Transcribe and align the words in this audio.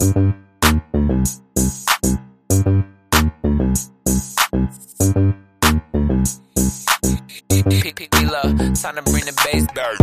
Time 0.00 0.16
to 8.96 9.02
bring 9.02 9.24
the 9.24 9.32
bass 9.44 9.66
back. 9.72 9.98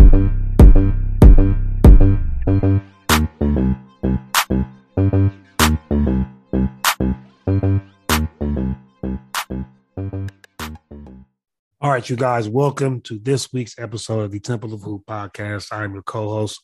All 11.79 11.91
right, 11.91 12.09
you 12.09 12.15
guys, 12.15 12.49
welcome 12.49 13.01
to 13.01 13.19
this 13.19 13.51
week's 13.53 13.77
episode 13.77 14.21
of 14.21 14.31
the 14.31 14.39
Temple 14.39 14.73
of 14.73 14.81
Hoop 14.81 15.05
podcast. 15.05 15.67
I'm 15.71 15.93
your 15.93 16.03
co-host, 16.03 16.59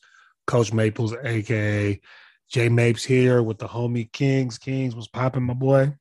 Coach 0.46 0.72
Maples, 0.72 1.14
aka 1.22 2.00
Jay 2.48 2.68
Mapes, 2.68 3.04
here 3.04 3.42
with 3.42 3.58
the 3.58 3.68
homie 3.68 4.10
Kings. 4.12 4.58
Kings 4.58 4.94
was 4.96 5.08
popping, 5.08 5.42
my 5.42 5.54
boy. 5.54 5.92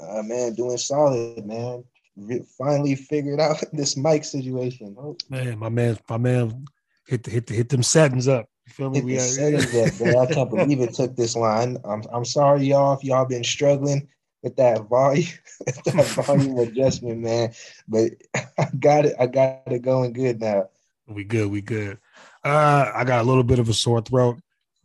Uh, 0.00 0.22
man, 0.22 0.54
doing 0.54 0.78
solid, 0.78 1.44
man. 1.44 1.82
Re- 2.16 2.44
finally 2.56 2.94
figured 2.94 3.40
out 3.40 3.62
this 3.72 3.96
mic 3.96 4.24
situation. 4.24 4.94
Oh, 4.98 5.16
Man, 5.28 5.58
my 5.58 5.68
man, 5.68 5.98
my 6.08 6.16
man, 6.18 6.64
hit 7.06 7.24
the, 7.24 7.30
hit 7.30 7.46
the, 7.46 7.54
hit 7.54 7.68
them 7.68 7.82
settings 7.82 8.28
up. 8.28 8.46
You 8.66 8.72
feel 8.72 8.90
me? 8.90 8.96
hit 8.98 9.04
We 9.04 9.12
the 9.14 9.18
are- 9.18 9.22
settings 9.22 9.74
up, 9.74 10.00
man. 10.06 10.16
I 10.16 10.26
can't 10.32 10.50
believe 10.54 10.80
it 10.80 10.94
took 10.94 11.16
this 11.16 11.34
line. 11.34 11.78
I'm 11.84 12.02
I'm 12.12 12.24
sorry, 12.24 12.64
y'all, 12.64 12.94
if 12.96 13.02
y'all 13.02 13.24
been 13.24 13.44
struggling 13.44 14.06
with 14.42 14.54
that 14.56 14.82
volume, 14.88 15.26
that 15.66 16.06
volume 16.26 16.58
adjustment, 16.58 17.18
man. 17.18 17.52
But 17.88 18.12
I 18.36 18.68
got 18.78 19.06
it. 19.06 19.14
I 19.18 19.26
got 19.26 19.62
it 19.66 19.82
going 19.82 20.12
good 20.12 20.40
now. 20.40 20.68
We 21.08 21.24
good, 21.24 21.50
we 21.50 21.62
good. 21.62 21.98
Uh, 22.44 22.92
I 22.94 23.02
got 23.04 23.22
a 23.24 23.28
little 23.28 23.42
bit 23.42 23.58
of 23.58 23.68
a 23.68 23.72
sore 23.74 24.00
throat. 24.02 24.38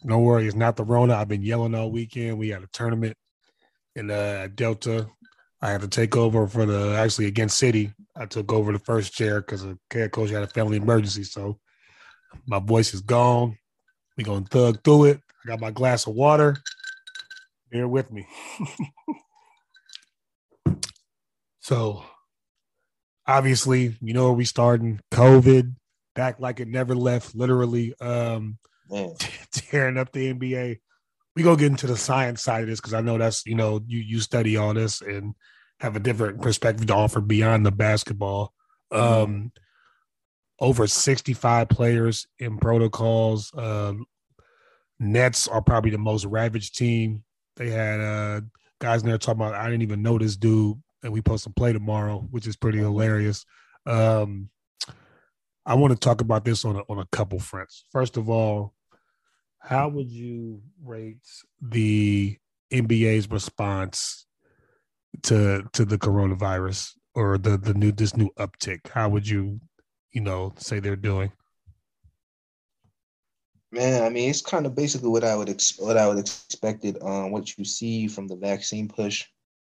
Don't 0.05 0.23
worry, 0.23 0.45
it's 0.45 0.55
not 0.55 0.75
the 0.75 0.83
Rona. 0.83 1.15
I've 1.15 1.29
been 1.29 1.41
yelling 1.41 1.73
all 1.73 1.89
weekend. 1.89 2.37
We 2.37 2.49
had 2.49 2.63
a 2.63 2.67
tournament 2.73 3.15
in 3.95 4.11
uh 4.11 4.49
Delta. 4.53 5.07
I 5.61 5.69
had 5.69 5.81
to 5.81 5.87
take 5.87 6.17
over 6.17 6.45
for 6.47 6.65
the 6.65 6.95
actually 6.97 7.27
against 7.27 7.57
City. 7.57 7.93
I 8.15 8.25
took 8.25 8.51
over 8.51 8.73
the 8.73 8.79
first 8.79 9.13
chair 9.13 9.39
because 9.39 9.63
the 9.63 9.77
head 9.91 10.11
coach 10.11 10.29
had 10.29 10.43
a 10.43 10.47
family 10.47 10.77
emergency. 10.77 11.23
So 11.23 11.57
my 12.45 12.59
voice 12.59 12.93
is 12.93 13.01
gone. 13.01 13.57
We 14.17 14.25
gonna 14.25 14.45
thug 14.45 14.83
through 14.83 15.05
it. 15.05 15.21
I 15.45 15.49
got 15.49 15.61
my 15.61 15.71
glass 15.71 16.05
of 16.05 16.15
water. 16.15 16.57
Bear 17.71 17.87
with 17.87 18.11
me. 18.11 18.27
so 21.61 22.03
obviously, 23.25 23.97
you 24.01 24.13
know 24.13 24.25
where 24.25 24.33
we 24.33 24.45
starting. 24.45 24.99
COVID 25.11 25.75
back 26.13 26.39
like 26.39 26.59
it 26.59 26.67
never 26.67 26.93
left, 26.93 27.35
literally 27.35 27.93
um 28.01 28.57
Man, 28.93 29.15
tearing 29.51 29.97
up 29.97 30.11
the 30.11 30.33
NBA. 30.33 30.79
We 31.35 31.43
go 31.43 31.55
get 31.55 31.71
into 31.71 31.87
the 31.87 31.97
science 31.97 32.43
side 32.43 32.61
of 32.61 32.67
this 32.67 32.79
because 32.79 32.93
I 32.93 33.01
know 33.01 33.17
that's 33.17 33.45
you 33.45 33.55
know 33.55 33.81
you 33.87 33.99
you 33.99 34.19
study 34.19 34.55
all 34.55 34.73
this 34.73 35.01
and 35.01 35.33
have 35.79 35.95
a 35.95 35.99
different 35.99 36.41
perspective 36.41 36.85
to 36.87 36.93
offer 36.93 37.19
beyond 37.19 37.65
the 37.65 37.71
basketball. 37.71 38.53
Um, 38.91 39.51
over 40.59 40.85
sixty 40.85 41.33
five 41.33 41.69
players 41.69 42.27
in 42.37 42.57
protocols. 42.57 43.51
Um, 43.57 44.05
Nets 44.99 45.47
are 45.47 45.61
probably 45.61 45.89
the 45.89 45.97
most 45.97 46.25
ravaged 46.25 46.77
team. 46.77 47.23
They 47.55 47.71
had 47.71 47.99
uh, 47.99 48.41
guys 48.79 49.01
in 49.01 49.09
there 49.09 49.17
talking 49.17 49.41
about 49.41 49.55
I 49.55 49.65
didn't 49.65 49.81
even 49.81 50.03
know 50.03 50.19
this 50.19 50.37
dude, 50.37 50.77
and 51.01 51.11
we 51.11 51.19
supposed 51.19 51.45
to 51.45 51.49
play 51.49 51.73
tomorrow, 51.73 52.27
which 52.29 52.45
is 52.45 52.55
pretty 52.55 52.77
hilarious. 52.77 53.43
Um, 53.87 54.49
I 55.65 55.75
want 55.75 55.93
to 55.93 55.99
talk 55.99 56.21
about 56.21 56.45
this 56.45 56.63
on 56.65 56.75
a, 56.75 56.81
on 56.89 56.99
a 56.99 57.07
couple 57.11 57.39
fronts. 57.39 57.85
First 57.91 58.17
of 58.17 58.29
all, 58.29 58.73
how 59.63 59.89
would 59.89 60.11
you 60.11 60.61
rate 60.83 61.25
the 61.61 62.37
NBA's 62.71 63.29
response 63.31 64.25
to 65.23 65.63
to 65.73 65.85
the 65.85 65.97
coronavirus 65.97 66.93
or 67.15 67.37
the 67.37 67.57
the 67.57 67.73
new 67.73 67.91
this 67.91 68.15
new 68.17 68.29
uptick? 68.37 68.89
How 68.89 69.09
would 69.09 69.27
you 69.27 69.59
you 70.11 70.21
know 70.21 70.53
say 70.57 70.79
they're 70.79 70.95
doing? 70.97 71.31
man. 73.71 74.03
I 74.03 74.09
mean, 74.09 74.29
it's 74.29 74.41
kind 74.41 74.65
of 74.65 74.75
basically 74.75 75.09
what 75.09 75.23
I 75.23 75.35
would 75.35 75.49
ex- 75.49 75.79
what 75.79 75.97
I 75.97 76.07
would 76.07 76.19
expected. 76.19 76.97
Um, 77.01 77.31
what 77.31 77.57
you 77.57 77.65
see 77.65 78.07
from 78.07 78.27
the 78.27 78.35
vaccine 78.37 78.87
push 78.87 79.25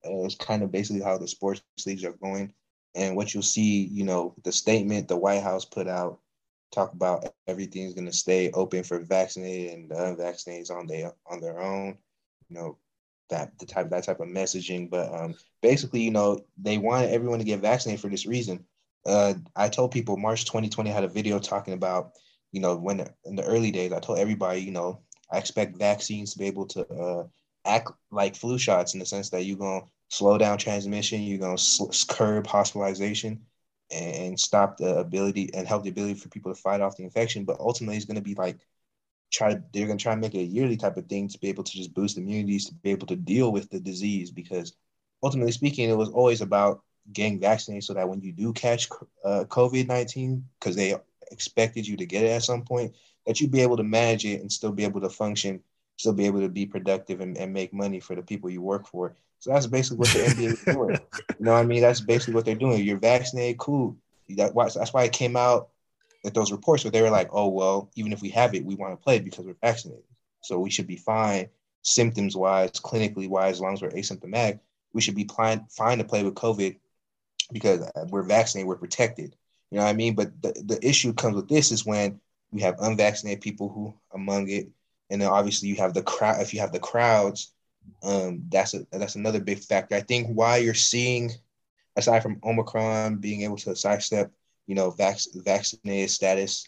uh, 0.06 0.26
is 0.26 0.36
kind 0.36 0.64
of 0.64 0.72
basically 0.72 1.04
how 1.04 1.18
the 1.18 1.28
sports 1.28 1.62
leagues 1.86 2.04
are 2.06 2.14
going. 2.24 2.54
and 2.96 3.16
what 3.16 3.34
you'll 3.34 3.44
see, 3.44 3.86
you 3.88 4.04
know, 4.04 4.36
the 4.44 4.52
statement 4.52 5.08
the 5.08 5.16
White 5.18 5.44
House 5.44 5.66
put 5.66 5.88
out 5.88 6.20
talk 6.72 6.94
about 6.94 7.26
everything's 7.48 7.94
going 7.94 8.06
to 8.06 8.14
stay 8.14 8.52
open 8.52 8.84
for 8.84 9.00
vaccinated 9.00 9.74
and 9.74 9.90
the 9.90 10.10
unvaccinated 10.10 10.72
on 10.72 10.88
their 10.88 11.14
on 11.30 11.42
their 11.42 11.60
own. 11.60 11.98
You 12.50 12.56
know, 12.58 12.78
that 13.30 13.58
the 13.60 13.66
type 13.66 13.90
that 13.90 14.04
type 14.04 14.20
of 14.20 14.28
messaging. 14.28 14.90
But 14.90 15.14
um, 15.14 15.36
basically, 15.62 16.02
you 16.02 16.12
know, 16.12 16.40
they 16.58 16.78
want 16.78 17.10
everyone 17.10 17.40
to 17.40 17.46
get 17.46 17.62
vaccinated 17.62 18.02
for 18.02 18.10
this 18.10 18.26
reason. 18.26 18.66
Uh, 19.06 19.34
I 19.56 19.70
told 19.70 19.92
people 19.92 20.18
March 20.18 20.46
2020 20.46 20.90
had 20.90 21.04
a 21.04 21.08
video 21.08 21.40
talking 21.40 21.74
about, 21.74 22.12
you 22.52 22.62
know, 22.62 22.76
when 22.78 23.08
in 23.26 23.36
the 23.36 23.44
early 23.44 23.72
days, 23.72 23.92
I 23.92 24.00
told 24.00 24.20
everybody, 24.20 24.62
you 24.62 24.72
know, 24.72 25.02
I 25.32 25.40
expect 25.40 25.78
vaccines 25.78 26.34
to 26.34 26.40
be 26.40 26.46
able 26.46 26.68
to 26.68 26.88
uh, 26.88 27.24
act 27.66 27.92
like 28.12 28.36
flu 28.36 28.60
shots 28.60 28.94
in 28.94 29.00
the 29.00 29.06
sense 29.06 29.30
that 29.32 29.46
you're 29.46 29.58
going 29.58 29.82
to 29.82 29.88
slow 30.10 30.38
down 30.38 30.58
transmission, 30.58 31.22
you're 31.22 31.40
going 31.40 31.58
to 31.58 31.64
sl- 31.64 31.90
curb 32.08 32.46
hospitalization 32.46 33.42
and, 33.92 34.40
stop 34.40 34.78
the 34.78 34.98
ability 34.98 35.54
and 35.54 35.68
help 35.68 35.84
the 35.84 35.90
ability 35.90 36.16
for 36.16 36.30
people 36.30 36.54
to 36.54 36.60
fight 36.60 36.82
off 36.82 36.98
the 36.98 37.04
infection. 37.04 37.46
But 37.46 37.60
ultimately, 37.60 37.98
it's 37.98 38.06
going 38.06 38.16
to 38.16 38.22
be 38.22 38.36
like, 38.36 38.58
try 39.32 39.58
they're 39.74 39.88
going 39.88 39.98
to 39.98 40.04
try 40.04 40.12
and 40.12 40.22
make 40.22 40.36
it 40.36 40.40
a 40.40 40.44
yearly 40.44 40.78
type 40.78 40.98
of 40.98 41.08
thing 41.08 41.28
to 41.30 41.40
be 41.40 41.48
able 41.50 41.64
to 41.64 41.72
just 41.72 41.94
boost 41.94 42.18
immunities 42.18 42.66
to 42.68 42.74
be 42.76 42.92
able 42.92 43.08
to 43.08 43.16
deal 43.16 43.52
with 43.52 43.70
the 43.70 43.80
disease 43.80 44.30
because 44.30 44.74
ultimately 45.24 45.52
speaking 45.52 45.90
it 45.90 45.98
was 45.98 46.10
always 46.10 46.42
about 46.42 46.84
getting 47.14 47.40
vaccinated 47.40 47.84
so 47.84 47.94
that 47.94 48.08
when 48.08 48.22
you 48.22 48.32
do 48.32 48.54
catch 48.54 48.90
uh, 49.24 49.46
covid-19 49.48 50.44
because 50.60 50.76
they 50.76 50.96
expected 51.32 51.88
you 51.88 51.96
to 51.96 52.06
get 52.06 52.24
it 52.24 52.30
at 52.30 52.44
some 52.44 52.64
point 52.64 52.94
that 53.26 53.40
you'd 53.40 53.52
be 53.52 53.62
able 53.62 53.78
to 53.78 53.84
manage 53.84 54.26
it 54.26 54.42
and 54.42 54.52
still 54.52 54.72
be 54.72 54.84
able 54.84 55.02
to 55.02 55.10
function 55.10 55.62
still 55.98 56.14
be 56.14 56.26
able 56.26 56.42
to 56.42 56.50
be 56.50 56.66
productive 56.66 57.22
and, 57.22 57.38
and 57.38 57.54
make 57.54 57.74
money 57.74 58.00
for 58.00 58.16
the 58.16 58.22
people 58.22 58.50
you 58.50 58.62
work 58.62 58.86
for 58.88 59.16
so 59.42 59.52
that's 59.52 59.68
basically 59.68 59.98
what 59.98 60.08
the 60.08 60.20
nba 60.20 60.54
is 60.54 60.64
doing 60.64 61.00
you 61.40 61.46
know 61.46 61.52
what 61.52 61.60
i 61.60 61.66
mean 61.66 61.82
that's 61.82 62.00
basically 62.00 62.34
what 62.34 62.46
they're 62.46 62.56
doing 62.56 62.82
you're 62.84 62.98
vaccinated 62.98 63.58
cool 63.58 63.98
that's 64.30 64.94
why 64.94 65.04
it 65.04 65.12
came 65.12 65.36
out 65.36 65.72
at 66.26 66.34
those 66.34 66.52
reports 66.52 66.84
where 66.84 66.92
they 66.92 67.02
were 67.02 67.10
like, 67.10 67.30
oh, 67.32 67.48
well, 67.48 67.90
even 67.96 68.14
if 68.14 68.22
we 68.22 68.30
have 68.30 68.54
it, 68.54 68.66
we 68.66 68.76
want 68.76 68.94
to 68.94 69.04
play 69.04 69.20
because 69.20 69.46
we're 69.46 69.56
vaccinated. 69.62 70.04
So 70.42 70.60
we 70.60 70.70
should 70.70 70.88
be 70.88 70.96
fine 70.96 71.50
symptoms 71.84 72.36
wise, 72.36 72.72
clinically 72.72 73.28
wise, 73.28 73.56
as 73.56 73.62
long 73.62 73.74
as 73.74 73.82
we're 73.82 73.90
asymptomatic. 73.90 74.60
We 74.94 75.02
should 75.02 75.16
be 75.16 75.28
fine, 75.36 75.66
fine 75.70 75.98
to 75.98 76.04
play 76.04 76.24
with 76.24 76.36
COVID 76.36 76.78
because 77.52 77.82
uh, 77.82 78.06
we're 78.10 78.24
vaccinated, 78.24 78.68
we're 78.68 78.76
protected. 78.76 79.36
You 79.72 79.78
know 79.78 79.86
what 79.86 79.90
I 79.90 79.94
mean? 79.94 80.16
But 80.16 80.42
the, 80.42 80.54
the 80.66 80.88
issue 80.88 81.14
comes 81.14 81.36
with 81.36 81.48
this 81.48 81.72
is 81.72 81.86
when 81.86 82.20
we 82.52 82.62
have 82.62 82.76
unvaccinated 82.80 83.42
people 83.42 83.70
who 83.70 83.94
among 84.14 84.50
it. 84.50 84.70
And 85.10 85.22
then 85.22 85.30
obviously 85.30 85.70
you 85.70 85.76
have 85.78 85.94
the 85.94 86.04
crowd, 86.04 86.42
if 86.42 86.54
you 86.54 86.60
have 86.60 86.72
the 86.72 86.80
crowds, 86.80 87.52
um, 88.04 88.44
that's 88.50 88.74
a, 88.74 88.86
that's 88.92 89.16
another 89.16 89.40
big 89.40 89.60
factor. 89.60 89.96
I 89.96 90.02
think 90.02 90.28
why 90.28 90.58
you're 90.58 90.74
seeing, 90.74 91.32
aside 91.96 92.24
from 92.24 92.40
Omicron 92.44 93.18
being 93.18 93.42
able 93.42 93.58
to 93.58 93.76
sidestep 93.76 94.32
you 94.68 94.76
know, 94.76 94.92
vac- 94.92 95.18
vaccinated 95.36 96.10
status 96.10 96.68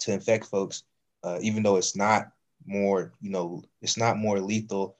to 0.00 0.12
infect 0.12 0.44
folks, 0.44 0.82
uh, 1.24 1.38
even 1.40 1.62
though 1.62 1.76
it's 1.76 1.96
not 1.96 2.30
more, 2.66 3.12
you 3.20 3.30
know, 3.30 3.62
it's 3.80 3.96
not 3.96 4.18
more 4.18 4.38
lethal 4.38 4.96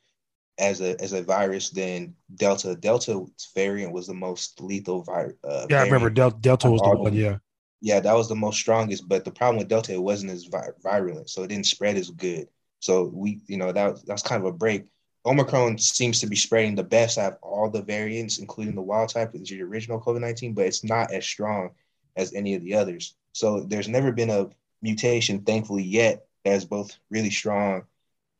as 0.58 0.80
a 0.80 0.98
as 1.02 1.12
a 1.12 1.22
virus 1.22 1.70
than 1.70 2.14
Delta. 2.36 2.74
Delta 2.74 3.24
variant 3.54 3.92
was 3.92 4.06
the 4.06 4.14
most 4.14 4.60
lethal 4.62 5.02
virus. 5.02 5.34
Uh, 5.44 5.66
Yeah, 5.68 5.80
I 5.80 5.82
remember 5.82 6.10
Del- 6.10 6.30
Delta 6.30 6.70
was 6.70 6.80
the 6.82 6.88
one. 6.96 7.12
Yeah, 7.14 7.38
yeah, 7.80 8.00
that 8.00 8.14
was 8.14 8.28
the 8.28 8.36
most 8.36 8.58
strongest. 8.58 9.08
But 9.08 9.24
the 9.24 9.30
problem 9.30 9.58
with 9.58 9.68
Delta, 9.68 9.92
it 9.92 10.02
wasn't 10.02 10.32
as 10.32 10.44
vi- 10.44 10.70
virulent, 10.82 11.28
so 11.28 11.42
it 11.42 11.48
didn't 11.48 11.66
spread 11.66 11.96
as 11.96 12.10
good. 12.10 12.48
So 12.80 13.10
we, 13.12 13.40
you 13.46 13.56
know, 13.56 13.72
that 13.72 14.06
that's 14.06 14.22
kind 14.22 14.40
of 14.40 14.46
a 14.46 14.56
break. 14.56 14.86
Omicron 15.24 15.78
seems 15.78 16.20
to 16.20 16.26
be 16.26 16.36
spreading 16.36 16.74
the 16.74 16.82
best 16.82 17.16
out 17.16 17.34
of 17.34 17.38
all 17.42 17.70
the 17.70 17.82
variants, 17.82 18.38
including 18.38 18.74
the 18.74 18.82
wild 18.82 19.10
type, 19.10 19.32
which 19.32 19.42
is 19.42 19.58
the 19.58 19.62
original 19.62 20.00
COVID 20.00 20.20
nineteen, 20.20 20.52
but 20.54 20.66
it's 20.66 20.82
not 20.82 21.12
as 21.12 21.24
strong 21.24 21.70
as 22.16 22.34
any 22.34 22.54
of 22.54 22.62
the 22.62 22.74
others. 22.74 23.14
So 23.32 23.60
there's 23.60 23.88
never 23.88 24.12
been 24.12 24.30
a 24.30 24.50
mutation, 24.82 25.42
thankfully, 25.42 25.84
yet 25.84 26.26
that's 26.44 26.64
both 26.64 26.96
really 27.08 27.30
strong 27.30 27.84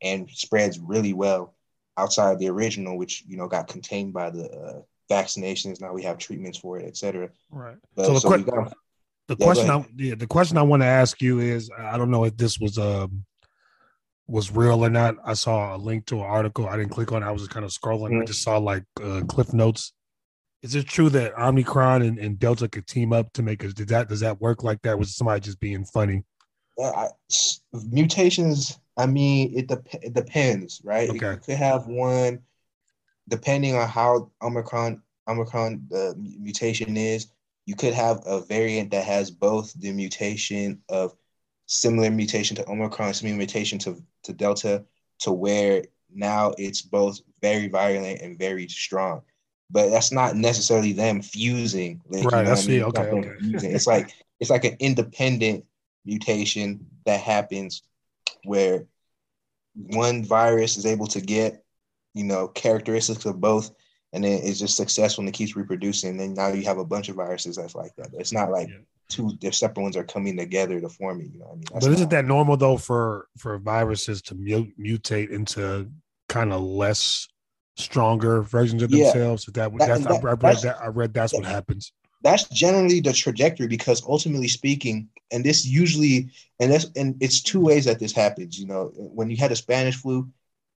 and 0.02 0.28
spreads 0.30 0.80
really 0.80 1.12
well 1.12 1.54
outside 1.96 2.38
the 2.38 2.48
original, 2.48 2.98
which 2.98 3.22
you 3.28 3.36
know 3.36 3.46
got 3.46 3.68
contained 3.68 4.12
by 4.12 4.30
the 4.30 4.50
uh, 4.50 4.82
vaccinations. 5.10 5.80
Now 5.80 5.92
we 5.92 6.02
have 6.02 6.18
treatments 6.18 6.58
for 6.58 6.78
it, 6.78 6.86
et 6.86 6.96
cetera. 6.96 7.30
Right. 7.50 7.76
But, 7.94 8.06
So 8.06 8.14
the 8.14 8.20
so 8.20 8.28
que- 8.30 8.42
got, 8.42 8.72
The 9.28 9.36
Yeah, 9.38 9.46
question, 9.46 9.70
I, 9.70 9.86
yeah, 9.96 10.14
the 10.16 10.26
question 10.26 10.58
I 10.58 10.62
want 10.62 10.82
to 10.82 10.86
ask 10.86 11.22
you 11.22 11.38
is, 11.38 11.70
I 11.78 11.96
don't 11.96 12.10
know 12.10 12.24
if 12.24 12.36
this 12.36 12.58
was 12.58 12.76
um 12.76 13.24
was 14.32 14.50
real 14.50 14.82
or 14.84 14.88
not. 14.88 15.16
I 15.24 15.34
saw 15.34 15.76
a 15.76 15.78
link 15.78 16.06
to 16.06 16.16
an 16.16 16.22
article. 16.24 16.66
I 16.66 16.78
didn't 16.78 16.92
click 16.92 17.12
on. 17.12 17.22
it. 17.22 17.26
I 17.26 17.30
was 17.30 17.42
just 17.42 17.50
kind 17.52 17.66
of 17.66 17.70
scrolling. 17.70 18.16
I 18.16 18.22
Mhm. 18.22 18.26
just 18.26 18.42
saw 18.42 18.56
like 18.56 18.84
uh, 19.02 19.20
cliff 19.28 19.52
notes. 19.52 19.92
Is 20.62 20.74
it 20.74 20.86
true 20.86 21.10
that 21.10 21.34
Omicron 21.38 22.00
and, 22.02 22.18
and 22.18 22.38
Delta 22.38 22.66
could 22.66 22.86
team 22.86 23.12
up 23.12 23.30
to 23.34 23.42
make 23.42 23.62
us? 23.62 23.74
Did 23.74 23.88
that 23.88 24.08
does 24.08 24.20
that 24.20 24.40
work 24.40 24.62
like 24.62 24.80
that? 24.82 24.98
Was 24.98 25.14
somebody 25.14 25.40
just 25.40 25.60
being 25.60 25.84
funny? 25.84 26.24
s- 27.30 27.60
mutations. 27.90 28.78
I 28.96 29.06
mean, 29.06 29.52
it, 29.54 29.66
dep- 29.68 29.94
it 30.02 30.14
depends, 30.14 30.80
right? 30.84 31.10
Okay. 31.10 31.32
You 31.32 31.36
could 31.36 31.56
have 31.56 31.86
one, 31.86 32.40
depending 33.28 33.74
on 33.74 33.86
how 33.88 34.30
Omicron 34.40 35.02
Omicron 35.28 35.86
the 35.90 36.14
mutation 36.18 36.96
is. 36.96 37.28
You 37.66 37.76
could 37.76 37.94
have 37.94 38.22
a 38.26 38.40
variant 38.40 38.90
that 38.92 39.04
has 39.04 39.30
both 39.30 39.72
the 39.74 39.92
mutation 39.92 40.80
of 40.88 41.14
similar 41.66 42.10
mutation 42.10 42.56
to 42.56 42.68
Omicron, 42.68 43.14
similar 43.14 43.36
mutation 43.36 43.78
to, 43.80 44.02
to 44.24 44.32
Delta, 44.32 44.84
to 45.20 45.32
where 45.32 45.84
now 46.14 46.52
it's 46.58 46.82
both 46.82 47.20
very 47.40 47.68
virulent 47.68 48.20
and 48.20 48.38
very 48.38 48.68
strong. 48.68 49.22
But 49.70 49.88
that's 49.90 50.12
not 50.12 50.36
necessarily 50.36 50.92
them 50.92 51.22
fusing. 51.22 52.02
like, 52.08 52.22
you 52.24 52.28
Right, 52.28 52.44
know 52.44 52.52
I 52.52 52.54
see. 52.56 52.72
mean? 52.72 52.88
It's 52.88 52.98
Okay, 52.98 53.08
okay. 53.10 53.32
fusing. 53.40 53.70
It's 53.72 53.86
like 53.86 54.12
it's 54.40 54.50
like 54.50 54.64
an 54.64 54.76
independent 54.80 55.64
mutation 56.04 56.84
that 57.06 57.20
happens 57.20 57.82
where 58.44 58.86
one 59.74 60.24
virus 60.24 60.76
is 60.76 60.84
able 60.84 61.06
to 61.06 61.20
get, 61.20 61.64
you 62.14 62.24
know, 62.24 62.48
characteristics 62.48 63.24
of 63.24 63.40
both, 63.40 63.70
and 64.12 64.24
then 64.24 64.40
it's 64.42 64.58
just 64.58 64.76
successful 64.76 65.22
and 65.22 65.28
it 65.28 65.32
keeps 65.32 65.56
reproducing. 65.56 66.10
And 66.10 66.20
then 66.20 66.34
now 66.34 66.48
you 66.48 66.64
have 66.64 66.78
a 66.78 66.84
bunch 66.84 67.08
of 67.08 67.16
viruses 67.16 67.56
that's 67.56 67.74
like 67.74 67.94
that. 67.96 68.10
It's 68.12 68.32
not 68.32 68.50
like 68.50 68.68
Yeah. 68.68 68.78
Two 69.12 69.32
their 69.40 69.52
separate 69.52 69.82
ones 69.82 69.96
are 69.96 70.04
coming 70.04 70.36
together 70.36 70.80
to 70.80 70.88
form 70.88 71.20
it. 71.20 71.28
You 71.32 71.40
know 71.40 71.46
what 71.46 71.52
I 71.52 71.54
mean? 71.56 71.64
That's 71.72 71.86
but 71.86 71.92
isn't 71.94 72.10
that 72.10 72.24
normal 72.24 72.56
though 72.56 72.76
for 72.76 73.28
for 73.38 73.58
viruses 73.58 74.22
to 74.22 74.34
mutate 74.34 75.30
into 75.30 75.90
kind 76.28 76.52
of 76.52 76.62
less 76.62 77.28
stronger 77.76 78.42
versions 78.42 78.82
of 78.82 78.90
themselves? 78.90 79.46
Is 79.48 79.52
that, 79.54 79.72
That- 79.78 79.78
that's 79.78 80.06
I, 80.06 80.12
that- 80.12 80.24
I 80.24 80.30
read 80.32 80.40
that's- 80.40 80.62
that 80.62 80.80
I 80.82 80.86
read 80.88 81.14
that's 81.14 81.32
what 81.32 81.44
happens. 81.44 81.92
that's 82.22 82.44
generally 82.48 83.00
the 83.00 83.12
trajectory 83.12 83.66
because 83.66 84.02
ultimately 84.06 84.48
speaking 84.48 85.08
and 85.32 85.42
this 85.44 85.66
usually 85.66 86.30
and 86.60 86.70
that's 86.70 86.86
and 86.96 87.16
it's 87.20 87.40
two 87.42 87.60
ways 87.60 87.84
that 87.86 87.98
this 87.98 88.12
happens 88.12 88.58
you 88.60 88.66
know 88.66 88.92
when 88.94 89.28
you 89.30 89.36
had 89.36 89.50
a 89.50 89.56
spanish 89.56 89.96
flu 89.96 90.28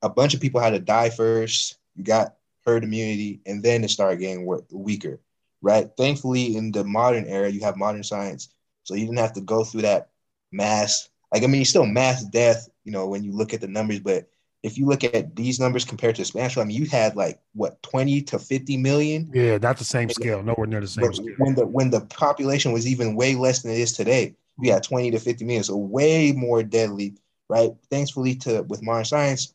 a 0.03 0.09
bunch 0.09 0.35
of 0.35 0.41
people 0.41 0.61
had 0.61 0.71
to 0.71 0.81
die 0.81 1.09
first 1.11 1.79
you 1.95 2.03
got 2.03 2.35
herd 2.67 2.83
immunity 2.83 3.41
and 3.47 3.63
then 3.63 3.85
it 3.85 3.91
started 3.91 4.19
getting 4.19 4.45
weaker 4.73 5.21
right 5.63 5.91
thankfully 5.97 6.57
in 6.57 6.73
the 6.73 6.85
modern 6.85 7.27
era 7.27 7.49
you 7.49 7.61
have 7.61 7.77
modern 7.77 8.03
science 8.03 8.49
so 8.85 8.95
you 8.95 9.07
didn't 9.07 9.19
have 9.19 9.33
to 9.33 9.41
go 9.41 9.65
through 9.65 9.83
that 9.83 10.11
mass 10.53 11.09
like 11.33 11.43
i 11.43 11.47
mean 11.47 11.61
you 11.61 11.65
still 11.65 11.87
mass 11.87 12.25
death 12.25 12.69
you 12.85 12.93
know 12.93 13.07
when 13.07 13.25
you 13.25 13.33
look 13.33 13.53
at 13.55 13.61
the 13.61 13.69
numbers 13.69 14.01
but 14.01 14.29
if 14.63 14.79
you 14.79 14.87
look 14.87 15.05
at 15.05 15.35
these 15.37 15.61
numbers 15.61 15.85
compared 15.85 16.15
to 16.17 16.25
spanish 16.25 16.57
i 16.57 16.65
mean 16.65 16.77
you 16.77 16.87
had 16.87 17.17
like 17.17 17.41
what 17.55 17.81
20 17.83 18.23
to 18.23 18.39
50 18.39 18.77
million 18.77 19.31
Yeah, 19.33 19.59
not 19.59 19.77
the 19.79 19.85
same 19.85 20.09
scale. 20.11 20.43
Nowhere 20.43 20.67
near 20.67 20.81
the 20.81 20.87
same 20.87 21.13
scale. 21.13 21.35
when 21.37 21.55
the 21.55 21.67
when 21.67 21.91
the 21.91 22.01
population 22.03 22.73
was 22.73 22.87
even 22.87 23.15
way 23.17 23.35
less 23.35 23.63
than 23.63 23.73
it 23.73 23.79
is 23.79 23.93
today, 23.93 24.35
we 24.59 24.69
had 24.69 24.83
20 24.83 25.11
to 25.11 25.19
50 25.19 25.45
million, 25.45 25.65
so 25.65 25.77
way 25.77 26.33
more 26.33 26.63
deadly, 26.63 27.15
right? 27.49 27.73
Thankfully 27.91 28.35
to 28.37 28.63
with 28.63 28.83
modern 28.83 29.05
science 29.05 29.55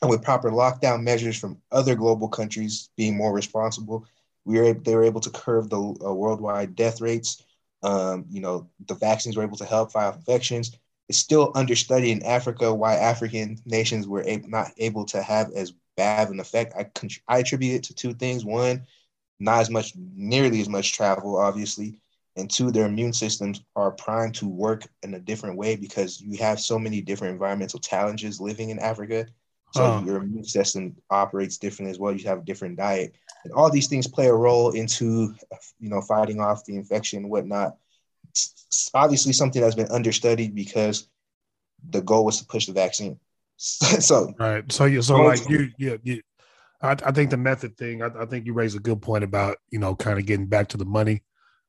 and 0.00 0.10
with 0.10 0.22
proper 0.22 0.50
lockdown 0.50 1.02
measures 1.02 1.38
from 1.38 1.58
other 1.70 1.94
global 1.94 2.28
countries 2.28 2.90
being 2.96 3.16
more 3.16 3.32
responsible, 3.32 4.04
we 4.44 4.58
were 4.60 4.74
they 4.74 4.94
were 4.94 5.04
able 5.04 5.20
to 5.20 5.30
curb 5.30 5.70
the 5.70 5.78
uh, 5.78 6.12
worldwide 6.12 6.74
death 6.76 7.00
rates. 7.00 7.44
Um, 7.82 8.26
you 8.30 8.40
know, 8.40 8.68
the 8.86 8.94
vaccines 8.94 9.36
were 9.36 9.42
able 9.42 9.56
to 9.58 9.64
help 9.64 9.92
fight 9.92 10.14
infections. 10.14 10.76
It's 11.08 11.18
still 11.18 11.52
understudied 11.54 12.10
in 12.10 12.24
Africa 12.24 12.72
why 12.72 12.94
African 12.94 13.58
nations 13.66 14.06
were 14.06 14.24
not 14.46 14.72
able 14.78 15.04
to 15.06 15.22
have 15.22 15.52
as 15.52 15.72
bad 15.96 16.30
an 16.30 16.40
effect. 16.40 16.74
I 16.76 16.90
I 17.28 17.38
attribute 17.38 17.76
it 17.76 17.82
to 17.84 17.94
two 17.94 18.14
things. 18.14 18.44
One, 18.44 18.86
not 19.40 19.60
as 19.60 19.70
much, 19.70 19.92
nearly 19.96 20.60
as 20.60 20.68
much 20.68 20.92
travel, 20.92 21.36
obviously. 21.36 21.98
And 22.36 22.50
two, 22.50 22.70
their 22.70 22.86
immune 22.86 23.12
systems 23.12 23.62
are 23.76 23.90
primed 23.90 24.34
to 24.36 24.48
work 24.48 24.86
in 25.02 25.14
a 25.14 25.20
different 25.20 25.56
way 25.58 25.76
because 25.76 26.20
you 26.20 26.38
have 26.38 26.60
so 26.60 26.78
many 26.78 27.02
different 27.02 27.34
environmental 27.34 27.78
challenges 27.78 28.40
living 28.40 28.70
in 28.70 28.78
Africa. 28.78 29.26
So 29.72 29.84
Uh. 29.84 30.02
your 30.04 30.16
immune 30.18 30.44
system 30.44 30.96
operates 31.10 31.58
different 31.58 31.90
as 31.90 31.98
well. 31.98 32.12
You 32.14 32.26
have 32.28 32.38
a 32.38 32.44
different 32.44 32.76
diet. 32.76 33.14
And 33.44 33.52
all 33.52 33.70
these 33.70 33.88
things 33.88 34.06
play 34.06 34.28
a 34.28 34.34
role 34.34 34.70
into, 34.70 35.34
you 35.80 35.88
know, 35.88 36.00
fighting 36.00 36.40
off 36.40 36.64
the 36.64 36.76
infection 36.76 37.22
and 37.22 37.30
whatnot. 37.30 37.76
It's 38.28 38.90
obviously 38.94 39.32
something 39.32 39.60
that's 39.60 39.74
been 39.74 39.90
understudied 39.90 40.54
because 40.54 41.08
the 41.88 42.02
goal 42.02 42.24
was 42.24 42.38
to 42.38 42.46
push 42.46 42.66
the 42.66 42.72
vaccine. 42.72 43.18
so 43.56 44.34
Right. 44.38 44.70
So 44.70 44.84
you 44.84 45.02
so 45.02 45.16
like 45.22 45.48
you 45.48 45.70
yeah 45.78 45.96
you 46.02 46.22
I, 46.80 46.92
I 46.92 47.12
think 47.12 47.30
the 47.30 47.36
method 47.36 47.76
thing, 47.76 48.02
I, 48.02 48.08
I 48.18 48.26
think 48.26 48.44
you 48.46 48.52
raised 48.54 48.76
a 48.76 48.80
good 48.80 49.00
point 49.00 49.24
about, 49.24 49.58
you 49.70 49.78
know, 49.78 49.94
kind 49.94 50.18
of 50.18 50.26
getting 50.26 50.46
back 50.46 50.68
to 50.68 50.76
the 50.76 50.84
money. 50.84 51.22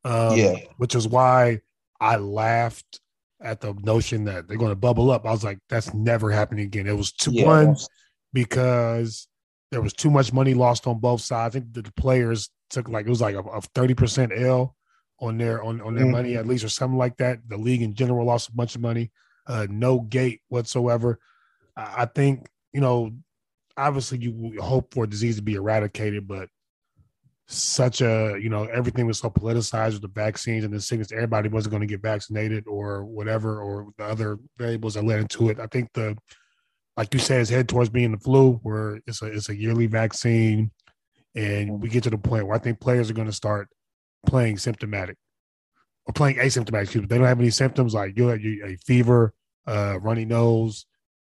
Um 0.03 0.38
Yeah. 0.38 0.59
which 0.77 0.95
is 0.95 1.07
why 1.07 1.61
I 1.99 2.17
laughed 2.17 2.99
at 3.44 3.60
the 3.62 3.74
notion 3.84 4.24
that 4.24 4.48
they're 4.48 4.57
gonna 4.57 4.74
bubble 4.75 5.12
up. 5.12 5.25
I 5.25 5.31
was 5.31 5.44
like, 5.44 5.60
that's 5.69 5.94
never 5.94 6.31
happening 6.31 6.66
again. 6.66 6.88
It 6.88 6.95
was 6.98 7.12
two 7.12 7.31
yeah, 7.31 7.45
one 7.45 7.66
that's- 7.66 7.88
because 8.31 9.28
there 9.72 9.81
was 9.81 9.94
too 9.94 10.10
much 10.10 10.34
money 10.34 10.54
lost 10.54 10.88
on 10.88 11.00
both 11.00 11.22
sides. 11.22 11.56
I 11.56 11.60
think 11.60 11.74
the 11.74 11.84
players 11.98 12.50
took 12.69 12.88
like 12.90 13.06
it 13.06 13.10
was 13.10 13.22
like 13.22 13.36
a 13.36 13.62
thirty 13.75 13.94
percent 13.94 14.31
L 14.36 14.75
on 15.19 15.38
their 15.38 15.63
on, 15.63 15.81
on 15.81 15.95
their 15.95 16.06
Mhm. 16.06 16.12
money 16.12 16.36
at 16.38 16.48
least 16.48 16.63
or 16.63 16.69
something 16.69 16.98
like 16.98 17.18
that. 17.18 17.40
The 17.48 17.57
league 17.57 17.81
in 17.81 17.94
general 17.94 18.25
lost 18.25 18.50
a 18.50 18.54
bunch 18.54 18.75
of 18.75 18.81
money. 18.81 19.12
Uh, 19.45 19.68
no 19.69 20.00
gate 20.00 20.42
whatsoever. 20.48 21.19
I, 21.75 22.04
I 22.04 22.06
think 22.06 22.48
you 22.72 22.81
know, 22.81 23.12
obviously 23.78 24.18
you 24.19 24.60
hope 24.62 24.94
for 24.94 25.06
disease 25.06 25.36
to 25.36 25.42
be 25.44 25.56
eradicated, 25.56 26.28
but 26.28 26.50
such 27.48 28.01
a 28.01 28.38
you 28.42 28.50
know 28.50 28.66
everything 28.66 29.06
was 29.06 29.19
so 29.19 29.30
politicized 29.30 29.94
with 29.94 30.01
the 30.01 30.07
vaccines 30.07 30.63
and 30.63 30.74
the 30.74 30.80
sickness. 30.80 31.12
Everybody 31.12 31.50
wasn't 31.50 31.72
going 31.72 31.81
to 31.81 31.88
get 31.88 32.01
vaccinated 32.01 32.66
or 32.68 33.04
whatever, 33.06 33.62
or 33.62 33.90
the 33.98 34.06
other 34.06 34.40
variables 34.57 34.94
that 34.94 35.04
led 35.04 35.19
into 35.19 35.50
it. 35.50 35.60
I 35.60 35.68
think 35.68 35.90
the 35.94 36.18
like 36.95 37.13
you 37.13 37.19
said, 37.19 37.42
is 37.42 37.50
head 37.50 37.68
towards 37.68 37.90
being 37.90 38.12
the 38.12 38.19
flu, 38.19 38.54
where 38.63 39.00
it's 39.07 39.22
a 39.22 39.25
it's 39.28 39.50
a 39.50 39.56
yearly 39.56 39.88
vaccine, 39.88 40.71
and 41.35 41.81
we 41.81 41.90
get 41.90 42.04
to 42.04 42.09
the 42.09 42.18
point 42.18 42.45
where 42.45 42.56
I 42.56 42.59
think 42.59 42.80
players 42.80 43.09
are 43.09 43.16
going 43.16 43.28
to 43.28 43.33
start 43.33 43.68
playing 44.26 44.57
symptomatic 44.57 45.18
or 46.06 46.14
playing 46.14 46.38
asymptomatic. 46.38 46.83
Excuse 46.83 47.02
me. 47.04 47.07
They 47.07 47.18
don't 47.18 47.28
have 47.28 47.40
any 47.40 47.50
symptoms 47.50 47.94
like 47.94 48.18
you 48.18 48.28
have 48.28 48.40
a 48.40 48.78
fever, 48.85 49.33
uh, 49.68 50.00
runny 50.02 50.26
nose, 50.26 50.85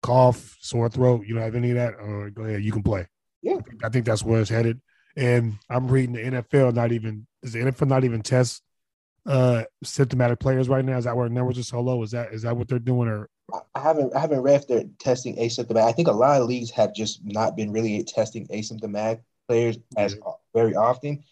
cough, 0.04 0.58
sore 0.62 0.90
throat. 0.90 1.26
You 1.26 1.36
don't 1.36 1.44
have 1.44 1.56
any 1.56 1.72
of 1.72 1.76
that. 1.78 1.94
Uh, 1.96 2.30
go 2.30 2.44
ahead, 2.44 2.64
you 2.64 2.72
can 2.72 2.84
play. 2.84 3.08
Yeah. 3.42 3.56
I 3.56 3.62
think, 3.62 3.86
I 3.86 3.90
think 3.90 4.06
that's 4.06 4.24
where 4.24 4.42
it's 4.42 4.50
headed. 4.50 4.82
And 5.18 5.58
I'm 5.70 5.88
reading 5.88 6.14
the 6.14 6.22
NFL 6.22 6.74
not 6.76 6.92
even 6.92 7.28
is 7.42 7.54
the 7.54 7.60
NFL 7.60 7.88
not 7.88 8.04
even 8.04 8.22
test 8.22 8.62
uh 9.26 9.64
symptomatic 9.84 10.40
players 10.40 10.70
right 10.70 10.86
now? 10.86 10.98
Is 10.98 11.06
that 11.06 11.18
where 11.18 11.28
numbers 11.28 11.58
are 11.58 11.64
so 11.64 11.82
low? 11.82 12.04
Is 12.04 12.12
that 12.12 12.34
is 12.34 12.44
that 12.44 12.56
what 12.56 12.68
they're 12.68 12.80
doing 12.80 13.10
or 13.10 13.30
I 13.74 13.80
haven't 13.82 14.16
I 14.16 14.20
haven't 14.20 14.42
read 14.42 14.62
if 14.62 14.68
they're 14.68 14.84
testing 15.00 15.36
asymptomatic. 15.38 15.84
I 15.88 15.92
think 15.92 16.08
a 16.08 16.12
lot 16.12 16.40
of 16.42 16.48
leagues 16.48 16.70
have 16.72 16.94
just 16.94 17.26
not 17.26 17.56
been 17.56 17.72
really 17.72 18.04
testing 18.04 18.48
asymptomatic 18.48 19.22
players 19.48 19.78
as 19.98 20.18
very 20.54 20.76
often 20.76 21.24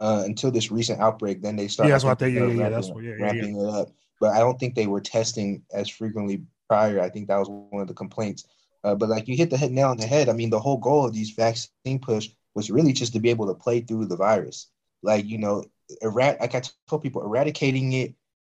uh, 0.00 0.22
until 0.24 0.50
this 0.50 0.70
recent 0.70 1.00
outbreak. 1.00 1.42
Then 1.42 1.56
they 1.56 1.68
started. 1.68 1.88
Yeah, 1.88 1.94
that's 1.94 2.04
what 2.04 2.10
I 2.12 2.14
think 2.14 2.38
think. 2.38 2.48
they 2.48 2.54
Yeah, 2.54 2.62
yeah, 2.62 2.68
that's 2.70 2.88
what- 2.88 3.04
yeah, 3.04 3.16
yeah, 3.18 3.32
it 3.32 3.74
up. 3.74 3.90
But 4.20 4.34
I 4.34 4.38
don't 4.38 4.58
think 4.58 4.74
they 4.74 4.86
were 4.86 5.00
testing 5.00 5.64
as 5.72 5.88
frequently 5.88 6.44
prior. 6.68 7.00
I 7.00 7.10
think 7.10 7.28
that 7.28 7.36
was 7.36 7.48
one 7.48 7.82
of 7.82 7.88
the 7.88 7.94
complaints. 7.94 8.44
Uh, 8.84 8.94
but 8.94 9.08
like 9.08 9.26
you 9.28 9.36
hit 9.36 9.50
the 9.50 9.56
head 9.56 9.72
nail 9.72 9.88
on 9.88 9.96
the 9.96 10.06
head. 10.06 10.28
I 10.28 10.32
mean, 10.32 10.50
the 10.50 10.60
whole 10.60 10.76
goal 10.76 11.04
of 11.04 11.12
these 11.12 11.30
vaccine 11.30 11.98
push 12.00 12.28
was 12.54 12.70
really 12.70 12.92
just 12.92 13.12
to 13.14 13.20
be 13.20 13.30
able 13.30 13.46
to 13.46 13.54
play 13.54 13.80
through 13.80 14.06
the 14.06 14.16
virus. 14.16 14.68
Like 15.02 15.26
you 15.26 15.38
know, 15.38 15.64
erat- 16.02 16.40
like 16.40 16.54
I 16.54 16.62
told 16.62 16.82
people, 16.82 17.02
eradicating 17.02 17.72
it 17.72 17.92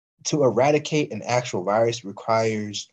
to 0.09 0.25
eradicate 0.25 0.97
an 1.12 1.23
actual 1.23 1.62
virus 1.64 2.04
requires 2.04 2.88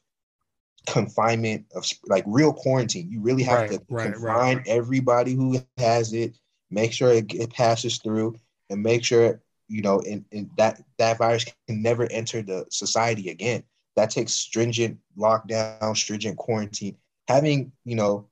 confinement 0.88 1.66
of 1.76 1.86
like 2.08 2.24
real 2.28 2.54
quarantine. 2.54 3.10
You 3.12 3.22
really 3.22 3.44
have 3.44 3.66
Right, 3.66 3.68
to 3.68 3.80
right, 3.90 4.18
confine 4.18 4.58
right. 4.58 4.68
everybody 4.68 5.34
who 5.34 5.58
has 5.78 6.14
it, 6.14 6.36
make 6.72 6.92
sure 6.94 7.12
it, 7.12 7.34
it 7.34 7.52
passes 7.54 7.98
through, 8.00 8.36
and 8.70 8.82
make 8.82 9.04
sure 9.04 9.42
you 9.68 9.82
know 9.82 10.02
and, 10.02 10.26
and 10.32 10.50
that 10.58 10.82
that 10.98 11.18
virus 11.18 11.46
can 11.46 11.82
never 11.82 12.08
enter 12.12 12.42
the 12.42 12.66
society 12.70 13.30
again. 13.30 13.64
That 13.96 14.12
takes 14.12 14.34
stringent 14.34 15.00
lockdown, 15.18 15.96
stringent 15.96 16.38
quarantine. 16.38 16.96
Having 17.28 17.72
you 17.86 17.96
know 17.96 18.26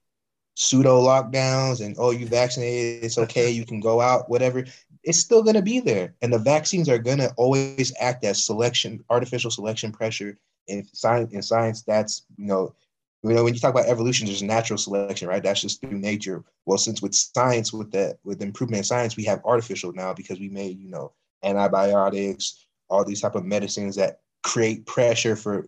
pseudo 0.59 0.99
lockdowns 0.99 1.85
and 1.85 1.95
oh 1.99 2.09
you 2.09 2.25
vaccinated, 2.25 3.03
it's 3.03 3.17
okay, 3.25 3.49
you 3.49 3.65
can 3.65 3.79
go 3.79 4.01
out, 4.01 4.29
whatever. 4.29 4.65
It's 5.03 5.19
still 5.19 5.43
going 5.43 5.55
to 5.55 5.61
be 5.61 5.79
there, 5.79 6.15
and 6.21 6.33
the 6.33 6.39
vaccines 6.39 6.89
are 6.89 6.97
going 6.97 7.19
to 7.19 7.31
always 7.37 7.93
act 7.99 8.25
as 8.25 8.43
selection, 8.43 9.03
artificial 9.09 9.51
selection 9.51 9.91
pressure 9.91 10.37
in 10.67 10.85
science 10.91 11.31
in 11.31 11.41
science 11.41 11.83
that's 11.83 12.23
you 12.37 12.45
know 12.45 12.75
you 13.23 13.33
know, 13.33 13.43
when 13.43 13.53
you 13.53 13.59
talk 13.59 13.71
about 13.71 13.87
evolution, 13.87 14.27
there's 14.27 14.43
natural 14.43 14.77
selection, 14.77 15.27
right? 15.27 15.41
That's 15.41 15.61
just 15.61 15.81
through 15.81 15.97
nature. 15.97 16.43
Well, 16.65 16.77
since 16.77 17.01
with 17.01 17.15
science, 17.15 17.73
with 17.73 17.91
that 17.91 18.19
with 18.23 18.41
improvement 18.41 18.79
in 18.79 18.83
science, 18.83 19.17
we 19.17 19.23
have 19.25 19.41
artificial 19.43 19.91
now 19.91 20.13
because 20.13 20.39
we 20.39 20.49
made, 20.49 20.79
you 20.79 20.89
know, 20.89 21.13
antibiotics, 21.43 22.65
all 22.89 23.03
these 23.03 23.21
type 23.21 23.35
of 23.35 23.43
medicines 23.43 23.95
that 23.95 24.21
create 24.43 24.85
pressure 24.85 25.35
for 25.35 25.67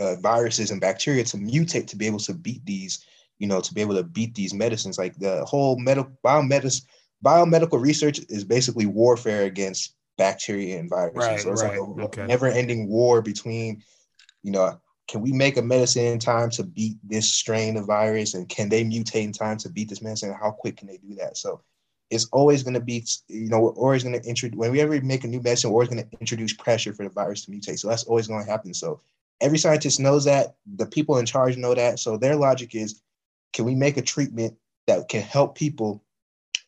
uh, 0.00 0.16
viruses 0.16 0.70
and 0.70 0.80
bacteria 0.80 1.24
to 1.24 1.36
mutate 1.36 1.88
to 1.88 1.96
be 1.96 2.06
able 2.06 2.20
to 2.20 2.34
beat 2.34 2.64
these, 2.64 3.04
you 3.38 3.46
know, 3.46 3.60
to 3.60 3.74
be 3.74 3.80
able 3.80 3.94
to 3.96 4.02
beat 4.02 4.34
these 4.34 4.54
medicines. 4.54 4.98
Like 4.98 5.16
the 5.16 5.44
whole 5.44 5.78
medical 5.78 6.12
biomedicine, 6.24 6.82
biomedical 7.24 7.80
research 7.80 8.20
is 8.28 8.44
basically 8.44 8.86
warfare 8.86 9.44
against 9.44 9.94
bacteria 10.18 10.78
and 10.78 10.88
viruses. 10.88 11.16
Right, 11.16 11.40
so 11.40 11.52
it's 11.52 11.62
right, 11.62 11.78
like 11.78 11.98
a 11.98 12.02
okay. 12.04 12.26
never-ending 12.26 12.88
war 12.88 13.20
between, 13.22 13.82
you 14.42 14.52
know, 14.52 14.80
can 15.08 15.20
we 15.20 15.32
make 15.32 15.56
a 15.56 15.62
medicine 15.62 16.04
in 16.06 16.18
time 16.18 16.50
to 16.50 16.64
beat 16.64 16.96
this 17.04 17.32
strain 17.32 17.76
of 17.76 17.86
virus, 17.86 18.34
and 18.34 18.48
can 18.48 18.68
they 18.68 18.82
mutate 18.84 19.22
in 19.22 19.32
time 19.32 19.56
to 19.58 19.68
beat 19.68 19.88
this 19.88 20.02
medicine? 20.02 20.34
How 20.40 20.50
quick 20.50 20.78
can 20.78 20.88
they 20.88 20.96
do 20.96 21.14
that? 21.16 21.36
So 21.36 21.60
it's 22.10 22.26
always 22.32 22.62
going 22.62 22.74
to 22.74 22.80
be, 22.80 23.04
you 23.28 23.48
know, 23.48 23.60
we're 23.60 23.70
always 23.70 24.02
going 24.02 24.20
to 24.20 24.28
introduce, 24.28 24.56
when 24.56 24.72
we 24.72 24.80
ever 24.80 25.00
make 25.02 25.24
a 25.24 25.28
new 25.28 25.40
medicine, 25.42 25.70
we're 25.70 25.74
always 25.74 25.88
going 25.88 26.08
to 26.08 26.18
introduce 26.20 26.52
pressure 26.52 26.92
for 26.92 27.04
the 27.04 27.10
virus 27.10 27.44
to 27.44 27.50
mutate. 27.50 27.78
So 27.78 27.88
that's 27.88 28.04
always 28.04 28.26
going 28.26 28.44
to 28.44 28.50
happen. 28.50 28.74
So 28.74 29.00
every 29.40 29.58
scientist 29.58 30.00
knows 30.00 30.24
that, 30.24 30.54
the 30.76 30.86
people 30.86 31.18
in 31.18 31.26
charge 31.26 31.56
know 31.56 31.74
that. 31.74 31.98
So 31.98 32.16
their 32.16 32.36
logic 32.36 32.74
is, 32.74 33.02
can 33.52 33.64
we 33.64 33.74
make 33.74 33.96
a 33.96 34.02
treatment 34.02 34.56
that 34.86 35.08
can 35.08 35.22
help 35.22 35.56
people, 35.56 36.02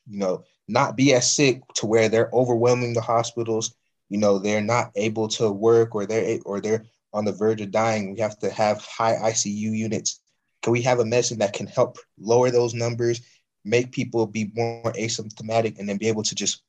you 0.07 0.19
know, 0.19 0.45
not 0.67 0.97
be 0.97 1.15
as 1.15 1.31
sick 1.31 1.63
to 1.75 1.87
where 1.87 2.09
they're 2.09 2.31
overwhelming 2.33 2.95
the 2.95 3.01
hospitals, 3.01 3.75
you 4.09 4.19
know, 4.19 4.39
they're 4.39 4.63
not 4.63 4.91
able 4.97 5.29
to 5.29 5.51
work 5.51 5.95
or 5.95 6.07
they're, 6.07 6.39
or 6.45 6.61
they're 6.61 6.85
on 7.13 7.25
the 7.25 7.33
verge 7.33 7.61
of 7.61 7.71
dying. 7.71 8.15
We 8.15 8.21
have 8.21 8.39
to 8.41 8.51
have 8.51 8.85
high 8.85 9.15
ICU 9.15 9.77
units. 9.77 10.21
Can 10.63 10.73
we 10.73 10.83
have 10.83 10.99
a 10.99 11.05
medicine 11.05 11.39
that 11.39 11.53
can 11.53 11.67
help 11.67 11.99
lower 12.19 12.51
those 12.51 12.75
numbers 12.75 13.21
make 13.65 13.93
people 13.93 14.27
be 14.27 14.51
more 14.55 14.93
asymptomatic 14.93 15.79
and 15.79 15.89
then 15.89 15.99
be 15.99 16.09
able 16.09 16.23
to 16.23 16.35
just 16.35 16.63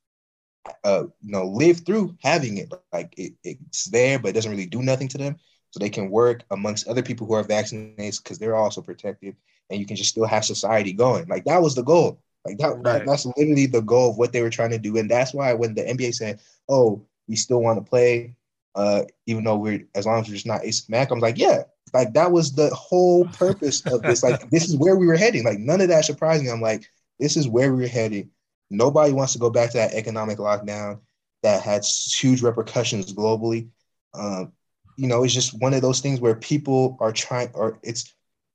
uh 0.84 1.04
you 1.22 1.32
know 1.32 1.46
live 1.46 1.86
through 1.86 2.16
having 2.22 2.58
it 2.58 2.72
like 2.92 3.14
it, 3.18 3.34
it's 3.44 3.86
there 3.86 4.20
but 4.20 4.30
it 4.30 4.34
doesn't 4.34 4.52
really 4.52 4.66
do 4.66 4.82
nothing 4.82 5.08
to 5.08 5.18
them 5.18 5.36
so 5.72 5.80
they 5.80 5.90
can 5.90 6.10
work 6.10 6.44
amongst 6.52 6.88
other 6.88 7.02
people 7.02 7.26
who 7.26 7.34
are 7.34 7.44
vaccinated 7.44 8.20
because 8.22 8.38
they're 8.38 8.56
also 8.56 8.82
protected 8.82 9.36
and 9.70 9.80
you 9.80 9.86
can 9.86 9.96
just 9.96 10.10
still 10.10 10.26
have 10.26 10.46
society 10.46 10.94
going 10.94 11.28
like 11.28 11.44
that 11.46 11.62
was 11.62 11.76
the 11.76 11.84
goal 11.84 12.20
like 12.46 12.58
that, 12.58 12.78
Right. 12.78 13.06
that's 13.06 13.26
literally 13.26 13.66
the 13.66 13.82
goal 13.82 14.12
of 14.12 14.18
what 14.18 14.32
they 14.32 14.42
were 14.42 14.50
trying 14.50 14.72
to 14.72 14.78
do 14.80 14.98
and 14.98 15.10
that's 15.10 15.34
why 15.34 15.54
when 15.54 15.74
the 15.76 15.84
nba 15.84 16.14
said 16.14 16.40
oh 16.70 17.06
we 17.28 17.36
still 17.36 17.62
want 17.62 17.78
to 17.84 17.90
play 17.90 18.36
uh 18.76 19.04
even 19.26 19.44
though 19.44 19.58
we're 19.58 19.86
as 19.96 20.06
long 20.06 20.22
as 20.22 20.28
we're 20.28 20.34
just 20.36 20.46
not 20.48 20.62
asymptomatic 20.62 21.12
i'm 21.12 21.20
like 21.20 21.38
yeah 21.38 21.64
like 21.94 22.14
that 22.14 22.32
was 22.32 22.54
the 22.54 22.70
whole 22.70 23.26
purpose 23.26 23.82
of 23.88 24.04
this. 24.04 24.24
Like 24.24 24.50
this 24.50 24.70
is 24.70 24.78
where 24.78 24.96
we 24.96 25.08
were 25.08 25.18
heading. 25.18 25.44
Like 25.44 25.60
none 25.60 25.82
of 25.82 25.88
that 25.88 26.06
surprised 26.06 26.44
me. 26.44 26.50
I'm 26.50 26.62
like, 26.62 26.88
this 27.20 27.36
is 27.36 27.48
where 27.48 27.74
we're 27.74 27.88
heading. 27.88 28.30
Nobody 28.70 29.12
wants 29.12 29.34
to 29.34 29.40
go 29.40 29.50
back 29.50 29.72
to 29.72 29.78
that 29.78 29.94
economic 29.94 30.38
lockdown 30.38 31.00
that 31.42 31.64
had 31.64 31.84
huge 31.84 32.44
repercussions 32.44 33.12
globally. 33.14 33.70
Um, 34.14 34.52
you 34.98 35.08
know, 35.08 35.24
it's 35.24 35.34
just 35.34 35.60
one 35.60 35.74
of 35.74 35.82
those 35.82 36.02
things 36.02 36.20
where 36.20 36.36
people 36.36 36.98
are 37.00 37.12
trying, 37.12 37.50
or 37.54 37.80
it's 37.82 38.14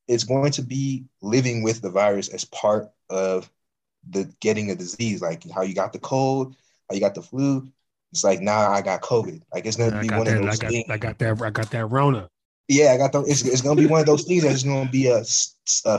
it's 0.08 0.24
going 0.24 0.52
to 0.52 0.62
be 0.62 1.04
living 1.22 1.62
with 1.62 1.80
the 1.80 1.90
virus 1.90 2.28
as 2.28 2.44
part 2.44 2.90
of 3.10 3.50
the 4.10 4.32
getting 4.40 4.70
a 4.70 4.74
disease. 4.74 5.22
Like 5.22 5.48
how 5.50 5.62
you 5.62 5.74
got 5.74 5.92
the 5.92 5.98
cold, 5.98 6.54
how 6.88 6.94
you 6.94 7.00
got 7.00 7.14
the 7.14 7.22
flu. 7.22 7.68
It's 8.12 8.24
like 8.24 8.40
now 8.40 8.70
I 8.70 8.82
got 8.82 9.00
COVID. 9.02 9.42
Like 9.52 9.66
it's 9.66 9.76
gonna 9.76 9.96
I 9.96 10.02
be 10.02 10.08
one 10.08 10.24
that. 10.24 10.36
of 10.36 10.42
I 10.42 10.46
those 10.46 10.58
got. 10.58 10.70
things. 10.70 10.84
I 10.88 10.98
got 10.98 11.18
that. 11.18 11.42
I 11.42 11.50
got 11.50 11.70
that. 11.70 11.86
Rona. 11.86 12.28
Yeah, 12.68 12.92
I 12.92 12.96
got 12.96 13.12
the. 13.12 13.22
It's, 13.22 13.42
it's 13.44 13.60
gonna 13.60 13.80
be 13.80 13.86
one 13.86 14.00
of 14.00 14.06
those 14.06 14.24
things 14.24 14.44
that's 14.44 14.62
gonna 14.62 14.88
be 14.88 15.08
a 15.08 15.22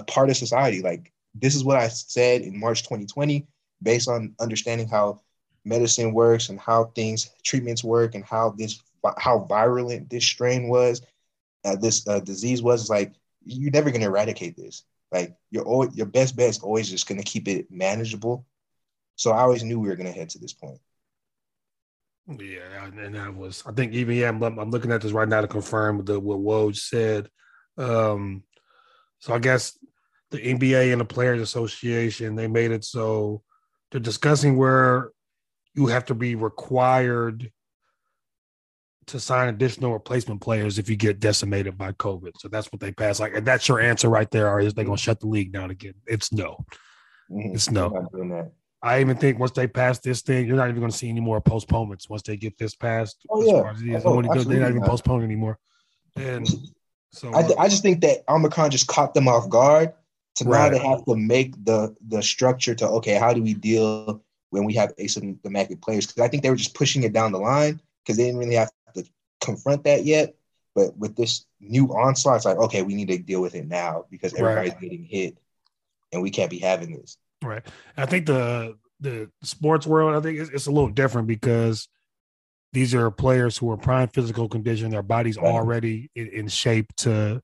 part 0.03 0.29
of 0.29 0.37
society. 0.37 0.81
Like 0.81 1.11
this 1.33 1.55
is 1.55 1.63
what 1.63 1.77
I 1.77 1.87
said 1.89 2.41
in 2.41 2.59
March 2.59 2.83
2020, 2.83 3.45
based 3.83 4.07
on 4.07 4.33
understanding 4.39 4.87
how 4.87 5.21
medicine 5.65 6.13
works 6.13 6.49
and 6.49 6.59
how 6.59 6.85
things 6.95 7.31
treatments 7.43 7.83
work 7.83 8.15
and 8.15 8.23
how 8.23 8.51
this 8.51 8.81
how 9.17 9.39
virulent 9.49 10.09
this 10.09 10.25
strain 10.25 10.67
was, 10.67 11.01
uh, 11.65 11.75
this 11.75 12.07
uh, 12.07 12.19
disease 12.19 12.61
was. 12.61 12.81
It's 12.81 12.89
like 12.89 13.13
you're 13.45 13.71
never 13.71 13.91
gonna 13.91 14.05
eradicate 14.05 14.55
this. 14.57 14.83
Like 15.11 15.35
your 15.51 15.89
your 15.93 16.05
best 16.05 16.35
bet 16.35 16.49
is 16.49 16.59
always 16.59 16.89
just 16.89 17.07
gonna 17.07 17.23
keep 17.23 17.47
it 17.47 17.71
manageable. 17.71 18.45
So 19.15 19.31
I 19.31 19.41
always 19.41 19.63
knew 19.63 19.79
we 19.79 19.87
were 19.87 19.95
gonna 19.95 20.11
head 20.11 20.29
to 20.31 20.39
this 20.39 20.53
point. 20.53 20.79
Yeah, 22.27 22.85
and, 22.85 22.99
and 22.99 23.15
that 23.15 23.35
was. 23.35 23.63
I 23.65 23.71
think 23.71 23.93
even 23.93 24.15
yeah. 24.15 24.29
I'm, 24.29 24.41
I'm 24.41 24.71
looking 24.71 24.91
at 24.91 25.01
this 25.01 25.11
right 25.11 25.27
now 25.27 25.41
to 25.41 25.47
confirm 25.47 26.03
the 26.03 26.19
what 26.19 26.39
Woj 26.39 26.75
said. 26.75 27.29
Um, 27.77 28.43
so 29.19 29.33
I 29.33 29.39
guess 29.39 29.77
the 30.31 30.39
NBA 30.39 30.91
and 30.91 30.99
the 30.99 31.05
Players 31.05 31.41
Association 31.41 32.35
they 32.35 32.47
made 32.47 32.71
it 32.71 32.83
so 32.83 33.43
they're 33.91 33.99
discussing 33.99 34.57
where 34.57 35.11
you 35.75 35.87
have 35.87 36.05
to 36.05 36.15
be 36.15 36.35
required 36.35 37.51
to 39.07 39.19
sign 39.19 39.49
additional 39.49 39.93
replacement 39.93 40.41
players 40.41 40.79
if 40.79 40.89
you 40.89 40.95
get 40.95 41.19
decimated 41.19 41.77
by 41.77 41.91
COVID. 41.93 42.31
So 42.39 42.47
that's 42.47 42.71
what 42.71 42.79
they 42.79 42.91
passed. 42.91 43.19
Like, 43.19 43.35
and 43.35 43.45
that's 43.45 43.67
your 43.67 43.79
answer 43.79 44.09
right 44.09 44.29
there. 44.31 44.49
Or 44.49 44.59
is 44.59 44.73
they 44.73 44.83
gonna 44.83 44.97
shut 44.97 45.19
the 45.19 45.27
league 45.27 45.51
down 45.51 45.69
again? 45.71 45.93
It's 46.07 46.31
no. 46.33 46.65
Mhm. 47.31 47.53
It's 47.55 47.69
no. 47.69 47.87
I'm 47.87 47.93
not 48.03 48.11
doing 48.11 48.29
that. 48.29 48.51
I 48.81 49.01
even 49.01 49.17
think 49.17 49.39
once 49.39 49.51
they 49.51 49.67
pass 49.67 49.99
this 49.99 50.21
thing, 50.21 50.45
you're 50.45 50.55
not 50.57 50.69
even 50.69 50.79
going 50.79 50.91
to 50.91 50.97
see 50.97 51.09
any 51.09 51.19
more 51.19 51.41
postponements 51.41 52.07
once 52.07 52.21
they 52.21 52.37
get 52.37 52.55
this 52.59 52.75
passed. 52.75 53.25
Oh, 53.31 53.41
yeah. 53.43 53.61
far 53.61 53.71
as 53.71 53.81
it 53.81 53.87
is. 53.87 54.05
Oh, 54.05 54.21
Nobody- 54.21 54.43
they're 54.43 54.59
not 54.59 54.69
even 54.69 54.83
postponing 54.83 55.23
anymore. 55.23 55.57
And 56.15 56.47
so, 57.11 57.33
I, 57.33 57.49
I 57.57 57.67
just 57.67 57.81
think 57.81 58.01
that 58.01 58.19
Omicron 58.29 58.69
just 58.69 58.85
caught 58.87 59.15
them 59.15 59.27
off 59.27 59.49
guard. 59.49 59.93
So 60.37 60.45
Right. 60.45 60.71
now 60.71 60.77
they 60.77 60.85
have 60.87 61.03
to 61.05 61.15
make 61.15 61.55
the 61.65 61.95
the 62.09 62.21
structure 62.21 62.75
to 62.75 62.87
okay, 62.89 63.15
how 63.15 63.33
do 63.33 63.41
we 63.41 63.53
deal 63.55 64.21
when 64.51 64.65
we 64.65 64.73
have 64.73 64.95
asymptomatic 64.97 65.81
players? 65.81 66.05
Because 66.05 66.21
I 66.21 66.27
think 66.27 66.43
they 66.43 66.49
were 66.51 66.55
just 66.55 66.75
pushing 66.75 67.03
it 67.03 67.13
down 67.13 67.31
the 67.31 67.39
line 67.39 67.81
because 68.03 68.17
they 68.17 68.25
didn't 68.25 68.39
really 68.39 68.55
have 68.55 68.69
confront 69.41 69.83
that 69.85 70.05
yet. 70.05 70.35
But 70.73 70.97
with 70.97 71.15
this 71.15 71.45
new 71.61 71.87
onslaught, 71.95 72.37
it's 72.37 72.45
like 72.45 72.57
okay, 72.57 72.81
we 72.81 72.95
need 72.95 73.07
to 73.07 73.17
deal 73.17 73.41
with 73.41 73.55
it 73.55 73.67
now 73.67 74.05
because 74.11 74.33
Right. 74.33 74.41
everybody's 74.57 74.73
getting 74.81 75.05
hit, 75.05 75.37
and 76.11 76.21
we 76.21 76.29
can't 76.31 76.49
be 76.51 76.59
having 76.59 76.95
this. 76.97 77.17
right. 77.43 77.65
I 77.97 78.05
think 78.05 78.25
the 78.25 78.77
the 78.99 79.29
sports 79.43 79.85
world, 79.87 80.15
I 80.15 80.19
think 80.21 80.39
it's, 80.39 80.49
it's 80.49 80.67
a 80.67 80.71
little 80.71 80.89
different 80.89 81.27
because 81.27 81.87
these 82.73 82.93
are 82.93 83.09
players 83.11 83.57
who 83.57 83.69
are 83.71 83.77
prime 83.77 84.09
physical 84.09 84.49
condition. 84.49 84.91
Their 84.91 85.01
bodies 85.01 85.37
Right. 85.37 85.45
already 85.45 86.09
in, 86.15 86.27
in 86.27 86.47
shape 86.47 86.93
to 86.97 87.41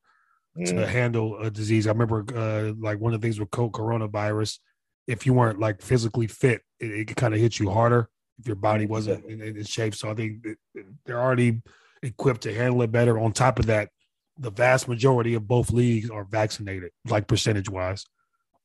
to 0.58 0.74
Mm. 0.74 0.86
handle 0.88 1.38
a 1.40 1.50
disease. 1.50 1.88
I 1.88 1.92
remember 1.92 2.26
uh, 2.36 2.74
like 2.78 3.00
one 3.00 3.14
of 3.14 3.22
the 3.22 3.26
things 3.26 3.40
with 3.40 3.50
co- 3.52 3.70
coronavirus, 3.70 4.60
if 5.08 5.26
you 5.26 5.34
weren't 5.34 5.60
like 5.60 5.82
physically 5.82 6.28
fit, 6.28 6.62
it, 6.82 6.92
it 6.92 7.08
could 7.08 7.16
kind 7.16 7.34
of 7.34 7.40
hit 7.40 7.58
you 7.60 7.70
harder 7.72 8.10
if 8.38 8.48
your 8.48 8.58
body 8.58 8.86
wasn't 8.86 9.24
in, 9.26 9.42
in 9.42 9.64
shape. 9.64 9.96
So 9.96 10.12
I 10.12 10.14
think 10.14 10.46
they're 11.06 11.22
already 11.22 11.62
equipped 12.04 12.42
to 12.42 12.54
handle 12.54 12.82
it 12.82 12.92
better. 12.92 13.20
On 13.20 13.32
top 13.32 13.60
of 13.60 13.68
that, 13.68 13.90
the 14.38 14.52
vast 14.52 14.88
majority 14.88 15.34
of 15.36 15.48
both 15.48 15.72
leagues 15.72 16.10
are 16.10 16.24
vaccinated, 16.24 16.92
like 17.08 17.28
percentage 17.28 17.70
wise, 17.70 18.06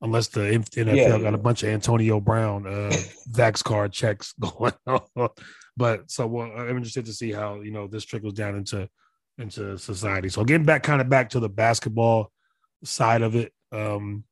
unless 0.00 0.28
the 0.28 0.40
NFL 0.40 0.96
Yeah, 0.96 1.18
got 1.18 1.34
a 1.34 1.38
bunch 1.38 1.62
of 1.62 1.68
Antonio 1.70 2.20
Brown 2.20 2.66
uh, 2.66 2.96
vax 3.30 3.62
card 3.62 3.92
checks 3.92 4.32
going 4.40 4.72
on. 4.86 5.28
But 5.76 6.10
so 6.10 6.26
well, 6.26 6.50
I'm 6.56 6.76
interested 6.76 7.04
to 7.06 7.12
see 7.12 7.32
how 7.32 7.60
you 7.60 7.70
know 7.70 7.86
this 7.86 8.04
trickles 8.04 8.34
down 8.34 8.56
into 8.56 8.88
into 9.38 9.76
society. 9.76 10.28
So 10.28 10.44
getting 10.44 10.66
back 10.66 10.82
kind 10.82 11.00
of 11.00 11.08
back 11.08 11.30
to 11.30 11.40
the 11.40 11.48
basketball 11.48 12.32
side 12.84 13.22
of 13.22 13.34
it, 13.34 13.52
um, 13.72 14.24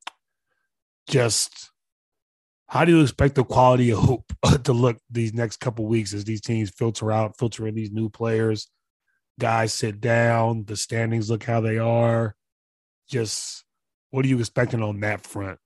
just 1.08 1.70
how 2.66 2.84
do 2.84 2.96
you 2.96 3.02
expect 3.02 3.34
the 3.34 3.44
quality 3.44 3.90
of 3.90 3.99
hoop 4.00 4.25
to 4.64 4.73
look 4.73 4.99
these 5.11 5.34
next 5.34 5.58
couple 5.58 5.87
weeks 5.87 6.14
as 6.14 6.25
these 6.25 6.40
teams 6.40 6.70
filter 6.70 7.12
out, 7.12 7.37
filter 7.38 7.68
in 7.68 7.75
these 7.75 7.90
new 7.90 8.08
players, 8.08 8.68
guys 9.38 9.72
sit 9.72 10.00
down, 10.00 10.64
the 10.64 10.76
standings 10.76 11.30
look 11.30 11.44
how 11.44 11.60
they 11.60 11.78
are. 11.78 12.36
Just 13.08 13.64
what 14.10 14.24
are 14.24 14.28
you 14.28 14.38
expecting 14.38 14.82
on 14.82 15.00
that 15.00 15.26
front? 15.26 15.58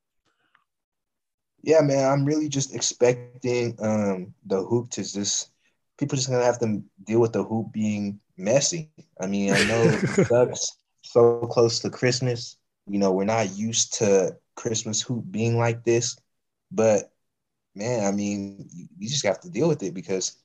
Yeah, 1.62 1.80
man, 1.80 2.10
I'm 2.10 2.24
really 2.24 2.48
just 2.48 2.74
expecting 2.74 3.76
um 3.80 4.34
the 4.46 4.62
hoop 4.62 4.90
to 4.90 5.02
just 5.02 5.50
people 5.98 6.16
just 6.16 6.30
gonna 6.30 6.44
have 6.44 6.60
to 6.60 6.82
deal 7.04 7.20
with 7.20 7.32
the 7.32 7.42
hoop 7.44 7.72
being 7.72 8.20
messy. 8.36 8.90
I 9.20 9.26
mean, 9.26 9.52
I 9.52 9.64
know 9.64 9.82
it 10.02 10.08
sucks 10.30 10.76
so 11.02 11.40
close 11.50 11.80
to 11.80 11.90
Christmas. 11.90 12.56
You 12.86 12.98
know, 12.98 13.12
we're 13.12 13.24
not 13.24 13.56
used 13.56 13.94
to 13.94 14.36
Christmas 14.56 15.02
hoop 15.02 15.24
being 15.30 15.58
like 15.58 15.84
this, 15.84 16.16
but 16.70 17.12
man, 17.74 18.04
I 18.06 18.12
mean, 18.12 18.68
you, 18.72 18.88
you 18.98 19.08
just 19.08 19.26
have 19.26 19.40
to 19.40 19.50
deal 19.50 19.68
with 19.68 19.82
it 19.82 19.94
because 19.94 20.36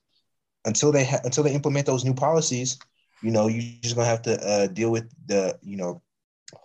until 0.66 0.92
they 0.92 1.06
ha- 1.06 1.22
until 1.24 1.44
they 1.44 1.54
implement 1.54 1.86
those 1.86 2.06
new 2.06 2.14
policies, 2.14 2.78
you 3.24 3.32
know, 3.32 3.48
you're 3.48 3.64
just 3.82 3.96
gonna 3.96 4.08
have 4.08 4.22
to 4.24 4.40
uh, 4.48 4.68
deal 4.68 4.92
with 4.92 5.10
the 5.28 5.58
you 5.64 5.78
know 5.78 6.02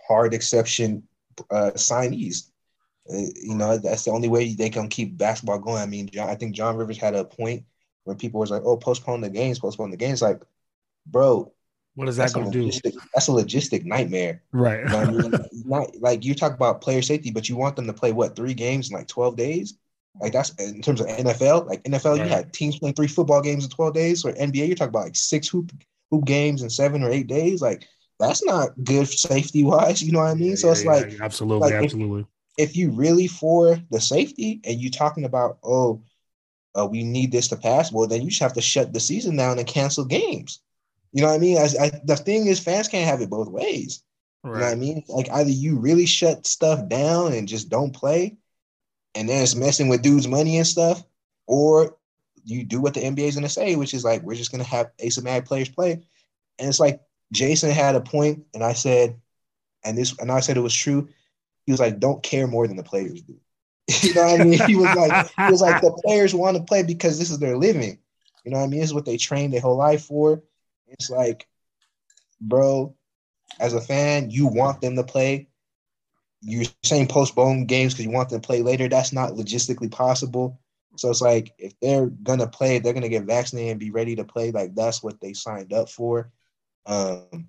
hard 0.09 0.35
exception 0.35 1.03
uh, 1.51 1.71
signees. 1.77 2.51
Uh, 3.11 3.17
you 3.43 3.55
know, 3.55 3.79
that's 3.79 4.05
the 4.05 4.11
only 4.11 4.29
way 4.29 4.55
they 4.55 4.69
can 4.71 4.89
keep 4.89 5.17
basketball 5.17 5.59
going. 5.59 5.83
I 5.83 5.87
mean, 5.87 6.09
John, 6.09 6.29
I 6.29 6.35
think 6.35 6.55
John 6.55 6.77
Rivers 6.77 6.99
had 6.99 7.15
a 7.15 7.25
point 7.25 7.65
when 8.05 8.17
people 8.17 8.41
was 8.41 8.51
like, 8.51 8.63
"Oh, 8.65 8.77
postpone 8.77 9.21
the 9.23 9.31
games, 9.31 9.59
postpone 9.59 9.91
the 9.91 9.97
games." 9.97 10.21
Like, 10.21 10.43
bro, 11.07 11.53
What 11.95 12.09
is 12.09 12.17
that 12.17 12.33
going 12.35 12.51
to 12.51 12.71
do? 12.71 12.71
that's 13.15 13.29
a 13.29 13.33
logistic 13.33 13.85
nightmare. 13.85 14.43
Right. 14.53 14.81
You 14.81 14.85
know 14.89 14.99
I 14.99 15.11
mean? 15.11 15.33
Not 15.65 15.97
like 16.01 16.25
you 16.25 16.35
talk 16.35 16.55
about 16.55 16.81
player 16.81 17.03
safety, 17.03 17.31
but 17.31 17.49
you 17.49 17.57
want 17.57 17.77
them 17.77 17.87
to 17.87 17.93
play 17.93 18.13
what 18.13 18.37
three 18.37 18.55
games 18.55 18.91
in 18.91 18.97
like 18.97 19.09
twelve 19.09 19.37
days? 19.37 19.79
Like 20.21 20.33
that's 20.33 20.51
in 20.59 20.83
terms 20.83 21.01
of 21.01 21.07
NFL. 21.07 21.67
Like 21.67 21.83
NFL, 21.85 22.19
Right. 22.19 22.25
you 22.25 22.29
had 22.29 22.53
teams 22.53 22.79
playing 22.79 22.95
three 22.95 23.07
football 23.07 23.41
games 23.41 23.65
in 23.65 23.71
twelve 23.71 23.95
days. 23.95 24.25
Or 24.25 24.33
NBA, 24.33 24.67
you're 24.67 24.77
talking 24.77 24.89
about 24.91 25.05
like 25.05 25.17
six 25.17 25.49
hoop 25.49 25.73
hoop 26.11 26.25
games 26.25 26.63
in 26.63 26.71
seven 26.71 27.03
or 27.03 27.11
eight 27.11 27.27
days. 27.27 27.63
Like 27.63 27.87
that's 28.19 28.45
not 28.45 28.71
good 28.85 29.09
safety 29.09 29.63
wise. 29.63 30.03
You 30.03 30.13
know 30.13 30.21
what 30.21 30.31
I 30.31 30.35
mean? 30.35 30.57
so 30.57 30.69
Yeah, 30.69 30.73
it's 30.73 30.85
yeah, 30.85 30.91
like 30.91 31.21
absolutely, 31.21 31.71
like, 31.71 31.85
absolutely. 31.85 32.27
if 32.57 32.77
you 32.77 32.91
really 32.91 33.27
for 33.27 33.79
the 33.91 34.01
safety 34.01 34.61
and 34.65 34.81
you 34.81 34.91
talking 34.91 35.25
about 35.25 35.59
oh 35.63 36.03
uh, 36.79 36.87
we 36.87 37.03
need 37.03 37.33
this 37.33 37.49
to 37.49 37.57
pass 37.57 37.91
well 37.93 38.07
then 38.07 38.23
you 38.23 38.29
just 38.29 38.43
have 38.43 38.53
to 38.53 38.61
shut 38.61 38.93
the 38.93 39.01
season 39.01 39.37
down 39.37 39.59
and 39.59 39.67
cancel 39.67 40.05
games 40.05 40.61
you 41.13 41.23
know 41.23 41.29
what 41.29 41.35
i 41.35 41.39
mean 41.39 41.57
As, 41.57 41.77
I, 41.77 41.91
the 42.05 42.17
thing 42.17 42.47
is 42.47 42.61
fans 42.61 42.89
can't 42.89 43.09
have 43.09 43.21
it 43.21 43.31
both 43.31 43.49
ways 43.49 44.03
you 44.45 44.51
know 44.51 44.67
what 44.67 44.73
i 44.73 44.77
mean 44.77 45.03
like 45.09 45.31
either 45.31 45.51
you 45.51 45.79
really 45.79 46.07
shut 46.07 46.47
stuff 46.47 46.89
down 46.89 47.33
and 47.33 47.49
just 47.49 47.69
don't 47.69 47.95
play 47.95 48.37
and 49.15 49.29
then 49.29 49.43
it's 49.43 49.57
messing 49.57 49.89
with 49.89 50.03
dudes 50.03 50.29
money 50.29 50.59
and 50.59 50.67
stuff 50.67 51.03
or 51.47 51.97
you 52.49 52.65
do 52.65 52.81
what 52.81 52.95
the 52.95 53.01
nba 53.01 53.21
is 53.21 53.35
going 53.35 53.43
to 53.43 53.49
say 53.49 53.77
which 53.77 53.95
is 53.95 54.05
like 54.05 54.23
we're 54.23 54.35
just 54.35 54.51
going 54.51 54.63
to 54.63 54.69
have 54.69 54.91
asymptomatic 55.03 55.45
players 55.47 55.69
play 55.69 55.93
and 56.59 56.69
it's 56.69 56.81
like 56.81 57.01
jason 57.33 57.71
had 57.71 57.95
a 57.95 58.01
point 58.01 58.45
and 58.55 58.65
i 58.65 58.73
said 58.73 59.17
and 59.85 59.97
this 59.97 60.19
and 60.19 60.33
i 60.33 60.41
said 60.41 60.57
it 60.57 60.61
was 60.61 60.75
true 60.75 61.09
he 61.69 61.73
was 61.73 61.81
like, 61.81 62.01
don't 62.01 62.23
care 62.23 62.47
more 62.47 62.67
than 62.67 62.79
the 62.79 62.83
players 62.83 63.21
do. 63.21 63.37
you 64.01 64.15
know 64.15 64.23
what 64.23 64.41
I 64.41 64.45
mean? 64.45 64.59
He 64.67 64.75
was 64.75 64.97
like, 64.97 65.31
he 65.37 65.53
was 65.53 65.61
like, 65.61 65.83
the 65.83 65.93
players 66.03 66.35
want 66.35 66.57
to 66.57 66.63
play 66.63 66.83
because 66.83 67.19
this 67.19 67.31
is 67.31 67.39
their 67.39 67.59
living. 67.59 67.99
You 68.43 68.53
know 68.53 68.57
what 68.61 68.65
I 68.65 68.69
mean? 68.69 68.81
This 68.81 68.89
is 68.89 68.95
what 68.95 69.05
they 69.05 69.19
trained 69.19 69.53
their 69.53 69.61
whole 69.61 69.77
life 69.77 70.07
for. 70.07 70.43
It's 70.87 71.11
like, 71.11 71.47
bro, 72.41 72.97
as 73.61 73.75
a 73.75 73.83
fan, 73.83 74.31
you 74.31 74.47
want 74.47 74.81
them 74.81 74.97
to 74.97 75.05
play. 75.05 75.49
You're 76.41 76.65
saying 76.85 77.09
postpone 77.09 77.67
games 77.67 77.93
because 77.93 78.07
you 78.07 78.13
want 78.13 78.31
them 78.31 78.41
to 78.41 78.47
play 78.47 78.63
later. 78.63 78.89
That's 78.89 79.13
not 79.13 79.33
logistically 79.33 79.91
possible. 79.91 80.59
So 81.01 81.11
it's 81.11 81.23
like 81.23 81.53
if 81.59 81.73
they're 81.81 82.07
gonna 82.09 82.47
play, 82.49 82.79
they're 82.79 82.95
gonna 82.95 83.09
get 83.09 83.25
vaccinated 83.25 83.73
and 83.73 83.81
be 83.81 83.91
ready 83.91 84.17
to 84.17 84.25
play. 84.25 84.51
Like 84.51 84.75
that's 84.75 85.03
what 85.03 85.21
they 85.21 85.33
signed 85.35 85.73
up 85.73 85.89
for. 85.91 86.31
Um, 86.87 87.49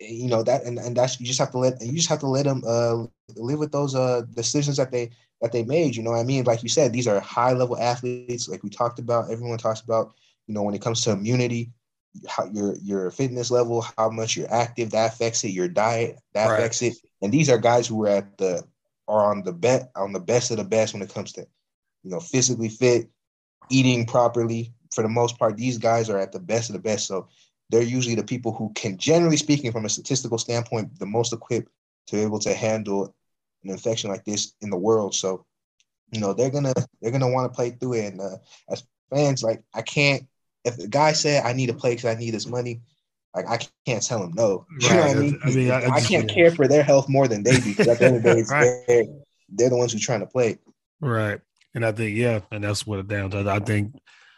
you 0.00 0.28
know 0.28 0.42
that, 0.42 0.64
and, 0.64 0.78
and 0.78 0.96
that's 0.96 1.20
you 1.20 1.26
just 1.26 1.38
have 1.40 1.50
to 1.52 1.58
let 1.58 1.80
you 1.80 1.96
just 1.96 2.08
have 2.08 2.20
to 2.20 2.28
let 2.28 2.44
them 2.44 2.62
uh 2.66 3.06
live 3.36 3.58
with 3.58 3.72
those 3.72 3.94
uh 3.94 4.22
decisions 4.34 4.76
that 4.76 4.90
they 4.90 5.10
that 5.40 5.52
they 5.52 5.62
made. 5.64 5.96
You 5.96 6.02
know 6.02 6.10
what 6.12 6.20
I 6.20 6.24
mean? 6.24 6.44
Like 6.44 6.62
you 6.62 6.68
said, 6.68 6.92
these 6.92 7.06
are 7.08 7.20
high 7.20 7.52
level 7.52 7.78
athletes. 7.78 8.28
Like 8.28 8.44
we 8.44 8.50
talked 8.50 8.78
about, 8.78 9.08
everyone 9.08 9.38
talks 9.38 9.60
about. 9.62 9.92
You 10.30 10.38
know, 10.38 10.48
when 10.48 10.60
it 10.60 10.66
comes 10.66 10.90
to 10.92 11.00
immunity, 11.00 11.64
how 12.26 12.44
your 12.44 12.74
your 12.76 13.10
fitness 13.10 13.50
level, 13.50 13.84
how 13.96 14.10
much 14.10 14.36
you're 14.36 14.52
active, 14.52 14.90
that 14.90 15.12
affects 15.12 15.44
it. 15.44 15.50
Your 15.50 15.68
diet, 15.68 16.18
that 16.34 16.50
Right. 16.50 16.66
affects 16.66 16.82
it. 16.82 16.96
And 17.22 17.32
these 17.32 17.50
are 17.50 17.58
guys 17.58 17.88
who 17.88 18.04
are 18.04 18.08
at 18.08 18.38
the 18.38 18.64
are 19.08 19.30
on 19.30 19.42
the 19.44 19.52
bet 19.52 19.90
on 19.96 20.12
the 20.12 20.20
best 20.20 20.50
of 20.50 20.58
the 20.58 20.64
best 20.64 20.94
when 20.94 21.02
it 21.02 21.12
comes 21.12 21.32
to, 21.34 21.46
you 22.02 22.10
know, 22.10 22.20
physically 22.20 22.68
fit, 22.68 23.08
eating 23.70 24.06
properly. 24.06 24.72
For 24.94 25.02
the 25.02 25.08
most 25.08 25.38
part, 25.38 25.56
these 25.56 25.78
guys 25.78 26.08
are 26.08 26.18
at 26.18 26.32
the 26.32 26.40
best 26.40 26.70
of 26.70 26.72
the 26.74 26.80
best. 26.80 27.06
So 27.06 27.28
they're 27.70 27.82
usually 27.82 28.14
the 28.14 28.22
people 28.24 28.52
who 28.54 28.72
can, 28.74 28.96
generally 28.96 29.36
speaking, 29.36 29.70
from 29.72 29.84
a 29.84 29.88
statistical 29.88 30.38
standpoint, 30.38 30.98
the 30.98 31.06
most 31.06 31.32
equipped 31.32 31.70
to 32.06 32.16
be 32.16 32.22
able 32.22 32.38
to 32.40 32.54
handle 32.54 33.14
an 33.64 33.70
infection 33.70 34.10
like 34.10 34.24
this 34.24 34.54
in 34.62 34.70
the 34.70 34.76
world. 34.76 35.14
So, 35.14 35.44
you 36.10 36.20
know, 36.20 36.32
they're 36.32 36.50
gonna 36.50 36.72
they're 37.02 37.10
gonna 37.10 37.30
want 37.30 37.50
to 37.52 37.54
play 37.54 37.70
through 37.70 37.94
it. 37.94 38.12
And 38.12 38.20
uh, 38.20 38.36
as 38.70 38.84
fans, 39.10 39.42
like 39.42 39.62
I 39.74 39.82
can't 39.82 40.26
if 40.64 40.76
the 40.76 40.88
guy 40.88 41.12
said 41.12 41.44
I 41.44 41.52
need 41.52 41.66
to 41.66 41.74
play 41.74 41.90
because 41.94 42.06
I 42.06 42.18
need 42.18 42.30
this 42.30 42.46
money, 42.46 42.80
like 43.34 43.46
I 43.46 43.58
can't 43.86 44.02
tell 44.02 44.22
him 44.22 44.32
no. 44.34 44.66
You 44.80 44.88
know 44.88 45.00
what 45.00 45.10
I 45.10 45.14
mean? 45.14 45.40
I 45.44 45.50
mean, 45.50 45.70
I- 45.70 45.84
I 45.84 45.88
I, 45.96 46.00
can't 46.00 46.30
care 46.30 46.50
for 46.50 46.66
their 46.68 46.82
health 46.82 47.08
more 47.08 47.28
than 47.28 47.42
they 47.42 47.52
do. 47.52 47.70
Because 47.70 47.88
at 47.88 47.98
the 47.98 48.06
end 48.06 48.16
of 48.16 48.22
the 48.22 48.34
day, 48.34 48.40
it's 48.40 48.50
Right. 48.50 48.84
they're, 48.86 49.04
they're 49.50 49.70
the 49.70 49.76
ones 49.76 49.92
who 49.92 49.98
trying 49.98 50.20
to 50.20 50.26
play. 50.26 50.58
Right. 51.00 51.40
And 51.74 51.84
I 51.84 51.92
think, 51.92 52.16
yeah, 52.16 52.40
and 52.50 52.64
that's 52.64 52.86
what 52.86 52.98
it 52.98 53.08
down 53.08 53.30
to. 53.30 53.48
I 53.48 53.58
think 53.60 53.94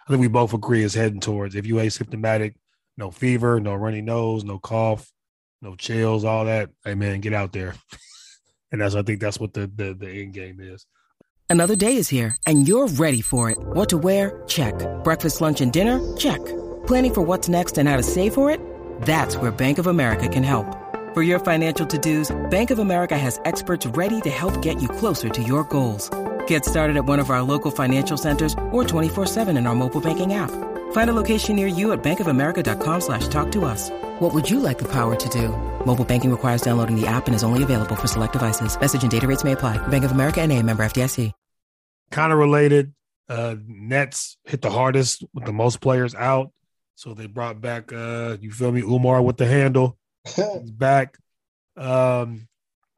I 0.06 0.10
think 0.10 0.20
we 0.20 0.28
both 0.28 0.54
agree 0.54 0.82
is 0.82 0.94
heading 0.94 1.20
towards 1.20 1.54
if 1.54 1.66
you 1.66 1.76
asymptomatic, 1.76 2.54
no 2.96 3.10
fever, 3.10 3.60
no 3.60 3.74
runny 3.74 4.02
nose, 4.02 4.44
no 4.44 4.58
cough, 4.58 5.10
no 5.62 5.76
chills, 5.76 6.24
all 6.24 6.46
that, 6.46 6.70
hey 6.84 6.94
man, 6.94 7.20
get 7.20 7.32
out 7.32 7.52
there. 7.52 7.74
and 8.72 8.80
that's 8.80 8.94
I 8.94 9.02
think 9.02 9.20
that's 9.20 9.38
what 9.38 9.54
the 9.54 9.70
the, 9.74 9.94
the 9.94 10.08
end 10.08 10.34
game 10.34 10.58
is. 10.60 10.86
Another 11.48 11.74
day 11.74 11.96
is 11.96 12.08
here, 12.08 12.36
and 12.46 12.68
you're 12.68 12.86
ready 12.86 13.20
for 13.20 13.50
it. 13.50 13.58
What 13.58 13.88
to 13.88 13.98
wear? 13.98 14.42
Check. 14.46 14.74
Breakfast, 15.02 15.40
lunch, 15.40 15.60
and 15.60 15.72
dinner? 15.72 15.98
Check. 16.16 16.38
Planning 16.86 17.14
for 17.14 17.22
what's 17.22 17.48
next 17.48 17.76
and 17.76 17.88
how 17.88 17.96
to 17.96 18.04
save 18.04 18.34
for 18.34 18.52
it? 18.52 18.60
That's 19.02 19.36
where 19.36 19.50
Bank 19.50 19.78
of 19.78 19.88
America 19.88 20.28
can 20.28 20.44
help. 20.44 20.76
For 21.12 21.24
your 21.24 21.40
financial 21.40 21.84
to-dos, 21.88 22.30
Bank 22.50 22.70
of 22.70 22.78
America 22.78 23.18
has 23.18 23.40
experts 23.44 23.84
ready 23.84 24.20
to 24.20 24.30
help 24.30 24.62
get 24.62 24.80
you 24.80 24.88
closer 24.88 25.28
to 25.28 25.42
your 25.42 25.64
goals. 25.64 26.08
Get 26.50 26.64
started 26.64 26.96
at 26.96 27.04
one 27.04 27.20
of 27.20 27.30
our 27.30 27.42
local 27.42 27.70
financial 27.70 28.16
centers 28.16 28.54
or 28.72 28.82
24-7 28.82 29.56
in 29.56 29.68
our 29.68 29.74
mobile 29.76 30.00
banking 30.00 30.34
app. 30.34 30.50
Find 30.90 31.08
a 31.08 31.12
location 31.12 31.54
near 31.54 31.68
you 31.68 31.92
at 31.92 32.02
bankofamerica.com 32.02 33.00
slash 33.02 33.28
talk 33.28 33.52
to 33.52 33.64
us. 33.64 33.88
What 34.18 34.34
would 34.34 34.50
you 34.50 34.58
like 34.58 34.78
the 34.78 34.88
power 34.88 35.14
to 35.14 35.28
do? 35.28 35.50
Mobile 35.86 36.04
banking 36.04 36.28
requires 36.28 36.60
downloading 36.62 37.00
the 37.00 37.06
app 37.06 37.28
and 37.28 37.36
is 37.36 37.44
only 37.44 37.62
available 37.62 37.94
for 37.94 38.08
select 38.08 38.32
devices. 38.32 38.80
Message 38.80 39.02
and 39.02 39.12
data 39.12 39.28
rates 39.28 39.44
may 39.44 39.52
apply. 39.52 39.78
Bank 39.86 40.02
of 40.02 40.10
America 40.10 40.40
and 40.40 40.50
a 40.50 40.60
member 40.60 40.82
FDIC. 40.82 41.32
Kind 42.10 42.32
of 42.32 42.38
related. 42.40 42.94
Uh 43.28 43.54
Nets 43.68 44.36
hit 44.42 44.60
the 44.60 44.70
hardest 44.70 45.22
with 45.32 45.44
the 45.44 45.52
most 45.52 45.80
players 45.80 46.16
out. 46.16 46.50
So 46.96 47.14
they 47.14 47.28
brought 47.28 47.60
back 47.60 47.92
uh 47.92 48.38
you 48.40 48.50
feel 48.50 48.72
me, 48.72 48.80
Umar 48.80 49.22
with 49.22 49.36
the 49.36 49.46
handle. 49.46 49.96
He's 50.24 50.72
back. 50.72 51.16
Um, 51.76 52.48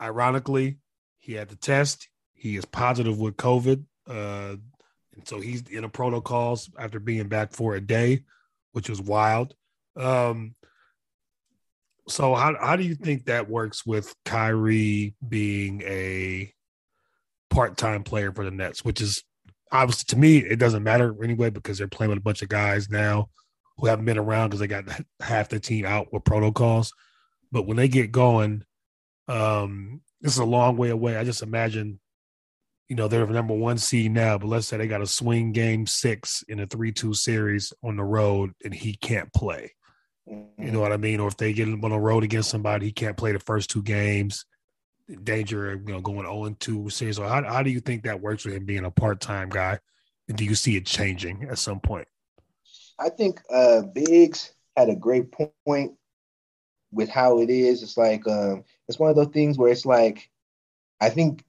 ironically, 0.00 0.78
he 1.18 1.34
had 1.34 1.50
the 1.50 1.56
test. 1.56 2.08
He 2.42 2.56
is 2.56 2.64
positive 2.64 3.20
with 3.20 3.36
COVID. 3.36 3.84
Uh, 4.08 4.56
and 5.14 5.28
so 5.28 5.38
he's 5.38 5.62
in 5.68 5.84
a 5.84 5.88
protocols 5.88 6.68
after 6.76 6.98
being 6.98 7.28
back 7.28 7.52
for 7.52 7.76
a 7.76 7.80
day, 7.80 8.24
which 8.72 8.88
was 8.88 9.00
wild. 9.00 9.54
Um, 9.96 10.56
so 12.08 12.34
how 12.34 12.56
how 12.60 12.74
do 12.74 12.82
you 12.82 12.96
think 12.96 13.26
that 13.26 13.48
works 13.48 13.86
with 13.86 14.12
Kyrie 14.24 15.14
being 15.28 15.82
a 15.82 16.52
part-time 17.48 18.02
player 18.02 18.32
for 18.32 18.44
the 18.44 18.50
Nets, 18.50 18.84
which 18.84 19.00
is 19.00 19.22
obviously 19.70 20.06
to 20.08 20.18
me 20.18 20.38
it 20.38 20.58
doesn't 20.58 20.82
matter 20.82 21.14
anyway 21.22 21.48
because 21.48 21.78
they're 21.78 21.86
playing 21.86 22.10
with 22.10 22.18
a 22.18 22.22
bunch 22.22 22.42
of 22.42 22.48
guys 22.48 22.90
now 22.90 23.28
who 23.76 23.86
haven't 23.86 24.04
been 24.04 24.18
around 24.18 24.48
because 24.48 24.58
they 24.58 24.66
got 24.66 24.84
half 25.20 25.48
the 25.48 25.60
team 25.60 25.86
out 25.86 26.12
with 26.12 26.24
protocols. 26.24 26.92
But 27.52 27.68
when 27.68 27.76
they 27.76 27.86
get 27.86 28.10
going, 28.10 28.64
um, 29.28 30.00
this 30.20 30.32
is 30.32 30.40
a 30.40 30.44
long 30.44 30.76
way 30.76 30.90
away. 30.90 31.16
I 31.16 31.22
just 31.22 31.42
imagine, 31.42 32.00
you 32.92 32.96
know, 32.96 33.08
they're 33.08 33.24
the 33.24 33.32
number 33.32 33.54
one 33.54 33.78
seed 33.78 34.12
now, 34.12 34.36
but 34.36 34.48
let's 34.48 34.66
say 34.66 34.76
they 34.76 34.86
got 34.86 35.00
a 35.00 35.06
swing 35.06 35.52
game 35.52 35.86
six 35.86 36.44
in 36.46 36.60
a 36.60 36.66
three-two 36.66 37.14
series 37.14 37.72
on 37.82 37.96
the 37.96 38.04
road, 38.04 38.52
and 38.66 38.74
he 38.74 38.92
can't 38.92 39.32
play. 39.32 39.72
You 40.26 40.50
know 40.58 40.80
what 40.80 40.92
I 40.92 40.98
mean? 40.98 41.18
Or 41.18 41.26
if 41.26 41.38
they 41.38 41.54
get 41.54 41.68
him 41.68 41.82
on 41.82 41.90
the 41.90 41.98
road 41.98 42.22
against 42.22 42.50
somebody, 42.50 42.84
he 42.84 42.92
can't 42.92 43.16
play 43.16 43.32
the 43.32 43.38
first 43.38 43.70
two 43.70 43.82
games. 43.82 44.44
Danger, 45.24 45.80
you 45.86 45.90
know, 45.90 46.02
going 46.02 46.26
0 46.26 46.44
and 46.44 46.60
2 46.60 46.90
series. 46.90 47.16
So 47.16 47.26
how, 47.26 47.42
how 47.42 47.62
do 47.62 47.70
you 47.70 47.80
think 47.80 48.02
that 48.02 48.20
works 48.20 48.44
with 48.44 48.52
him 48.52 48.66
being 48.66 48.84
a 48.84 48.90
part-time 48.90 49.48
guy? 49.48 49.78
And 50.28 50.36
do 50.36 50.44
you 50.44 50.54
see 50.54 50.76
it 50.76 50.84
changing 50.84 51.44
at 51.50 51.58
some 51.58 51.80
point? 51.80 52.06
I 52.98 53.08
think 53.08 53.40
uh 53.48 53.84
Biggs 53.94 54.52
had 54.76 54.90
a 54.90 54.96
great 54.96 55.34
point 55.64 55.92
with 56.92 57.08
how 57.08 57.40
it 57.40 57.48
is. 57.48 57.82
It's 57.82 57.96
like 57.96 58.28
um 58.28 58.64
it's 58.86 58.98
one 58.98 59.08
of 59.08 59.16
those 59.16 59.32
things 59.32 59.56
where 59.56 59.72
it's 59.72 59.86
like 59.86 60.28
I 61.00 61.08
think 61.08 61.42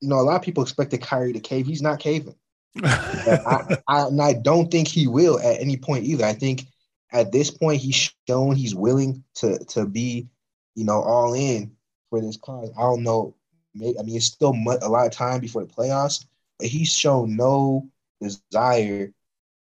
you 0.00 0.08
know 0.08 0.18
a 0.18 0.22
lot 0.22 0.36
of 0.36 0.42
people 0.42 0.62
expected 0.62 1.02
Kyrie 1.02 1.32
to 1.32 1.40
cave. 1.40 1.66
He's 1.66 1.82
not 1.82 2.00
caving. 2.00 2.34
I, 2.84 3.78
I, 3.88 4.06
and 4.06 4.20
I 4.20 4.34
don't 4.34 4.70
think 4.70 4.88
he 4.88 5.08
will 5.08 5.38
at 5.40 5.60
any 5.60 5.76
point 5.76 6.04
either. 6.04 6.24
I 6.24 6.32
think 6.32 6.66
at 7.12 7.32
this 7.32 7.50
point 7.50 7.80
he's 7.80 8.12
shown 8.28 8.54
he's 8.54 8.74
willing 8.74 9.24
to 9.36 9.58
to 9.66 9.86
be, 9.86 10.28
you 10.74 10.84
know, 10.84 11.02
all 11.02 11.34
in 11.34 11.72
for 12.08 12.20
this 12.20 12.36
cause. 12.36 12.70
I 12.76 12.82
don't 12.82 13.02
know. 13.02 13.34
Maybe, 13.74 13.98
I 13.98 14.02
mean, 14.02 14.16
it's 14.16 14.26
still 14.26 14.54
a 14.82 14.88
lot 14.88 15.06
of 15.06 15.12
time 15.12 15.40
before 15.40 15.64
the 15.64 15.72
playoffs, 15.72 16.24
but 16.58 16.68
he's 16.68 16.92
shown 16.92 17.36
no 17.36 17.88
desire 18.20 19.12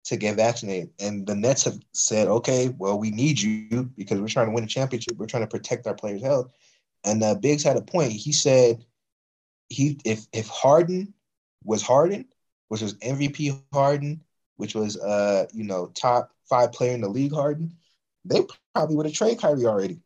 to 0.06 0.16
get 0.16 0.36
vaccinated. 0.36 0.92
And 1.00 1.26
the 1.26 1.36
Nets 1.36 1.64
have 1.64 1.80
said, 1.92 2.28
okay, 2.28 2.70
well, 2.78 3.00
we 3.00 3.10
need 3.10 3.42
you 3.42 3.90
because 3.98 4.20
we're 4.20 4.28
trying 4.28 4.46
to 4.48 4.52
win 4.52 4.64
a 4.64 4.68
championship. 4.68 5.18
We're 5.18 5.26
trying 5.26 5.44
to 5.44 5.48
protect 5.48 5.88
our 5.88 5.96
players' 5.96 6.22
health. 6.22 6.52
And 7.04 7.24
uh, 7.24 7.36
Biggs 7.36 7.64
had 7.64 7.78
a 7.78 7.82
point. 7.82 8.12
He 8.12 8.32
said, 8.32 8.86
he 9.70 10.00
if 10.06 10.26
if 10.34 10.48
Harden 10.48 11.14
was 11.64 11.82
Harden, 11.82 12.26
which 12.68 12.82
was 12.82 12.96
MVP 12.96 13.62
Harden, 13.74 14.22
which 14.58 14.76
was 14.76 14.98
uh 14.98 15.46
you 15.54 15.64
know 15.64 15.88
top 15.88 16.32
five 16.50 16.72
player 16.72 16.94
in 16.94 17.02
the 17.02 17.10
league 17.10 17.34
Harden, 17.34 17.76
they 18.24 18.42
probably 18.74 18.96
would 18.96 19.06
have 19.06 19.16
traded 19.16 19.40
Kyrie 19.40 19.66
already. 19.66 20.00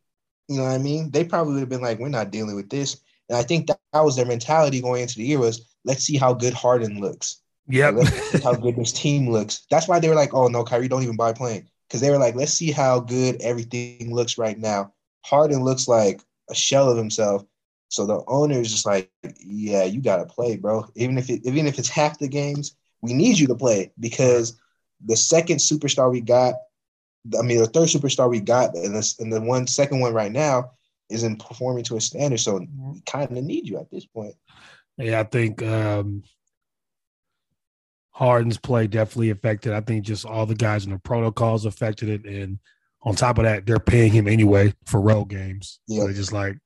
You 0.48 0.56
know 0.56 0.64
what 0.64 0.72
I 0.72 0.78
mean? 0.78 1.10
They 1.10 1.24
probably 1.24 1.54
would 1.54 1.60
have 1.60 1.68
been 1.68 1.82
like, 1.82 1.98
we're 1.98 2.08
not 2.08 2.30
dealing 2.30 2.56
with 2.56 2.70
this. 2.70 3.00
And 3.28 3.38
I 3.38 3.42
think 3.42 3.68
that, 3.68 3.78
that 3.92 4.04
was 4.04 4.16
their 4.16 4.26
mentality 4.26 4.80
going 4.80 5.02
into 5.02 5.16
the 5.16 5.24
year 5.24 5.38
was 5.38 5.68
let's 5.84 6.02
see 6.02 6.16
how 6.16 6.34
good 6.34 6.54
Harden 6.54 7.00
looks. 7.00 7.42
Yeah, 7.68 7.92
how 8.42 8.54
good 8.54 8.74
this 8.76 8.92
team 8.92 9.30
looks. 9.30 9.64
That's 9.70 9.86
why 9.86 10.00
they 10.00 10.08
were 10.08 10.16
like, 10.16 10.34
oh 10.34 10.48
no, 10.48 10.64
Kyrie, 10.64 10.88
don't 10.88 11.04
even 11.04 11.16
buy 11.16 11.32
playing. 11.32 11.68
because 11.90 12.00
they 12.00 12.10
were 12.10 12.18
like, 12.18 12.36
let's 12.36 12.52
see 12.52 12.70
how 12.70 13.00
good 13.00 13.40
everything 13.42 14.14
looks 14.14 14.38
right 14.38 14.58
now. 14.58 14.92
Harden 15.24 15.62
looks 15.62 15.88
like 15.88 16.20
a 16.48 16.54
shell 16.54 16.88
of 16.88 16.96
himself. 16.96 17.44
So 17.90 18.06
the 18.06 18.22
owner 18.28 18.60
is 18.60 18.70
just 18.70 18.86
like, 18.86 19.10
yeah, 19.40 19.82
you 19.82 20.00
gotta 20.00 20.24
play, 20.24 20.56
bro. 20.56 20.86
Even 20.94 21.18
if 21.18 21.28
it, 21.28 21.44
even 21.44 21.66
if 21.66 21.78
it's 21.78 21.88
half 21.88 22.18
the 22.18 22.28
games, 22.28 22.76
we 23.02 23.12
need 23.12 23.38
you 23.38 23.48
to 23.48 23.54
play 23.54 23.92
because 23.98 24.58
the 25.04 25.16
second 25.16 25.56
superstar 25.56 26.10
we 26.10 26.20
got, 26.20 26.54
I 27.36 27.42
mean, 27.42 27.58
the 27.58 27.66
third 27.66 27.88
superstar 27.88 28.30
we 28.30 28.40
got, 28.40 28.76
and 28.76 28.94
the, 28.94 29.14
and 29.18 29.32
the 29.32 29.40
one 29.40 29.66
second 29.66 29.98
one 29.98 30.14
right 30.14 30.30
now 30.30 30.70
isn't 31.10 31.44
performing 31.44 31.82
to 31.84 31.96
a 31.96 32.00
standard. 32.00 32.38
So 32.38 32.64
we 32.78 33.00
kind 33.06 33.36
of 33.36 33.42
need 33.44 33.66
you 33.66 33.78
at 33.78 33.90
this 33.90 34.06
point. 34.06 34.36
Yeah, 34.96 35.18
I 35.18 35.24
think 35.24 35.60
um, 35.62 36.22
Harden's 38.12 38.58
play 38.58 38.86
definitely 38.86 39.30
affected. 39.30 39.72
I 39.72 39.80
think 39.80 40.04
just 40.04 40.24
all 40.24 40.46
the 40.46 40.54
guys 40.54 40.84
in 40.84 40.92
the 40.92 40.98
protocols 40.98 41.66
affected 41.66 42.08
it, 42.08 42.24
and 42.24 42.60
on 43.02 43.16
top 43.16 43.38
of 43.38 43.44
that, 43.44 43.66
they're 43.66 43.80
paying 43.80 44.12
him 44.12 44.28
anyway 44.28 44.72
for 44.86 45.00
road 45.00 45.24
games. 45.24 45.80
Yeah. 45.88 46.02
So 46.02 46.06
they 46.06 46.14
just 46.14 46.32
like 46.32 46.56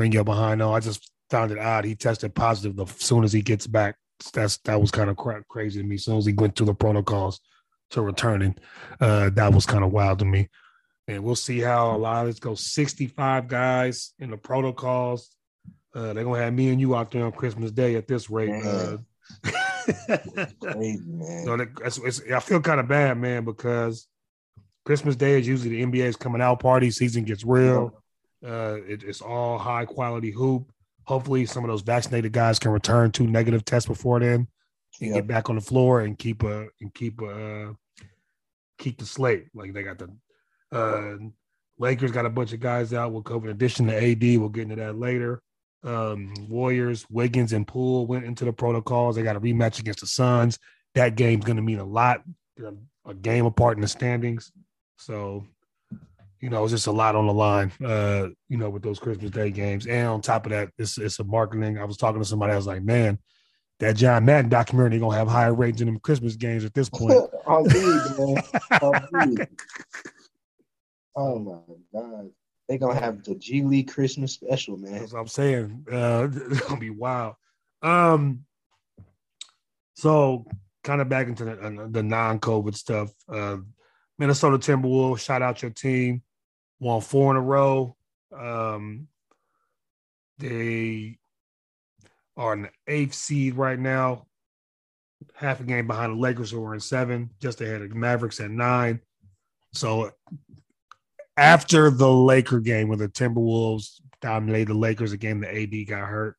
bring 0.00 0.12
you 0.12 0.24
behind. 0.24 0.60
No, 0.60 0.72
I 0.72 0.80
just 0.80 1.12
found 1.28 1.52
it 1.52 1.58
odd. 1.58 1.84
He 1.84 1.94
tested 1.94 2.34
positive 2.34 2.74
the 2.74 2.86
soon 2.86 3.22
as 3.22 3.34
he 3.34 3.42
gets 3.42 3.66
back. 3.66 3.96
That's 4.32 4.56
that 4.64 4.80
was 4.80 4.90
kind 4.90 5.10
of 5.10 5.18
cra- 5.18 5.44
crazy 5.46 5.82
to 5.82 5.86
me. 5.86 5.96
As 5.96 6.04
soon 6.04 6.16
as 6.16 6.24
he 6.24 6.32
went 6.32 6.56
through 6.56 6.68
the 6.68 6.74
protocols 6.74 7.38
to 7.90 8.00
returning, 8.00 8.54
uh, 8.98 9.28
that 9.34 9.52
was 9.52 9.66
kind 9.66 9.84
of 9.84 9.92
wild 9.92 10.20
to 10.20 10.24
me. 10.24 10.48
And 11.06 11.22
we'll 11.22 11.36
see 11.36 11.60
how 11.60 11.94
a 11.94 11.98
lot 11.98 12.22
of 12.22 12.28
this 12.28 12.40
goes. 12.40 12.64
Sixty-five 12.64 13.46
guys 13.46 14.14
in 14.18 14.30
the 14.30 14.38
protocols. 14.38 15.36
Uh, 15.94 16.14
they're 16.14 16.24
gonna 16.24 16.38
have 16.40 16.54
me 16.54 16.70
and 16.70 16.80
you 16.80 16.96
out 16.96 17.10
there 17.10 17.26
on 17.26 17.32
Christmas 17.32 17.70
Day 17.70 17.96
at 17.96 18.08
this 18.08 18.30
rate. 18.30 18.64
Uh, 18.64 18.96
Crazy, 20.62 21.02
man. 21.06 21.44
So 21.44 21.66
it's, 21.84 22.22
I 22.30 22.40
feel 22.40 22.62
kind 22.62 22.80
of 22.80 22.88
bad, 22.88 23.18
man, 23.18 23.44
because 23.44 24.06
Christmas 24.86 25.14
Day 25.14 25.38
is 25.38 25.46
usually 25.46 25.76
the 25.76 25.82
NBA's 25.84 26.16
coming 26.16 26.40
out 26.40 26.60
party. 26.60 26.90
Season 26.90 27.22
gets 27.24 27.44
real. 27.44 27.99
Uh, 28.44 28.78
it, 28.86 29.02
it's 29.02 29.20
all 29.20 29.58
high 29.58 29.84
quality 29.84 30.30
hoop. 30.30 30.72
Hopefully, 31.04 31.46
some 31.46 31.64
of 31.64 31.68
those 31.68 31.82
vaccinated 31.82 32.32
guys 32.32 32.58
can 32.58 32.70
return 32.70 33.10
to 33.12 33.26
negative 33.26 33.64
tests 33.64 33.88
before 33.88 34.20
then 34.20 34.46
and 35.00 35.14
get 35.14 35.26
back 35.26 35.48
on 35.48 35.56
the 35.56 35.60
floor 35.60 36.00
and 36.00 36.18
keep 36.18 36.42
a 36.42 36.66
and 36.80 36.92
keep 36.94 37.20
a 37.20 37.68
uh, 37.68 37.72
keep 38.78 38.98
the 38.98 39.06
slate. 39.06 39.46
Like 39.54 39.72
they 39.72 39.82
got 39.82 39.98
the 39.98 40.10
uh, 40.72 41.16
Lakers 41.78 42.12
got 42.12 42.26
a 42.26 42.30
bunch 42.30 42.52
of 42.52 42.60
guys 42.60 42.92
out 42.92 43.12
with 43.12 43.24
COVID. 43.24 43.44
In 43.44 43.50
addition 43.50 43.86
to 43.86 43.96
AD, 43.96 44.38
we'll 44.38 44.50
get 44.50 44.64
into 44.64 44.76
that 44.76 44.98
later. 44.98 45.42
Um, 45.82 46.34
Warriors, 46.48 47.06
Wiggins, 47.08 47.54
and 47.54 47.66
Poole 47.66 48.06
went 48.06 48.26
into 48.26 48.44
the 48.44 48.52
protocols. 48.52 49.16
They 49.16 49.22
got 49.22 49.36
a 49.36 49.40
rematch 49.40 49.80
against 49.80 50.00
the 50.00 50.06
Suns. 50.06 50.58
That 50.94 51.16
game's 51.16 51.44
going 51.44 51.56
to 51.56 51.62
mean 51.62 51.78
a 51.78 51.84
lot. 51.84 52.22
A 53.06 53.14
game 53.14 53.46
apart 53.46 53.78
in 53.78 53.80
the 53.80 53.88
standings. 53.88 54.52
So, 54.98 55.46
you 56.40 56.48
know, 56.48 56.64
it's 56.64 56.72
just 56.72 56.86
a 56.86 56.92
lot 56.92 57.16
on 57.16 57.26
the 57.26 57.32
line, 57.32 57.72
uh, 57.84 58.28
you 58.48 58.56
know, 58.56 58.70
with 58.70 58.82
those 58.82 58.98
Christmas 58.98 59.30
Day 59.30 59.50
games. 59.50 59.86
And 59.86 60.08
on 60.08 60.22
top 60.22 60.46
of 60.46 60.50
that, 60.50 60.70
it's, 60.78 60.98
it's 60.98 61.18
a 61.18 61.24
marketing. 61.24 61.78
I 61.78 61.84
was 61.84 61.96
talking 61.96 62.20
to 62.20 62.26
somebody, 62.26 62.52
I 62.52 62.56
was 62.56 62.66
like, 62.66 62.82
man, 62.82 63.18
that 63.78 63.96
John 63.96 64.24
Madden 64.24 64.50
documentary 64.50 64.98
going 64.98 65.12
to 65.12 65.18
have 65.18 65.28
higher 65.28 65.54
ratings 65.54 65.82
in 65.82 65.86
them 65.86 66.00
Christmas 66.00 66.36
games 66.36 66.64
at 66.64 66.74
this 66.74 66.88
point. 66.88 67.12
man. 69.12 69.36
oh, 71.16 71.38
my 71.38 71.58
God. 71.92 72.30
They're 72.70 72.78
gonna 72.78 73.00
have 73.00 73.24
the 73.24 73.34
G 73.34 73.64
League 73.64 73.90
Christmas 73.90 74.34
special, 74.34 74.76
man. 74.76 75.00
That's 75.00 75.12
what 75.12 75.18
I'm 75.18 75.26
saying. 75.26 75.86
Uh, 75.90 76.28
it's 76.32 76.60
gonna 76.60 76.78
be 76.78 76.90
wild. 76.90 77.34
Um, 77.82 78.44
so 79.94 80.46
kind 80.84 81.00
of 81.00 81.08
back 81.08 81.26
into 81.26 81.46
the, 81.46 81.60
uh, 81.60 81.88
the 81.90 82.04
non-COVID 82.04 82.76
stuff. 82.76 83.12
Uh, 83.28 83.56
Minnesota 84.20 84.56
Timberwolves, 84.56 85.18
shout 85.18 85.42
out 85.42 85.62
your 85.62 85.72
team, 85.72 86.22
won 86.80 87.00
four 87.00 87.30
in 87.30 87.36
a 87.36 87.40
row. 87.40 87.96
Um, 88.36 89.08
they 90.38 91.18
are 92.36 92.54
in 92.54 92.62
the 92.62 92.70
eighth 92.86 93.14
seed 93.14 93.54
right 93.54 93.78
now, 93.78 94.26
half 95.34 95.60
a 95.60 95.64
game 95.64 95.86
behind 95.86 96.12
the 96.12 96.20
Lakers, 96.20 96.50
who 96.50 96.64
are 96.64 96.74
in 96.74 96.80
seven, 96.80 97.30
just 97.40 97.60
ahead 97.60 97.82
of 97.82 97.94
Mavericks 97.94 98.40
at 98.40 98.50
nine. 98.50 99.00
So 99.72 100.10
after 101.36 101.90
the 101.90 102.10
Laker 102.10 102.60
game 102.60 102.88
when 102.88 102.98
the 102.98 103.08
Timberwolves 103.08 104.00
dominated 104.20 104.68
the 104.68 104.74
Lakers, 104.74 105.12
a 105.12 105.16
game 105.16 105.40
that 105.40 105.54
AD 105.54 105.86
got 105.86 106.08
hurt. 106.08 106.36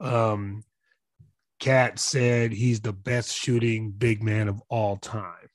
Um, 0.00 0.64
KAT 1.60 1.98
said 1.98 2.52
he's 2.52 2.80
the 2.80 2.92
best 2.92 3.34
shooting 3.34 3.90
big 3.90 4.22
man 4.22 4.48
of 4.48 4.62
all 4.68 4.96
time. 4.96 5.48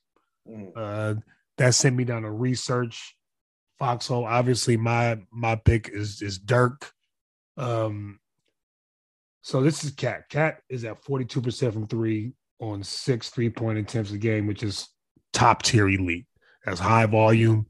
Mm. 0.48 0.72
Uh, 0.76 1.16
that 1.58 1.74
sent 1.74 1.96
me 1.96 2.04
down 2.04 2.22
to 2.22 2.32
research. 2.32 3.16
Foxhole, 3.80 4.26
obviously, 4.26 4.78
my 4.78 5.20
my 5.32 5.56
pick 5.56 5.90
is 5.90 6.22
is 6.22 6.38
Dirk. 6.38 6.92
Um, 7.58 8.20
so 9.42 9.62
this 9.62 9.84
is 9.84 9.92
KAT. 9.92 10.30
KAT 10.30 10.62
is 10.70 10.86
at 10.86 11.04
42% 11.04 11.74
from 11.74 11.88
three 11.88 12.34
on 12.60 12.84
six 12.84 13.30
three 13.30 13.50
point 13.50 13.78
attempts 13.78 14.12
a 14.12 14.18
game, 14.18 14.48
which 14.48 14.64
is 14.64 14.88
top 15.34 15.64
tier 15.64 15.90
elite. 15.90 16.26
That's 16.66 16.80
high 16.80 17.06
volume 17.06 17.68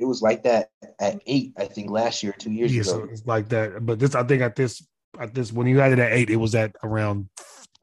it 0.00 0.06
was 0.06 0.22
like 0.22 0.42
that 0.44 0.70
at 0.98 1.20
eight, 1.26 1.52
I 1.58 1.66
think 1.66 1.90
last 1.90 2.22
year, 2.22 2.34
two 2.36 2.50
years 2.50 2.74
yeah, 2.74 2.80
ago. 2.80 2.90
So 2.90 3.04
it's 3.04 3.26
like 3.26 3.48
that. 3.50 3.84
But 3.84 3.98
this, 3.98 4.14
I 4.14 4.22
think 4.24 4.40
at 4.40 4.56
this, 4.56 4.82
at 5.20 5.34
this, 5.34 5.52
when 5.52 5.66
you 5.66 5.78
had 5.78 5.92
it 5.92 5.98
at 5.98 6.12
eight, 6.12 6.30
it 6.30 6.36
was 6.36 6.54
at 6.54 6.74
around 6.82 7.28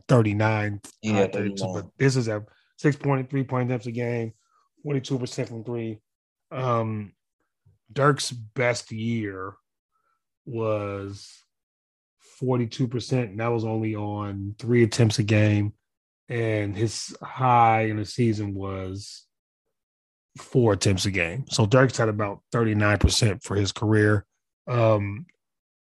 39. 0.10 0.82
Yeah, 1.04 1.28
39. 1.28 1.74
But 1.74 1.86
this 1.98 2.16
is 2.16 2.28
at 2.28 2.42
six 2.78 2.96
point 2.96 3.30
three 3.30 3.44
point 3.44 3.70
attempts 3.70 3.86
a 3.86 3.92
game, 3.92 4.34
42% 4.86 5.48
from 5.48 5.64
three. 5.64 6.00
Um, 6.52 7.14
Dirk's 7.92 8.32
best 8.32 8.92
year 8.92 9.54
was 10.46 11.44
42%, 12.42 13.12
and 13.12 13.40
that 13.40 13.48
was 13.48 13.66
only 13.66 13.96
on 13.96 14.56
three 14.60 14.84
attempts 14.84 15.20
a 15.20 15.24
game. 15.24 15.74
And 16.30 16.76
his 16.76 17.16
high 17.22 17.84
in 17.84 17.98
the 17.98 18.06
season 18.06 18.54
was 18.54 19.26
four 20.38 20.74
attempts 20.74 21.06
a 21.06 21.12
game. 21.12 21.46
So 21.50 21.66
Dirk's 21.66 21.98
had 21.98 22.10
about 22.10 22.42
39% 22.54 23.44
for 23.44 23.56
his 23.56 23.72
career. 23.72 24.26
Um, 24.68 25.26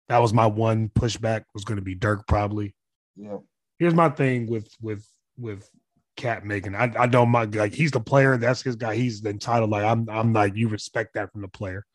that 0.09 0.19
was 0.19 0.33
my 0.33 0.45
one 0.45 0.89
pushback 0.89 1.43
was 1.53 1.63
going 1.63 1.77
to 1.77 1.83
be 1.83 1.95
Dirk 1.95 2.27
probably. 2.27 2.75
Yeah. 3.15 3.37
Here's 3.79 3.93
my 3.93 4.09
thing 4.09 4.47
with 4.47 4.69
with 4.81 5.07
with 5.37 5.69
KAT 6.17 6.45
making. 6.45 6.75
I, 6.75 6.93
I 6.97 7.07
don't 7.07 7.29
mind 7.29 7.55
like 7.55 7.73
he's 7.73 7.91
the 7.91 7.99
player, 7.99 8.37
that's 8.37 8.61
his 8.61 8.75
guy. 8.75 8.95
He's 8.95 9.23
entitled. 9.25 9.69
Like 9.69 9.85
I'm 9.85 10.07
I'm 10.09 10.33
like 10.33 10.55
you 10.55 10.67
respect 10.67 11.15
that 11.15 11.31
from 11.31 11.41
the 11.41 11.47
player. 11.47 11.85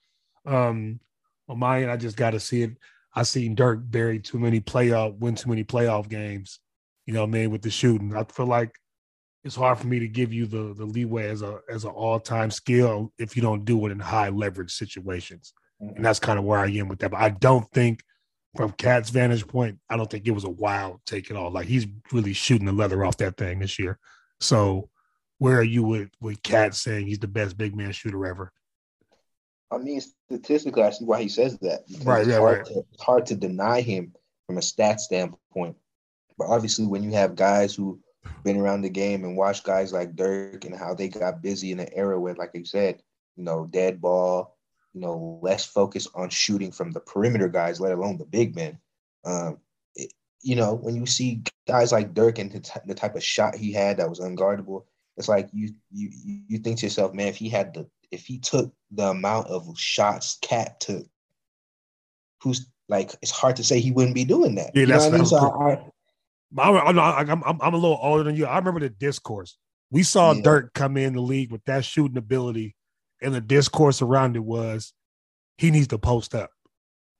Um 0.49 1.01
on 1.49 1.59
my 1.59 1.83
end, 1.83 1.91
I 1.91 1.97
just 1.97 2.17
gotta 2.17 2.41
see 2.41 2.63
it. 2.63 2.77
I 3.15 3.23
seen 3.23 3.55
Dirk 3.55 3.81
bury 3.83 4.21
too 4.21 4.39
many 4.39 4.61
playoff, 4.61 5.19
win 5.19 5.35
too 5.35 5.49
many 5.49 5.65
playoff 5.65 6.09
games, 6.09 6.61
you 7.07 7.15
know 7.15 7.21
what 7.21 7.29
I 7.29 7.33
mean, 7.33 7.51
with 7.51 7.63
the 7.63 7.71
shooting. 7.71 8.15
I 8.15 8.25
feel 8.25 8.47
like 8.47 8.71
it's 9.45 9.57
hard 9.57 9.79
for 9.79 9.87
me 9.87 9.99
to 10.01 10.09
give 10.09 10.33
you 10.33 10.47
the 10.47 10.75
the 10.75 10.85
leeway 10.85 11.29
as 11.29 11.43
a 11.43 11.61
as 11.71 11.85
an 11.85 11.91
all 11.91 12.21
time 12.21 12.51
skill 12.51 13.13
if 13.19 13.37
you 13.37 13.43
don't 13.43 13.65
do 13.65 13.87
it 13.87 13.93
in 13.93 13.99
high 13.99 14.29
leverage 14.29 14.73
situations, 14.73 15.55
mm-hmm. 15.83 15.97
and 15.97 16.05
that's 16.05 16.19
kind 16.19 16.39
of 16.39 16.45
where 16.45 16.59
I 16.59 16.69
am 16.69 16.89
with 16.89 16.99
that. 17.01 17.13
But 17.13 17.21
I 17.21 17.31
don't 17.31 17.69
think, 17.73 18.03
from 18.57 18.73
KAT's 18.73 19.11
vantage 19.11 19.47
point, 19.47 19.79
I 19.89 19.97
don't 19.97 20.11
think 20.11 20.27
it 20.27 20.33
was 20.33 20.45
a 20.45 20.51
wild 20.51 21.01
take 21.07 21.31
at 21.31 21.37
all. 21.37 21.51
Like 21.51 21.67
he's 21.67 21.87
really 22.13 22.33
shooting 22.33 22.67
the 22.67 22.73
leather 22.73 23.05
off 23.05 23.17
that 23.19 23.37
thing 23.37 23.61
this 23.61 23.79
year. 23.79 23.99
So, 24.41 24.91
where 25.39 25.59
are 25.59 25.65
you 25.65 25.83
with 25.83 26.11
with 26.21 26.43
KAT 26.43 26.75
saying 26.75 27.07
he's 27.07 27.21
the 27.21 27.29
best 27.29 27.57
big 27.57 27.75
man 27.75 27.93
shooter 27.93 28.27
ever? 28.27 28.53
I 29.71 29.79
mean, 29.79 30.01
statistically, 30.01 30.83
I 30.83 30.91
see 30.91 31.05
why 31.05 31.23
he 31.23 31.29
says 31.29 31.59
that. 31.59 31.85
Right, 32.03 32.21
it's 32.21 32.31
yeah, 32.31 32.39
hard 32.39 32.59
right. 32.59 32.67
To, 32.67 32.85
it's 32.93 33.03
hard 33.03 33.27
to 33.27 33.35
deny 33.35 33.81
him 33.81 34.15
from 34.47 34.59
a 34.59 34.63
stat 34.63 35.01
standpoint. 35.01 35.77
But 36.39 36.49
obviously, 36.49 36.87
when 36.87 37.03
you 37.03 37.13
have 37.13 37.37
guys 37.37 37.75
who 37.75 38.01
been 38.45 38.57
around 38.57 38.83
the 38.83 38.89
game 38.89 39.25
and 39.25 39.37
watched 39.37 39.65
guys 39.65 39.93
like 39.93 40.17
Dirk 40.17 40.65
and 40.65 40.75
how 40.75 40.95
they 40.95 41.09
got 41.09 41.43
busy 41.43 41.73
in 41.73 41.81
an 41.81 41.89
era 41.93 42.19
where, 42.19 42.35
like 42.35 42.51
you 42.55 42.65
said, 42.65 43.03
you 43.37 43.45
know, 43.45 43.67
dead 43.67 44.01
ball, 44.01 44.57
you 44.95 45.01
know, 45.01 45.39
less 45.43 45.65
focus 45.65 46.09
on 46.15 46.31
shooting 46.31 46.73
from 46.73 46.91
the 46.91 47.01
perimeter 47.01 47.49
guys, 47.49 47.81
let 47.81 47.93
alone 47.93 48.19
the 48.19 48.25
big 48.25 48.55
men. 48.55 48.79
Um, 49.25 49.59
it, 49.95 50.13
you 50.43 50.57
know, 50.57 50.75
when 50.75 50.97
you 50.97 51.07
see 51.07 51.43
guys 51.67 51.93
like 51.93 52.15
Dirk 52.15 52.39
and 52.39 52.51
the, 52.51 52.61
t- 52.61 52.81
the 52.87 52.95
type 52.95 53.17
of 53.17 53.23
shot 53.23 53.55
he 53.55 53.73
had 53.73 53.99
that 53.99 54.09
was 54.09 54.21
unguardable, 54.21 54.85
it's 55.17 55.29
like 55.29 55.49
you 55.53 55.75
you 55.91 56.11
you 56.49 56.59
think 56.59 56.79
to 56.79 56.87
yourself, 56.87 57.13
man, 57.13 57.27
if 57.27 57.37
he 57.37 57.49
had 57.49 57.75
the 57.75 57.89
if 58.11 58.27
he 58.27 58.38
took 58.38 58.73
the 58.90 59.09
amount 59.09 59.49
of 59.49 59.66
shots 59.79 60.38
KAT 60.42 60.81
took, 60.81 61.07
who's 62.42 62.66
like 62.88 63.14
it's 63.23 63.31
hard 63.31 63.57
to 63.57 63.64
say 63.64 63.81
he 63.81 63.90
wouldn't 63.90 64.14
be 64.14 64.25
doing 64.25 64.55
that. 64.57 64.71
Yeah, 64.75 64.81
you 64.81 64.87
that's 64.87 65.05
know 65.05 65.11
what 65.11 65.14
I 65.14 65.18
mean? 65.18 65.27
So 65.27 65.90
I, 66.59 66.88
I'm, 66.88 66.99
I'm, 66.99 67.44
I'm, 67.44 67.61
I'm 67.61 67.75
a 67.75 67.77
little 67.77 67.99
older 68.01 68.23
than 68.23 68.35
you. 68.35 68.47
I 68.47 68.57
remember 68.57 68.81
the 68.81 68.88
discourse. 68.88 69.59
We 69.90 70.03
saw 70.03 70.33
yeah. 70.33 70.42
Dirk 70.42 70.75
come 70.75 70.97
in 70.97 71.14
the 71.14 71.21
league 71.21 71.53
with 71.53 71.64
that 71.64 71.85
shooting 71.85 72.16
ability, 72.16 72.75
and 73.23 73.35
the 73.35 73.40
discourse 73.40 74.01
around 74.03 74.37
it 74.37 74.44
was 74.44 74.92
he 75.59 75.71
needs 75.71 75.88
to 75.88 75.99
post 75.99 76.35
up. 76.35 76.51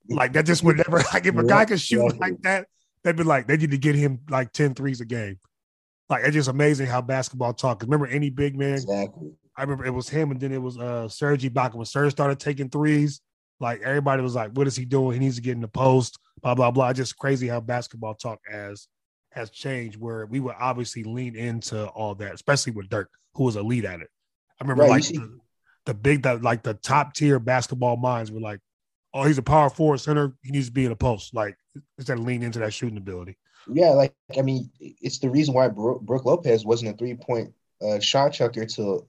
Like 0.09 0.33
that 0.33 0.47
just 0.47 0.63
would 0.65 0.77
never 0.89 1.03
like 1.13 1.27
if 1.27 1.37
a 1.37 1.45
guy 1.45 1.65
can 1.65 1.77
shoot 1.77 2.05
exactly. 2.05 2.31
like 2.31 2.43
that, 2.43 2.67
they'd 3.05 3.17
be 3.17 3.25
like, 3.25 3.47
they 3.47 3.57
need 3.57 3.71
to 3.73 3.79
get 3.79 3.95
him 3.95 4.21
like 4.31 4.53
10 4.53 4.75
threes 4.75 5.01
a 5.01 5.05
game. 5.05 5.39
Like 6.09 6.25
it's 6.25 6.35
just 6.35 6.49
amazing 6.49 6.87
how 6.87 7.03
basketball 7.03 7.53
talk. 7.53 7.83
Remember 7.83 8.07
any 8.07 8.31
big 8.31 8.57
man? 8.57 8.75
Exactly. 8.75 9.33
I 9.59 9.63
remember 9.63 9.85
it 9.85 9.91
was 9.91 10.09
him, 10.09 10.31
and 10.31 10.41
then 10.41 10.53
it 10.53 10.63
was 10.63 10.79
uh 10.79 11.09
Serge 11.09 11.43
Ibaka. 11.43 11.75
When 11.75 11.85
Serge 11.85 12.13
started 12.13 12.39
taking 12.39 12.71
threes, 12.71 13.21
like 13.59 13.83
everybody 13.83 14.23
was 14.23 14.37
like, 14.37 14.53
"What 14.53 14.69
is 14.69 14.77
he 14.77 14.85
doing? 14.85 15.15
He 15.15 15.19
needs 15.19 15.35
to 15.35 15.43
get 15.43 15.53
in 15.53 15.61
the 15.61 15.69
post." 15.69 16.17
Blah 16.43 16.55
blah 16.55 16.71
blah. 16.71 16.93
Just 16.93 17.19
crazy 17.19 17.49
how 17.49 17.61
basketball 17.61 18.15
talk 18.15 18.39
has 18.49 18.87
has 19.33 19.51
changed. 19.51 19.99
Where 19.99 20.27
we 20.27 20.39
would 20.39 20.55
obviously 20.59 21.03
lean 21.03 21.35
into 21.35 21.87
all 21.89 22.15
that, 22.17 22.35
especially 22.35 22.73
with 22.73 22.89
Dirk, 22.89 23.11
who 23.35 23.45
was 23.45 23.57
elite 23.57 23.85
at 23.85 24.01
it. 24.01 24.09
I 24.61 24.65
remember 24.65 24.85
Right, 24.85 24.91
like 24.91 25.05
the, 25.05 25.41
the 25.87 25.95
big 25.95 26.23
that 26.23 26.43
like 26.43 26.63
the 26.63 26.75
top 26.75 27.15
tier 27.15 27.41
basketball 27.41 27.97
minds 27.97 28.31
were 28.31 28.41
like, 28.41 28.61
"Oh, 29.13 29.25
he's 29.25 29.39
a 29.39 29.43
power 29.43 29.71
forward 29.71 29.99
center. 29.99 30.35
He 30.45 30.53
needs 30.53 30.67
to 30.67 30.73
be 30.73 30.85
in 30.85 30.91
the 30.91 30.97
post." 30.97 31.35
Like 31.35 31.57
instead 31.99 32.19
of 32.19 32.25
leaning 32.25 32.45
into 32.45 32.61
that 32.61 32.73
shooting 32.73 32.97
ability. 32.97 33.37
Yeah, 33.67 33.91
like 33.91 34.15
I 34.39 34.43
mean, 34.43 34.71
it's 34.79 35.19
the 35.19 35.31
reason 35.31 35.53
why 35.53 35.67
Bro- 35.67 35.99
Brook 35.99 36.25
Lopez 36.25 36.65
wasn't 36.65 36.95
a 36.95 36.97
three 36.97 37.17
point 37.17 37.53
uh, 37.83 37.99
shot 37.99 38.33
chucker 38.33 38.65
till 38.65 39.09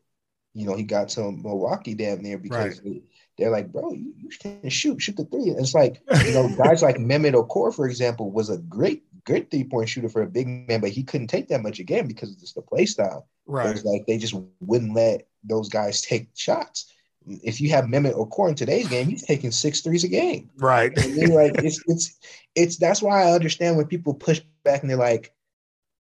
you 0.59 0.65
know 0.65 0.75
he 0.75 0.83
got 0.83 1.07
to 1.09 1.31
Milwaukee 1.31 1.93
damn 1.93 2.21
near 2.21 2.37
because 2.37 2.81
they, 2.81 3.01
they're 3.37 3.49
like, 3.49 3.71
bro, 3.71 3.93
you, 3.93 4.13
you 4.17 4.29
can 4.37 4.69
shoot, 4.69 5.01
shoot 5.01 5.15
the 5.15 5.23
three. 5.23 5.49
And 5.49 5.59
it's 5.59 5.73
like 5.73 6.01
you 6.25 6.33
know, 6.33 6.53
guys 6.57 6.83
like 6.83 6.97
Mehmet 6.97 7.33
Okur, 7.33 7.73
for 7.73 7.87
example, 7.87 8.29
was 8.29 8.49
a 8.49 8.57
great, 8.57 9.03
great 9.25 9.49
three 9.49 9.63
point 9.63 9.87
shooter 9.87 10.09
for 10.09 10.21
a 10.21 10.27
big 10.27 10.47
man, 10.47 10.81
but 10.81 10.89
he 10.89 11.03
couldn't 11.03 11.27
take 11.27 11.47
that 11.47 11.63
much 11.63 11.79
again 11.79 12.07
because 12.07 12.31
of 12.31 12.39
just 12.39 12.55
the 12.55 12.61
play 12.61 12.85
style. 12.85 13.27
Right. 13.45 13.69
It's 13.69 13.85
like 13.85 14.05
they 14.05 14.17
just 14.17 14.35
wouldn't 14.59 14.93
let 14.93 15.27
those 15.43 15.69
guys 15.69 16.01
take 16.01 16.27
shots. 16.35 16.91
If 17.25 17.61
you 17.61 17.69
have 17.69 17.85
Mehmet 17.85 18.15
Okur 18.15 18.49
in 18.49 18.55
today's 18.55 18.89
game, 18.89 19.07
he's 19.07 19.25
taking 19.25 19.51
six 19.51 19.79
threes 19.79 20.03
a 20.03 20.09
game. 20.09 20.49
Right. 20.57 20.91
I 20.97 21.07
mean, 21.07 21.33
like 21.33 21.63
it's 21.63 21.81
it's 21.87 22.19
it's 22.55 22.77
that's 22.77 23.01
why 23.01 23.23
I 23.23 23.31
understand 23.31 23.77
when 23.77 23.87
people 23.87 24.13
push 24.13 24.41
back 24.65 24.81
and 24.81 24.89
they're 24.89 24.97
like, 24.97 25.33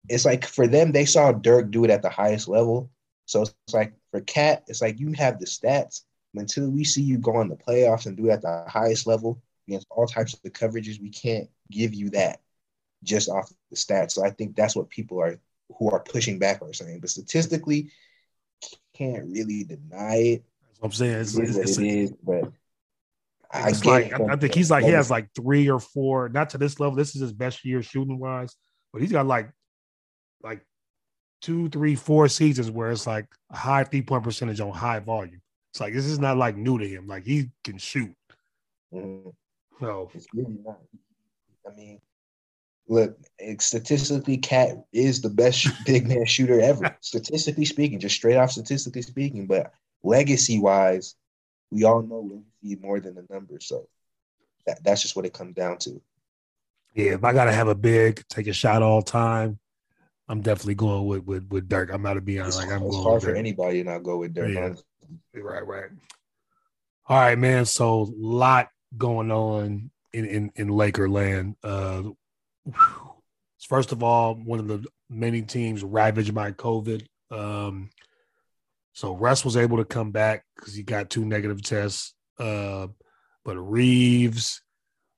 it's 0.09 0.25
like 0.25 0.45
for 0.45 0.67
them 0.67 0.91
they 0.91 1.05
saw 1.05 1.31
Dirk 1.31 1.71
do 1.71 1.85
it 1.85 1.91
at 1.91 2.03
the 2.03 2.11
highest 2.11 2.49
level. 2.49 2.91
So 3.29 3.43
it's 3.43 3.55
like 3.75 3.93
for 4.11 4.23
KAT, 4.23 4.65
it's 4.69 4.81
like 4.81 4.99
you 4.99 5.13
have 5.13 5.39
the 5.39 5.45
stats 5.45 6.05
until 6.35 6.71
we 6.71 6.83
see 6.83 7.03
you 7.03 7.19
go 7.19 7.41
in 7.43 7.49
the 7.49 7.57
playoffs 7.57 8.07
and 8.07 8.17
do 8.17 8.27
it 8.29 8.33
at 8.33 8.43
the 8.43 8.65
highest 8.69 9.07
level 9.07 9.43
against 9.69 9.87
all 9.91 10.07
types 10.07 10.33
of 10.33 10.41
coverages. 10.53 11.01
We 11.01 11.11
can't 11.11 11.49
give 11.71 11.93
you 11.93 12.09
that 12.11 12.41
just 13.05 13.29
off 13.29 13.53
the 13.71 13.77
stats. 13.77 14.13
So 14.13 14.25
I 14.25 14.31
think 14.31 14.57
that's 14.57 14.75
what 14.75 14.89
people 14.89 15.21
are 15.21 15.39
who 15.79 15.91
are 15.91 16.01
pushing 16.01 16.39
back 16.39 16.63
are 16.63 16.73
saying. 16.73 17.01
But 17.01 17.11
statistically, 17.11 17.91
can't 18.95 19.27
really 19.27 19.65
deny 19.65 20.17
it. 20.17 20.45
That's 20.67 20.81
what 20.81 20.87
I'm 20.87 20.93
saying. 20.93 21.21
It's, 21.21 21.37
It 21.37 21.45
is 21.45 21.57
what 21.57 21.63
it's- 21.69 21.79
it 21.79 21.87
is, 21.87 22.13
but 22.23 22.53
I 23.51 23.69
it's 23.71 23.85
like 23.85 24.13
I, 24.15 24.25
I 24.33 24.37
think 24.37 24.55
he's 24.55 24.71
like 24.71 24.85
he 24.85 24.91
has 24.93 25.11
like 25.11 25.29
three 25.35 25.69
or 25.69 25.81
four, 25.81 26.31
not 26.31 26.51
to 26.51 26.59
this 26.59 26.81
level. 26.81 26.97
This 26.97 27.15
is 27.15 27.21
his 27.21 27.33
best 27.35 27.63
year 27.65 27.83
shooting 27.83 28.19
wise, 28.19 28.57
but 28.93 29.03
he's 29.03 29.13
got 29.13 29.27
like 29.27 29.51
like 30.43 30.65
two, 31.41 31.69
three, 31.69 31.95
four 31.95 32.29
seasons 32.29 32.71
where 32.71 32.91
it's 32.91 33.07
like 33.07 33.27
a 33.51 33.57
high 33.57 33.85
three 33.85 34.03
point 34.03 34.25
percentage 34.25 34.61
on 34.61 34.73
high 34.73 34.99
volume. 35.01 35.41
It's 35.73 35.81
like 35.81 35.95
this 35.95 36.07
is 36.07 36.19
not 36.19 36.37
like 36.37 36.57
new 36.57 36.79
to 36.79 36.89
him. 36.89 37.07
Like 37.07 37.25
he 37.25 37.51
can 37.65 37.79
shoot. 37.79 38.15
Mhm. 38.93 39.33
So 39.81 40.11
It's 40.15 40.27
really 40.35 40.57
not. 40.65 40.81
I 41.67 41.75
mean, 41.75 42.01
look, 42.89 43.19
statistically, 43.61 44.39
KAT 44.39 44.85
is 44.93 45.21
the 45.21 45.29
best 45.31 45.69
big 45.87 46.09
man 46.09 46.25
shooter 46.25 46.61
ever. 46.61 46.97
statistically 47.01 47.65
speaking, 47.67 48.01
just 48.01 48.17
straight 48.17 48.37
off 48.37 48.51
statistically 48.51 49.03
speaking, 49.03 49.47
but 49.47 49.73
legacy 50.03 50.59
wise, 50.59 51.15
we 51.71 51.85
all 51.85 52.03
know 52.03 52.21
legacy 52.63 52.81
more 52.83 52.99
than 52.99 53.15
the 53.15 53.27
numbers. 53.31 53.67
So 53.67 53.89
that, 54.67 54.83
that's 54.83 55.03
just 55.03 55.15
what 55.17 55.27
it 55.27 55.33
comes 55.35 55.55
down 55.55 55.79
to. 55.79 56.01
yeah, 56.95 57.13
if 57.13 57.23
I 57.25 57.33
gotta 57.33 57.53
have 57.53 57.69
a 57.69 57.75
big, 57.75 58.25
take 58.29 58.47
a 58.47 58.53
shot 58.53 58.83
all 58.83 59.03
time, 59.03 59.59
I'm 60.29 60.43
definitely 60.43 60.75
going 60.75 61.07
with 61.07 61.25
with 61.25 61.49
with 61.49 61.69
Dirk. 61.69 61.91
I'm 61.93 62.03
not 62.03 62.15
to 62.15 62.21
be 62.21 62.39
honest. 62.39 62.59
Like 62.59 62.71
I'm 62.71 62.83
it's 62.83 62.91
going 62.91 63.03
hard 63.03 63.23
for 63.23 63.29
Dirk. 63.29 63.39
anybody 63.39 63.83
to 63.83 63.91
not 63.91 64.03
go 64.03 64.19
with 64.19 64.35
Dirk. 64.35 64.51
Yeah. 64.51 64.75
Right, 65.41 65.67
right. 65.67 65.91
All 67.07 67.17
right, 67.19 67.39
man. 67.39 67.65
So 67.65 68.13
lot 68.17 68.69
going 68.97 69.31
on 69.31 69.91
in 70.13 70.25
in, 70.27 70.53
in 70.57 70.69
Laker 70.69 71.09
land. 71.09 71.57
Uh 71.63 72.03
first 73.67 73.93
of 73.93 74.03
all, 74.03 74.35
one 74.35 74.59
of 74.59 74.69
the 74.69 74.85
many 75.09 75.43
teams 75.43 75.83
ravaged 75.83 76.35
by 76.35 76.53
COVID. 76.53 77.07
Um 77.31 77.91
so 78.93 79.15
Russ 79.17 79.45
was 79.45 79.57
able 79.57 79.79
to 79.79 79.85
come 79.85 80.11
back 80.11 80.45
because 80.57 80.75
he 80.75 80.83
got 80.83 81.09
two 81.09 81.25
negative 81.25 81.63
tests. 81.63 82.15
Uh 82.39 82.89
but 83.45 83.57
Reaves, 83.57 84.61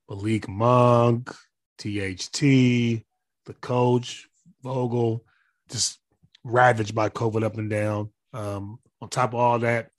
Malik 0.09 0.49
Monk, 0.49 1.35
THT, 1.79 2.41
the 2.41 3.55
coach, 3.61 4.30
Vogel, 4.63 5.25
just 5.71 5.99
ravaged 6.45 6.95
by 6.95 7.09
COVID 7.09 7.43
up 7.43 7.59
and 7.59 7.71
down. 7.71 8.11
Um, 8.33 8.79
on 9.01 9.09
top 9.09 9.31
of 9.31 9.41
all 9.41 9.59
that, 9.61 9.91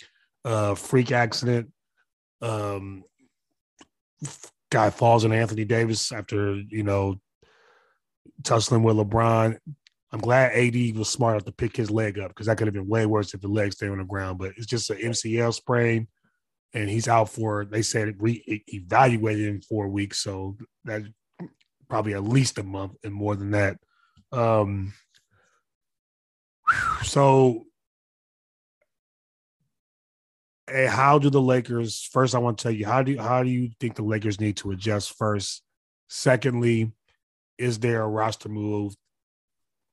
uh, 0.46 0.76
freak 0.76 1.12
accident. 1.12 1.72
Um, 2.42 3.04
guy 4.70 4.90
falls 4.90 5.26
on 5.26 5.34
Anthony 5.34 5.66
Davis 5.66 6.12
after 6.12 6.56
you 6.56 6.84
know 6.84 7.20
tussling 8.44 8.84
with 8.84 8.98
LeBron. 8.98 9.58
I'm 10.14 10.20
glad 10.20 10.52
AD 10.52 10.98
was 10.98 11.10
smart 11.10 11.36
enough 11.36 11.46
to 11.46 11.52
pick 11.52 11.76
his 11.76 11.90
leg 11.90 12.20
up 12.20 12.30
because 12.30 12.48
that 12.48 12.58
could 12.58 12.68
have 12.68 12.74
been 12.74 12.88
way 12.88 13.06
worse 13.06 13.34
if 13.34 13.42
the 13.42 13.48
leg 13.48 13.72
stayed 13.72 13.90
on 13.90 14.00
the 14.00 14.04
ground. 14.04 14.40
But 14.40 14.54
it's 14.58 14.66
just 14.66 14.90
an 14.90 14.98
MCL 14.98 15.54
sprain, 15.54 16.08
and 16.74 16.90
he's 16.90 17.08
out 17.08 17.30
for. 17.30 17.66
They 17.66 17.82
said 17.82 18.16
re- 18.20 18.64
evaluated 18.68 19.48
in 19.48 19.62
four 19.62 19.88
weeks, 19.88 20.20
so 20.20 20.58
that 20.86 21.04
probably 21.90 22.14
at 22.14 22.24
least 22.24 22.58
a 22.58 22.64
month 22.64 22.94
and 23.04 23.14
more 23.14 23.36
than 23.36 23.52
that. 23.52 23.78
Um, 24.32 24.94
so 27.04 27.66
Hey, 30.72 30.86
how 30.86 31.20
do 31.20 31.30
the 31.30 31.42
Lakers? 31.42 32.08
First, 32.14 32.34
I 32.34 32.38
want 32.38 32.58
to 32.58 32.64
tell 32.64 32.72
you 32.72 32.86
how 32.86 33.04
do 33.04 33.12
you, 33.12 33.20
how 33.20 33.44
do 33.44 33.50
you 33.50 33.72
think 33.82 33.96
the 33.96 34.04
Lakers 34.04 34.40
need 34.40 34.56
to 34.58 34.72
adjust? 34.72 35.18
First, 35.18 35.64
secondly, 36.08 36.94
is 37.58 37.80
there 37.80 38.02
a 38.02 38.08
roster 38.08 38.48
move 38.48 38.94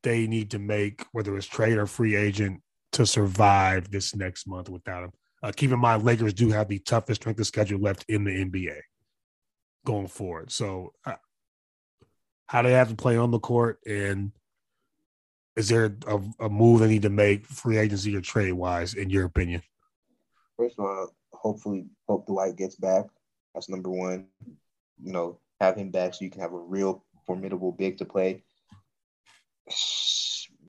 they 0.05 0.29
need 0.29 0.53
to 0.53 0.61
make, 0.61 1.05
whether 1.11 1.37
it's 1.37 1.46
trade 1.46 1.79
or 1.79 1.87
free 1.87 2.14
agent, 2.14 2.62
to 2.92 3.05
survive 3.07 3.90
this 3.90 4.14
next 4.14 4.46
month 4.46 4.68
without 4.68 5.03
him? 5.03 5.11
Uh, 5.42 5.51
keep 5.55 5.72
in 5.72 5.81
mind, 5.81 6.05
Lakers 6.05 6.33
do 6.33 6.51
have 6.51 6.68
the 6.68 6.79
toughest 6.79 7.22
strength 7.22 7.40
of 7.40 7.46
schedule 7.46 7.81
left 7.81 8.05
in 8.09 8.22
the 8.22 8.31
NBA 8.31 8.79
going 9.85 10.07
forward. 10.07 10.53
So, 10.53 10.92
uh, 11.05 11.14
how 12.48 12.62
they 12.62 12.72
have 12.72 12.88
to 12.88 12.96
play 12.96 13.16
on 13.16 13.30
the 13.30 13.38
court, 13.38 13.78
and 13.87 14.32
is 15.56 15.68
there 15.68 15.96
a, 16.06 16.20
a 16.40 16.48
move 16.48 16.80
they 16.80 16.88
need 16.88 17.02
to 17.02 17.11
make, 17.11 17.46
free 17.46 17.78
agency 17.78 18.16
or 18.16 18.20
trade 18.20 18.52
wise, 18.52 18.94
in 18.94 19.11
your 19.11 19.26
opinion? 19.26 19.62
First 20.56 20.78
of 20.78 20.84
all, 20.87 21.14
hopefully, 21.32 21.87
hope 22.08 22.26
Dwight 22.26 22.56
gets 22.56 22.74
back. 22.74 23.04
That's 23.54 23.68
number 23.68 23.90
one. 23.90 24.26
You 25.02 25.12
know, 25.12 25.38
have 25.61 25.76
him 25.76 25.90
back 25.90 26.14
so 26.14 26.24
you 26.24 26.30
can 26.30 26.40
have 26.40 26.52
a 26.52 26.58
real 26.58 27.04
formidable 27.26 27.72
big 27.72 27.98
to 27.98 28.04
play. 28.04 28.42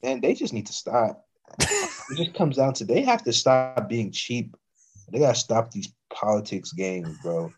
Man, 0.03 0.21
they 0.21 0.33
just 0.33 0.53
need 0.53 0.67
to 0.67 0.73
stop. 0.73 1.25
it 1.59 2.17
just 2.17 2.33
comes 2.33 2.57
down 2.57 2.73
to 2.73 2.85
they 2.85 3.01
have 3.01 3.23
to 3.23 3.33
stop 3.33 3.87
being 3.87 4.11
cheap. 4.11 4.55
They 5.11 5.19
gotta 5.19 5.35
stop 5.35 5.71
these 5.71 5.93
politics 6.13 6.73
games, 6.73 7.17
bro. 7.23 7.51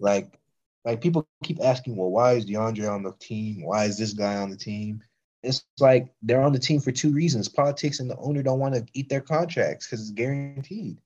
Like, 0.00 0.38
like 0.86 1.00
people 1.00 1.28
keep 1.42 1.58
asking, 1.62 1.96
well, 1.96 2.10
why 2.10 2.34
is 2.34 2.46
DeAndre 2.46 2.90
on 2.90 3.02
the 3.02 3.12
team? 3.18 3.64
Why 3.64 3.84
is 3.84 3.98
this 3.98 4.12
guy 4.12 4.36
on 4.36 4.50
the 4.50 4.56
team? 4.56 5.02
It's 5.42 5.64
like 5.80 6.08
they're 6.22 6.42
on 6.42 6.52
the 6.52 6.58
team 6.58 6.80
for 6.80 6.92
two 6.92 7.12
reasons: 7.12 7.48
politics 7.48 8.00
and 8.00 8.08
the 8.08 8.16
owner 8.18 8.42
don't 8.42 8.60
want 8.60 8.74
to 8.74 8.86
eat 8.94 9.08
their 9.08 9.20
contracts 9.20 9.86
because 9.86 10.00
it's 10.00 10.12
guaranteed. 10.12 10.98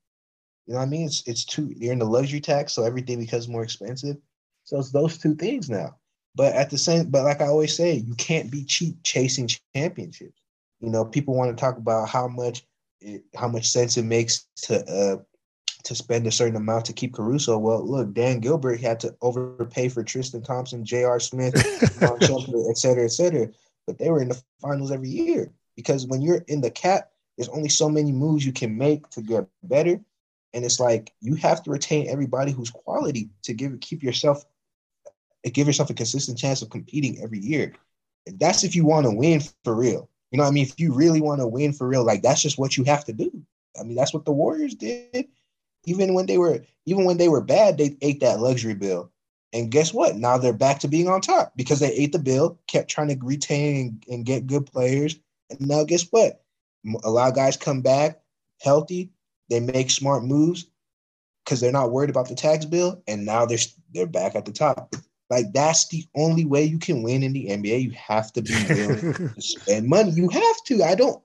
You 0.67 0.75
know 0.75 0.79
what 0.79 0.87
I 0.87 0.89
mean? 0.89 1.07
It's 1.07 1.27
it's 1.27 1.45
too 1.45 1.73
you're 1.77 1.95
in 1.95 1.99
the 1.99 2.05
luxury 2.05 2.41
tax, 2.41 2.75
so 2.75 2.85
everything 2.85 3.19
becomes 3.19 3.49
more 3.49 3.63
expensive. 3.63 4.17
So 4.65 4.79
it's 4.79 4.93
those 4.93 5.19
two 5.19 5.35
things 5.35 5.69
now. 5.69 5.97
But 6.35 6.55
at 6.55 6.71
the 6.71 6.79
same, 6.79 7.11
but 7.11 7.25
like 7.25 7.41
I 7.41 7.47
always 7.47 7.75
say, 7.75 7.95
you 7.95 8.15
can't 8.15 8.51
be 8.51 8.65
cheap 8.65 8.97
chasing 9.03 9.49
championships. 9.75 10.41
You 10.81 10.91
know, 10.91 11.05
people 11.05 11.35
want 11.35 11.57
to 11.57 11.61
talk 11.61 11.79
about 11.79 12.09
how 12.09 12.29
much 12.29 12.65
it, 13.01 13.25
how 13.35 13.49
much 13.49 13.69
sense 13.69 13.97
it 13.97 14.05
makes 14.05 14.47
to 14.63 14.85
uh 14.87 15.17
to 15.85 15.95
spend 15.95 16.27
a 16.27 16.33
certain 16.33 16.57
amount 16.57 16.85
to 16.87 16.93
keep 16.93 17.15
Caruso. 17.15 17.59
Well, 17.59 17.85
look, 17.85 18.13
Dan 18.13 18.41
Gilbert 18.41 18.81
had 18.81 19.01
to 19.01 19.15
overpay 19.21 19.89
for 19.89 20.03
Tristan 20.03 20.43
Thompson, 20.43 20.85
J.R. 20.85 21.21
Smith, 21.21 21.55
et 22.03 22.79
cetera, 22.79 23.05
et 23.05 23.13
cetera. 23.13 23.49
But 23.87 23.99
they 23.99 24.11
were 24.11 24.23
in 24.23 24.29
the 24.29 24.43
finals 24.61 24.93
every 24.93 25.09
year 25.09 25.51
because 25.77 26.07
when 26.07 26.23
you're 26.23 26.45
in 26.49 26.61
the 26.61 26.71
cap, 26.71 27.11
there's 27.37 27.49
only 27.49 27.69
so 27.69 27.89
many 27.89 28.13
moves 28.13 28.45
you 28.45 28.53
can 28.53 28.77
make 28.77 29.09
to 29.11 29.23
get 29.23 29.47
better. 29.63 30.01
And 30.53 30.65
it's 30.65 30.81
like 30.81 31.13
you 31.21 31.35
have 31.37 31.63
to 31.63 31.71
retain 31.71 32.09
everybody 32.09 32.53
who's 32.53 32.71
quality 32.71 33.31
to 33.45 33.55
give 33.55 33.79
keep 33.81 34.03
yourself 34.03 34.45
give 35.53 35.67
yourself 35.67 35.89
a 35.89 35.95
consistent 35.95 36.37
chance 36.37 36.61
of 36.61 36.69
competing 36.69 37.23
every 37.23 37.39
year. 37.39 37.73
And 38.27 38.39
that's 38.39 38.63
if 38.65 38.77
you 38.77 38.85
want 38.85 39.07
to 39.07 39.13
win 39.13 39.41
for 39.65 39.75
real. 39.75 40.09
You 40.31 40.37
know 40.37 40.45
what 40.45 40.51
I 40.51 40.53
mean? 40.53 40.65
If 40.65 40.79
you 40.79 40.93
really 40.93 41.21
want 41.21 41.41
to 41.41 41.47
win 41.47 41.73
for 41.73 41.89
real, 41.89 42.05
like 42.05 42.23
that's 42.23 42.43
just 42.43 42.59
what 42.59 42.77
you 42.77 42.85
have 42.85 43.05
to 43.07 43.13
do. 43.13 43.31
I 43.79 43.83
mean, 43.83 43.97
that's 43.97 44.13
what 44.13 44.25
the 44.25 44.33
Warriors 44.33 44.75
did. 44.75 45.29
Even 45.85 46.15
when 46.15 46.27
they 46.27 46.39
were 46.39 46.61
even 46.87 47.05
when 47.05 47.17
they 47.17 47.29
were 47.29 47.41
bad, 47.41 47.79
they 47.79 47.97
ate 48.03 48.21
that 48.21 48.41
luxury 48.41 48.75
bill. 48.75 49.11
And 49.53 49.71
guess 49.71 49.93
what? 49.93 50.17
Now 50.17 50.39
they're 50.39 50.53
back 50.53 50.79
to 50.81 50.89
being 50.89 51.09
on 51.09 51.21
top 51.21 51.53
because 51.57 51.81
they 51.81 51.93
ate 51.93 52.13
the 52.13 52.19
bill, 52.19 52.59
kept 52.69 52.89
trying 52.89 53.09
to 53.09 53.19
retain 53.25 53.77
and, 53.77 54.05
and 54.15 54.27
get 54.27 54.47
good 54.47 54.67
players. 54.67 55.17
And 55.51 55.61
now 55.61 55.85
guess 55.85 56.07
what? 56.11 56.43
A 57.03 57.11
lot 57.11 57.29
of 57.29 57.35
guys 57.35 57.57
come 57.57 57.81
back 57.83 58.21
healthy, 58.61 59.11
they 59.49 59.61
make 59.61 59.91
smart 59.91 60.25
moves 60.25 60.67
because 61.45 61.61
they're 61.61 61.73
not 61.73 61.91
worried 61.91 62.11
about 62.11 62.29
the 62.29 62.35
tax 62.35 62.65
bill, 62.65 63.03
and 63.09 63.25
now 63.25 63.47
they're 63.47 63.59
they're 63.93 64.07
back 64.07 64.37
at 64.37 64.45
the 64.45 64.53
top. 64.53 64.95
Like 65.29 65.53
that's 65.53 65.89
the 65.89 66.05
only 66.15 66.45
way 66.45 66.65
you 66.65 66.79
can 66.79 67.03
win 67.03 67.23
in 67.23 67.33
the 67.33 67.47
NBA. 67.47 67.83
You 67.83 67.91
have 67.93 68.33
to 68.35 68.43
be 68.43 68.55
willing 68.69 69.13
to 69.35 69.43
spend 69.43 69.89
money. 69.89 70.11
You 70.13 70.29
have 70.29 70.65
to. 70.67 70.83
I 70.85 70.95
don't. 70.95 71.23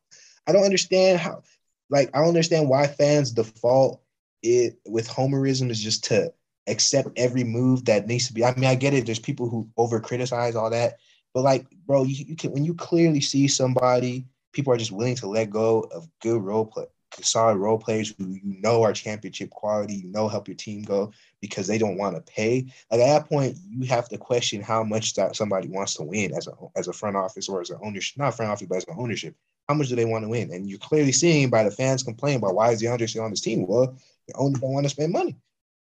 I 0.47 0.51
don't 0.51 0.63
understand 0.63 1.19
how. 1.19 1.43
Like 1.89 2.09
I 2.15 2.19
don't 2.19 2.29
understand 2.29 2.69
why 2.69 2.87
fans 2.87 3.31
default 3.31 4.01
it 4.45 4.77
with 4.85 5.07
homerism 5.07 5.69
is 5.69 5.81
just 5.81 6.03
to 6.05 6.31
accept 6.67 7.09
every 7.15 7.43
move 7.43 7.85
that 7.85 8.07
needs 8.07 8.27
to 8.27 8.33
be. 8.33 8.43
I 8.43 8.55
mean, 8.55 8.65
I 8.65 8.75
get 8.75 8.93
it. 8.93 9.05
There's 9.05 9.19
people 9.19 9.49
who 9.49 9.69
over 9.77 9.99
criticize 9.99 10.55
all 10.55 10.69
that, 10.69 10.97
but 11.33 11.43
like, 11.43 11.65
bro, 11.85 12.03
you, 12.03 12.25
you 12.27 12.35
can 12.35 12.51
when 12.51 12.65
you 12.65 12.73
clearly 12.73 13.21
see 13.21 13.47
somebody, 13.47 14.25
people 14.53 14.73
are 14.73 14.77
just 14.77 14.91
willing 14.91 15.15
to 15.15 15.27
let 15.27 15.49
go 15.49 15.81
of 15.91 16.07
good 16.21 16.41
role 16.41 16.65
play, 16.65 16.85
solid 17.21 17.57
role 17.57 17.77
players 17.77 18.13
who 18.17 18.25
you 18.29 18.59
know 18.61 18.83
are 18.83 18.93
championship 18.93 19.49
quality, 19.49 19.95
you 19.95 20.07
know 20.07 20.27
help 20.27 20.47
your 20.47 20.55
team 20.55 20.83
go 20.83 21.11
because 21.41 21.67
they 21.67 21.77
don't 21.77 21.97
want 21.97 22.15
to 22.15 22.21
pay. 22.33 22.65
Like 22.91 23.01
at 23.01 23.07
that 23.07 23.29
point, 23.29 23.57
you 23.69 23.85
have 23.87 24.09
to 24.09 24.17
question 24.17 24.61
how 24.61 24.83
much 24.83 25.13
that 25.15 25.35
somebody 25.35 25.67
wants 25.67 25.95
to 25.95 26.03
win 26.03 26.33
as 26.33 26.47
a 26.47 26.53
as 26.75 26.87
a 26.87 26.93
front 26.93 27.15
office 27.15 27.49
or 27.49 27.61
as 27.61 27.69
an 27.69 27.79
ownership, 27.83 28.17
not 28.17 28.35
front 28.35 28.51
office, 28.51 28.67
but 28.67 28.77
as 28.77 28.87
an 28.87 28.95
ownership. 28.97 29.35
How 29.67 29.75
much 29.75 29.89
do 29.89 29.95
they 29.95 30.05
want 30.05 30.23
to 30.23 30.29
win? 30.29 30.53
And 30.53 30.69
you're 30.69 30.77
clearly 30.77 31.11
seeing 31.11 31.49
by 31.49 31.63
the 31.63 31.71
fans 31.71 32.03
complain 32.03 32.37
about 32.37 32.53
why 32.53 32.71
is 32.71 32.81
DeAndre 32.81 33.09
still 33.09 33.23
on 33.23 33.31
this 33.31 33.41
team? 33.41 33.65
Well, 33.65 33.97
the 34.27 34.35
owner 34.35 34.59
don't 34.59 34.73
want 34.73 34.85
to 34.85 34.89
spend 34.89 35.13
money. 35.13 35.35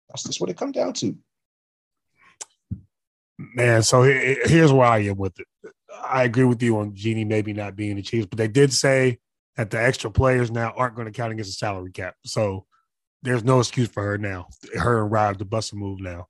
That's 0.10 0.24
just 0.24 0.42
what 0.42 0.50
it 0.50 0.58
comes 0.58 0.74
down 0.74 0.94
to. 0.94 1.16
Man, 3.38 3.82
so 3.82 4.04
here's 4.04 4.72
where 4.72 4.88
I 4.88 5.00
am 5.00 5.18
with 5.18 5.40
it. 5.40 5.48
I 6.04 6.24
agree 6.24 6.44
with 6.44 6.62
you 6.62 6.78
on 6.80 6.94
Jeanie 6.94 7.26
maybe 7.26 7.54
not 7.54 7.76
being 7.76 7.96
the 7.96 8.02
Chiefs, 8.02 8.28
but 8.28 8.38
they 8.38 8.48
did 8.48 8.72
say 8.72 9.20
that 9.56 9.70
the 9.70 9.82
extra 9.82 10.12
players 10.12 10.52
now 10.52 10.74
aren't 10.76 10.96
going 10.96 11.08
to 11.08 11.12
count 11.12 11.32
against 11.34 11.50
the 11.50 11.54
salary 11.54 11.92
cap. 11.92 12.16
So 12.26 12.66
there's 13.24 13.44
no 13.44 13.60
excuse 13.60 13.90
for 13.90 14.04
her 14.04 14.18
now. 14.18 14.48
Her 14.76 15.04
and 15.04 15.12
Rob 15.12 15.40
to 15.40 15.46
bust 15.46 15.74
a 15.74 15.76
move 15.76 16.02
now. 16.02 16.28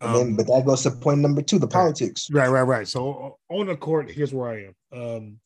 Um, 0.00 0.14
then, 0.14 0.36
but 0.36 0.46
that 0.46 0.64
goes 0.64 0.82
to 0.84 0.90
point 0.90 1.20
number 1.20 1.42
two, 1.42 1.58
the 1.58 1.68
politics. 1.68 2.28
Right, 2.30 2.48
right, 2.48 2.62
right. 2.62 2.88
So 2.88 3.38
on 3.48 3.66
the 3.66 3.76
court, 3.76 4.10
here's 4.10 4.32
where 4.32 4.48
I 4.50 4.66
am. 4.66 4.74
Um, 5.00 5.40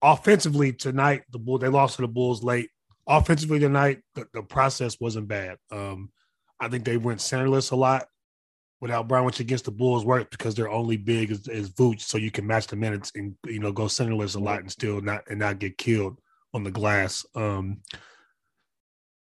offensively 0.00 0.72
tonight, 0.72 1.22
the 1.30 1.38
Bull 1.38 1.58
they 1.58 1.68
lost 1.68 1.96
to 1.96 2.02
the 2.02 2.08
Bulls 2.08 2.42
late. 2.42 2.70
Offensively 3.08 3.58
tonight, 3.58 4.00
the, 4.14 4.26
the 4.34 4.42
process 4.42 5.00
wasn't 5.00 5.28
bad. 5.28 5.56
Um, 5.72 6.10
I 6.60 6.68
think 6.68 6.84
they 6.84 6.98
went 6.98 7.20
centerless 7.20 7.72
a 7.72 7.76
lot 7.76 8.06
without 8.80 9.08
Brown, 9.08 9.24
which 9.24 9.40
against 9.40 9.64
the 9.64 9.70
Bulls 9.70 10.04
worked 10.04 10.30
because 10.30 10.54
they're 10.54 10.70
only 10.70 10.96
big 10.96 11.30
as, 11.30 11.48
as 11.48 11.70
Vooch, 11.70 12.02
so 12.02 12.18
you 12.18 12.30
can 12.30 12.46
match 12.46 12.66
the 12.66 12.76
minutes 12.76 13.10
and 13.14 13.34
you 13.46 13.60
know 13.60 13.72
go 13.72 13.84
centerless 13.84 14.36
a 14.36 14.38
lot 14.38 14.60
and 14.60 14.70
still 14.70 15.00
not 15.00 15.22
and 15.28 15.38
not 15.38 15.58
get 15.58 15.78
killed 15.78 16.18
on 16.54 16.64
the 16.64 16.70
glass. 16.70 17.24
Um, 17.34 17.78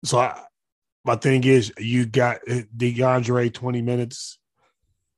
so 0.05 0.19
I, 0.19 0.41
my 1.05 1.17
thing 1.17 1.45
is, 1.45 1.73
you 1.79 2.07
got 2.07 2.41
DeAndre 2.47 3.53
twenty 3.53 3.83
minutes. 3.83 4.39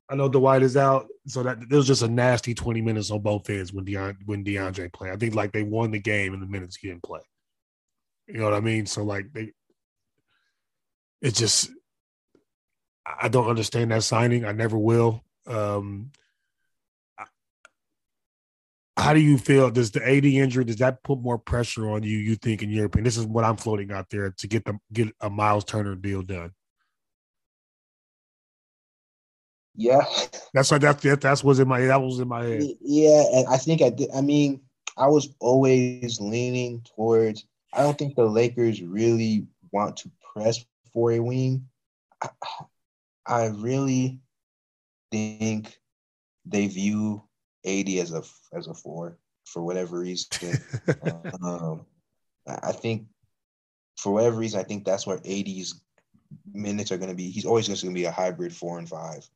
I 0.09 0.17
know 0.17 0.29
Dwight 0.29 0.63
is 0.63 0.77
out, 0.77 1.07
so 1.27 1.45
that 1.45 1.59
it 1.63 1.75
was 1.75 1.87
just 1.87 2.03
a 2.03 2.09
nasty 2.09 2.55
twenty 2.55 2.83
minutes 2.83 3.11
on 3.11 3.21
both 3.21 3.49
ends 3.49 3.73
when 3.73 3.87
when 4.27 4.45
DeAndre 4.45 4.93
played. 4.93 5.13
I 5.13 5.17
think 5.17 5.35
like 5.35 5.53
they 5.53 5.63
won 5.63 5.93
the 5.93 6.01
game 6.01 6.35
in 6.35 6.41
the 6.41 6.47
minutes 6.47 6.77
he 6.77 6.89
didn't 6.89 7.05
play. 7.05 7.21
You 8.33 8.39
know 8.39 8.45
what 8.45 8.55
I 8.55 8.61
mean? 8.61 8.87
So 8.87 9.03
like 9.03 9.33
they, 9.33 9.53
it 11.21 11.35
just 11.35 11.71
I 13.05 13.29
don't 13.29 13.49
understand 13.49 13.91
that 13.91 14.03
signing. 14.03 14.45
I 14.45 14.53
never 14.53 14.79
will. 14.79 15.25
Um, 15.47 16.13
how 18.97 19.15
do 19.15 19.21
you 19.21 19.39
feel? 19.39 19.71
Does 19.71 19.91
the 19.91 20.07
AD 20.07 20.25
injury 20.25 20.65
does 20.65 20.77
that 20.77 21.03
put 21.03 21.21
more 21.21 21.39
pressure 21.39 21.91
on 21.91 22.03
you? 22.03 22.19
You 22.19 22.37
think, 22.37 22.63
in 22.63 22.71
your 22.71 22.87
opinion, 22.87 23.05
this 23.05 23.17
is 23.17 23.27
what 23.27 23.45
I'm 23.45 23.57
floating 23.57 23.91
out 23.93 24.11
there 24.11 24.31
to 24.31 24.47
get 24.47 24.65
the 24.65 24.79
get 24.93 25.09
a 25.21 25.31
Miles 25.31 25.65
Turner 25.65 25.95
deal 25.95 26.23
done. 26.23 26.53
Yeah, 29.75 30.05
that's 30.53 30.71
what 30.71 30.83
that, 30.83 31.01
that 31.01 31.21
that's 31.21 31.43
was 31.43 31.59
in 31.59 31.69
my 31.69 31.81
that 31.81 32.01
was 32.01 32.21
in 32.21 32.29
my 32.29 32.45
head. 32.45 32.63
Yeah, 32.83 33.25
and 33.33 33.49
I 33.49 33.57
think 33.57 33.81
I 33.81 33.91
did. 33.91 34.11
I 34.15 34.21
mean, 34.21 34.61
I 34.97 35.07
was 35.07 35.35
always 35.41 36.21
leaning 36.21 36.83
towards. 36.95 37.47
I 37.73 37.83
don't 37.83 37.99
think 37.99 38.17
the 38.17 38.25
Lakers 38.25 38.83
really 38.83 39.47
want 39.73 39.97
to 39.99 40.11
press 40.33 40.65
for 40.93 41.13
a 41.13 41.21
wing. 41.21 41.67
I 43.27 43.47
really 43.47 44.21
think 45.11 45.79
they 46.45 46.67
view 46.67 47.23
AD 47.65 47.89
as 47.89 48.13
a 48.13 48.23
as 48.53 48.67
a 48.67 48.75
four 48.75 49.19
for 49.45 49.63
whatever 49.63 50.01
reason. 50.01 50.59
um, 51.43 51.87
I 52.47 52.73
think 52.73 53.07
for 53.97 54.13
whatever 54.13 54.37
reason, 54.37 54.61
I 54.61 54.65
think 54.65 54.85
that's 54.85 55.07
where 55.07 55.21
AD's 55.25 55.81
minutes 56.53 56.91
are 56.91 56.99
going 56.99 57.11
to 57.11 57.17
be. 57.17 57.31
He's 57.31 57.45
always 57.45 57.69
going 57.69 57.79
to 57.79 57.91
be 57.93 58.07
a 58.07 58.11
hybrid 58.11 58.55
four 58.55 58.79
and 58.79 58.89
five. 58.89 59.29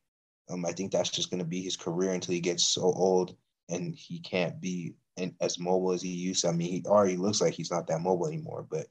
Um, 0.49 0.65
I 0.65 0.71
think 0.71 0.91
that's 0.91 1.09
just 1.09 1.29
going 1.29 1.39
to 1.39 1.45
be 1.45 1.61
his 1.61 1.77
career 1.77 2.11
until 2.11 2.33
he 2.33 2.39
gets 2.39 2.65
so 2.65 2.81
old 2.81 3.35
and 3.69 3.95
he 3.95 4.19
can't 4.19 4.59
be 4.61 4.93
in, 5.17 5.35
as 5.41 5.59
mobile 5.59 5.91
as 5.91 6.01
he 6.01 6.09
used 6.09 6.41
to. 6.41 6.49
I 6.49 6.51
mean, 6.51 6.71
he 6.71 6.83
already 6.85 7.17
looks 7.17 7.41
like 7.41 7.53
he's 7.53 7.71
not 7.71 7.87
that 7.87 8.01
mobile 8.01 8.27
anymore, 8.27 8.65
but 8.69 8.87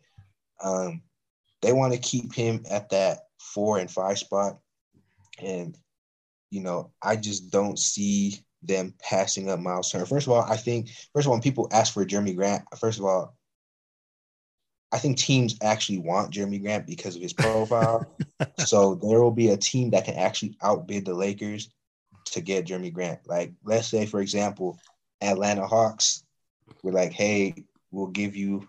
um, 0.63 1.03
they 1.63 1.73
want 1.73 1.93
to 1.93 1.99
keep 1.99 2.35
him 2.35 2.65
at 2.71 2.91
that 2.91 3.21
four 3.39 3.79
and 3.79 3.91
five 3.91 4.19
spot. 4.19 4.59
And, 5.43 5.77
you 6.51 6.61
know, 6.61 6.93
I 7.03 7.17
just 7.17 7.51
don't 7.51 7.79
see 7.79 8.45
them 8.63 8.95
passing 9.01 9.51
up 9.51 9.61
Miles 9.61 9.91
Turner. 9.91 10.07
First 10.07 10.27
of 10.27 10.33
all, 10.33 10.43
I 10.43 10.57
think, 10.57 10.91
first 11.13 11.27
of 11.27 11.29
all, 11.29 11.35
when 11.35 11.43
people 11.43 11.69
ask 11.73 11.93
for 11.93 12.05
Jerami 12.05 12.35
Grant, 12.35 12.65
first 12.79 12.99
of 12.99 13.05
all, 13.05 13.37
I 14.93 14.99
think 14.99 15.19
teams 15.19 15.57
actually 15.61 15.99
want 15.99 16.33
Jerami 16.33 16.63
Grant 16.63 16.87
because 16.87 17.17
of 17.17 17.23
his 17.23 17.33
profile. 17.33 18.17
so 18.59 18.95
there 18.95 19.21
will 19.21 19.33
be 19.33 19.49
a 19.49 19.57
team 19.57 19.91
that 19.91 20.05
can 20.05 20.15
actually 20.15 20.57
outbid 20.63 21.05
the 21.05 21.15
Lakers 21.15 21.69
to 22.27 22.41
get 22.41 22.67
Jerami 22.67 22.93
Grant. 22.93 23.21
Like, 23.27 23.53
let's 23.65 23.89
say, 23.89 24.07
for 24.07 24.21
example, 24.21 24.79
Atlanta 25.21 25.67
Hawks 25.67 26.25
were 26.83 26.93
like, 26.93 27.13
hey, 27.13 27.55
we'll 27.91 28.09
give 28.09 28.37
you 28.37 28.67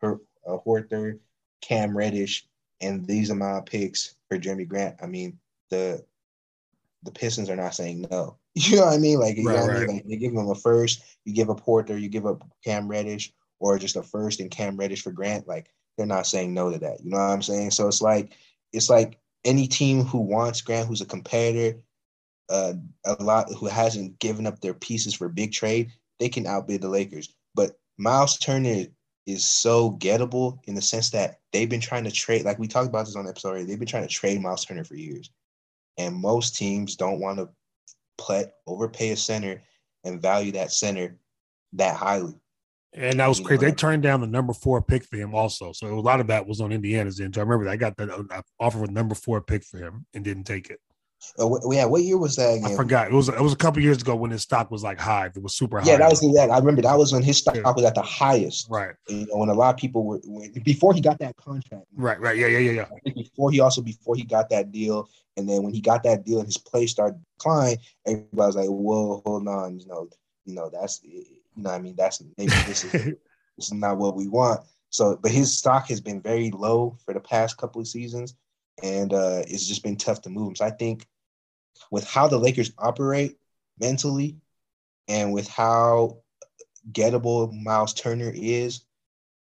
her, 0.00 0.20
a 0.46 0.58
Horter, 0.58 1.18
Cam 1.60 1.96
Reddish, 1.96 2.46
and 2.80 3.06
these 3.06 3.30
are 3.30 3.36
my 3.36 3.60
picks 3.64 4.16
for 4.28 4.38
Jerami 4.38 4.68
Grant. 4.68 4.96
I 5.02 5.06
mean, 5.06 5.38
the 5.70 6.04
the 7.02 7.12
Pistons 7.12 7.48
are 7.48 7.56
not 7.56 7.74
saying 7.74 8.06
no. 8.10 8.36
You 8.58 8.76
know 8.76 8.86
what 8.86 8.94
I 8.94 8.98
mean? 8.98 9.20
Like, 9.20 9.36
you 9.36 9.46
right, 9.46 9.56
know 9.56 9.66
what 9.66 9.70
right. 9.70 9.82
I 9.82 9.86
mean? 9.86 9.96
Like 9.96 10.06
they 10.06 10.16
give 10.16 10.34
them 10.34 10.48
a 10.48 10.54
first, 10.54 11.02
you 11.26 11.34
give 11.34 11.50
a 11.50 11.54
Porter, 11.54 11.98
you 11.98 12.08
give 12.08 12.24
up 12.24 12.42
Cam 12.64 12.88
Reddish, 12.88 13.30
or 13.58 13.78
just 13.78 13.96
a 13.96 14.02
first 14.02 14.40
and 14.40 14.50
Cam 14.50 14.78
Reddish 14.78 15.02
for 15.02 15.12
Grant. 15.12 15.46
Like 15.46 15.68
they're 15.96 16.06
not 16.06 16.26
saying 16.26 16.54
no 16.54 16.70
to 16.70 16.78
that. 16.78 17.04
You 17.04 17.10
know 17.10 17.18
what 17.18 17.24
I'm 17.24 17.42
saying? 17.42 17.72
So 17.72 17.86
it's 17.86 18.00
like 18.00 18.32
it's 18.72 18.88
like 18.88 19.18
any 19.44 19.66
team 19.66 20.04
who 20.04 20.20
wants 20.20 20.62
Grant, 20.62 20.88
who's 20.88 21.02
a 21.02 21.06
competitor, 21.06 21.78
uh, 22.48 22.74
a 23.04 23.22
lot 23.22 23.52
who 23.52 23.66
hasn't 23.66 24.18
given 24.18 24.46
up 24.46 24.60
their 24.60 24.74
pieces 24.74 25.14
for 25.14 25.28
big 25.28 25.52
trade, 25.52 25.90
they 26.18 26.28
can 26.28 26.46
outbid 26.46 26.82
the 26.82 26.88
Lakers. 26.88 27.34
But 27.54 27.72
Miles 27.98 28.38
Turner 28.38 28.86
is 29.26 29.48
so 29.48 29.92
gettable 29.92 30.58
in 30.64 30.74
the 30.74 30.82
sense 30.82 31.10
that 31.10 31.38
they've 31.52 31.68
been 31.68 31.80
trying 31.80 32.04
to 32.04 32.10
trade, 32.10 32.44
like 32.44 32.58
we 32.58 32.68
talked 32.68 32.88
about 32.88 33.06
this 33.06 33.16
on 33.16 33.24
the 33.24 33.30
episode 33.30 33.48
already, 33.48 33.64
they've 33.64 33.78
been 33.78 33.88
trying 33.88 34.06
to 34.06 34.14
trade 34.14 34.40
Miles 34.40 34.64
Turner 34.64 34.84
for 34.84 34.96
years. 34.96 35.30
And 35.98 36.14
most 36.14 36.56
teams 36.56 36.96
don't 36.96 37.20
want 37.20 37.38
to 37.38 37.48
play 38.18 38.46
overpay 38.66 39.10
a 39.10 39.16
center 39.16 39.62
and 40.04 40.22
value 40.22 40.52
that 40.52 40.72
center 40.72 41.18
that 41.72 41.96
highly. 41.96 42.34
And 42.92 43.20
that 43.20 43.26
was 43.26 43.40
you 43.40 43.44
crazy. 43.44 43.66
They 43.66 43.72
turned 43.72 44.02
down 44.02 44.20
the 44.20 44.26
number 44.26 44.52
four 44.52 44.80
pick 44.80 45.04
for 45.04 45.16
him 45.16 45.34
also. 45.34 45.72
So 45.72 45.86
a 45.86 46.00
lot 46.00 46.20
of 46.20 46.28
that 46.28 46.46
was 46.46 46.60
on 46.60 46.72
Indiana's 46.72 47.20
end. 47.20 47.34
So 47.34 47.40
I 47.40 47.44
remember 47.44 47.64
that 47.64 47.72
I 47.72 47.76
got 47.76 47.96
that 47.98 48.10
uh, 48.10 48.42
offer 48.58 48.78
with 48.78 48.90
number 48.90 49.14
four 49.14 49.42
pick 49.42 49.64
for 49.64 49.78
him 49.78 50.06
and 50.14 50.24
didn't 50.24 50.44
take 50.44 50.70
it. 50.70 50.80
Uh, 51.38 51.48
yeah, 51.70 51.84
what 51.84 52.02
year 52.02 52.18
was 52.18 52.36
that? 52.36 52.54
Again? 52.54 52.72
I 52.72 52.76
forgot. 52.76 53.08
It 53.08 53.12
was 53.12 53.28
it 53.28 53.40
was 53.40 53.52
a 53.52 53.56
couple 53.56 53.82
years 53.82 54.00
ago 54.00 54.14
when 54.14 54.30
his 54.30 54.42
stock 54.42 54.70
was 54.70 54.82
like 54.82 54.98
high. 54.98 55.26
It 55.26 55.42
was 55.42 55.54
super 55.54 55.80
high. 55.80 55.90
Yeah, 55.90 55.96
that 55.98 56.10
was 56.10 56.20
that. 56.20 56.50
I 56.50 56.58
remember 56.58 56.82
that 56.82 56.96
was 56.96 57.12
when 57.12 57.22
his 57.22 57.38
stock 57.38 57.56
yeah. 57.56 57.70
was 57.70 57.84
at 57.84 57.94
the 57.94 58.02
highest. 58.02 58.68
Right. 58.70 58.94
You 59.08 59.26
know, 59.26 59.38
when 59.38 59.48
a 59.48 59.54
lot 59.54 59.74
of 59.74 59.80
people 59.80 60.04
were 60.04 60.20
when, 60.24 60.52
before 60.64 60.94
he 60.94 61.00
got 61.00 61.18
that 61.18 61.36
contract. 61.36 61.86
Right. 61.94 62.20
Right. 62.20 62.36
Yeah. 62.36 62.46
Yeah. 62.46 62.58
Yeah. 62.58 62.86
Yeah. 63.04 63.12
Before 63.12 63.50
he 63.50 63.60
also 63.60 63.82
before 63.82 64.14
he 64.16 64.24
got 64.24 64.48
that 64.50 64.72
deal, 64.72 65.08
and 65.36 65.48
then 65.48 65.62
when 65.62 65.74
he 65.74 65.80
got 65.80 66.02
that 66.04 66.24
deal 66.24 66.38
and 66.38 66.46
his 66.46 66.58
play 66.58 66.86
started 66.86 67.20
decline, 67.38 67.76
everybody 68.06 68.32
was 68.34 68.56
like, 68.56 68.68
"Whoa, 68.68 69.22
hold 69.24 69.48
on, 69.48 69.78
you 69.78 69.86
know, 69.86 70.08
you 70.44 70.54
know 70.54 70.70
that's 70.72 71.00
you 71.04 71.24
know, 71.56 71.70
I 71.70 71.78
mean, 71.78 71.94
that's 71.96 72.22
maybe 72.38 72.52
this 72.66 72.84
is 72.84 72.92
this 72.92 73.16
is 73.58 73.72
not 73.72 73.98
what 73.98 74.16
we 74.16 74.28
want." 74.28 74.60
So, 74.90 75.18
but 75.20 75.30
his 75.30 75.56
stock 75.56 75.88
has 75.88 76.00
been 76.00 76.22
very 76.22 76.50
low 76.50 76.96
for 77.04 77.12
the 77.12 77.20
past 77.20 77.58
couple 77.58 77.80
of 77.80 77.88
seasons, 77.88 78.34
and 78.82 79.12
uh, 79.12 79.42
it's 79.46 79.66
just 79.66 79.82
been 79.82 79.96
tough 79.96 80.22
to 80.22 80.30
move 80.30 80.48
him. 80.48 80.56
So 80.56 80.64
I 80.64 80.70
think 80.70 81.06
with 81.90 82.04
how 82.04 82.28
the 82.28 82.38
Lakers 82.38 82.72
operate 82.78 83.36
mentally, 83.78 84.36
and 85.08 85.32
with 85.32 85.48
how 85.48 86.18
gettable 86.90 87.52
Miles 87.62 87.94
Turner 87.94 88.32
is, 88.34 88.82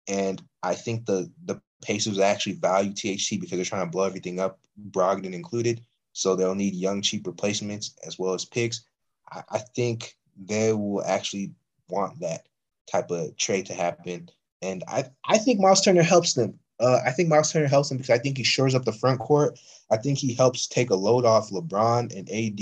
and 0.08 0.42
I 0.62 0.74
think 0.74 1.06
the 1.06 1.30
the 1.44 1.60
Pacers 1.82 2.18
actually 2.18 2.54
value 2.54 2.92
THT 2.92 3.40
because 3.40 3.50
they're 3.50 3.64
trying 3.64 3.86
to 3.86 3.90
blow 3.90 4.04
everything 4.04 4.40
up, 4.40 4.58
Brogdon 4.90 5.34
included. 5.34 5.82
So 6.12 6.34
they'll 6.34 6.54
need 6.54 6.74
young, 6.74 7.02
cheap 7.02 7.26
replacements 7.26 7.94
as 8.06 8.18
well 8.18 8.32
as 8.32 8.44
picks. 8.44 8.86
I, 9.30 9.42
I 9.50 9.58
think 9.58 10.16
they 10.36 10.72
will 10.72 11.04
actually 11.04 11.52
want 11.88 12.20
that 12.20 12.48
type 12.90 13.10
of 13.10 13.36
trade 13.36 13.66
to 13.66 13.74
happen. 13.74 14.30
And 14.62 14.82
I, 14.88 15.04
I 15.24 15.38
think 15.38 15.60
Miles 15.60 15.82
Turner 15.82 16.02
helps 16.02 16.34
them 16.34 16.58
Uh, 16.78 17.00
I 17.06 17.10
think 17.10 17.28
Miles 17.28 17.52
Turner 17.52 17.68
helps 17.68 17.90
him 17.90 17.96
because 17.96 18.10
I 18.10 18.18
think 18.18 18.36
he 18.36 18.44
shores 18.44 18.74
up 18.74 18.84
the 18.84 18.92
front 18.92 19.18
court. 19.20 19.58
I 19.90 19.96
think 19.96 20.18
he 20.18 20.34
helps 20.34 20.66
take 20.66 20.90
a 20.90 20.94
load 20.94 21.24
off 21.24 21.50
LeBron 21.50 22.14
and 22.16 22.28
AD 22.28 22.60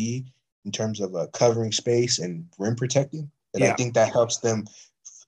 in 0.65 0.73
terms 0.73 1.01
of 1.01 1.15
uh, 1.15 1.27
covering 1.33 1.73
space 1.73 2.19
and 2.19 2.47
rim 2.59 2.77
protecting. 2.77 3.31
And 3.55 3.63
Yeah. 3.63 3.73
I 3.73 3.77
think 3.77 3.95
that 3.95 4.13
helps 4.13 4.39
them. 4.39 4.67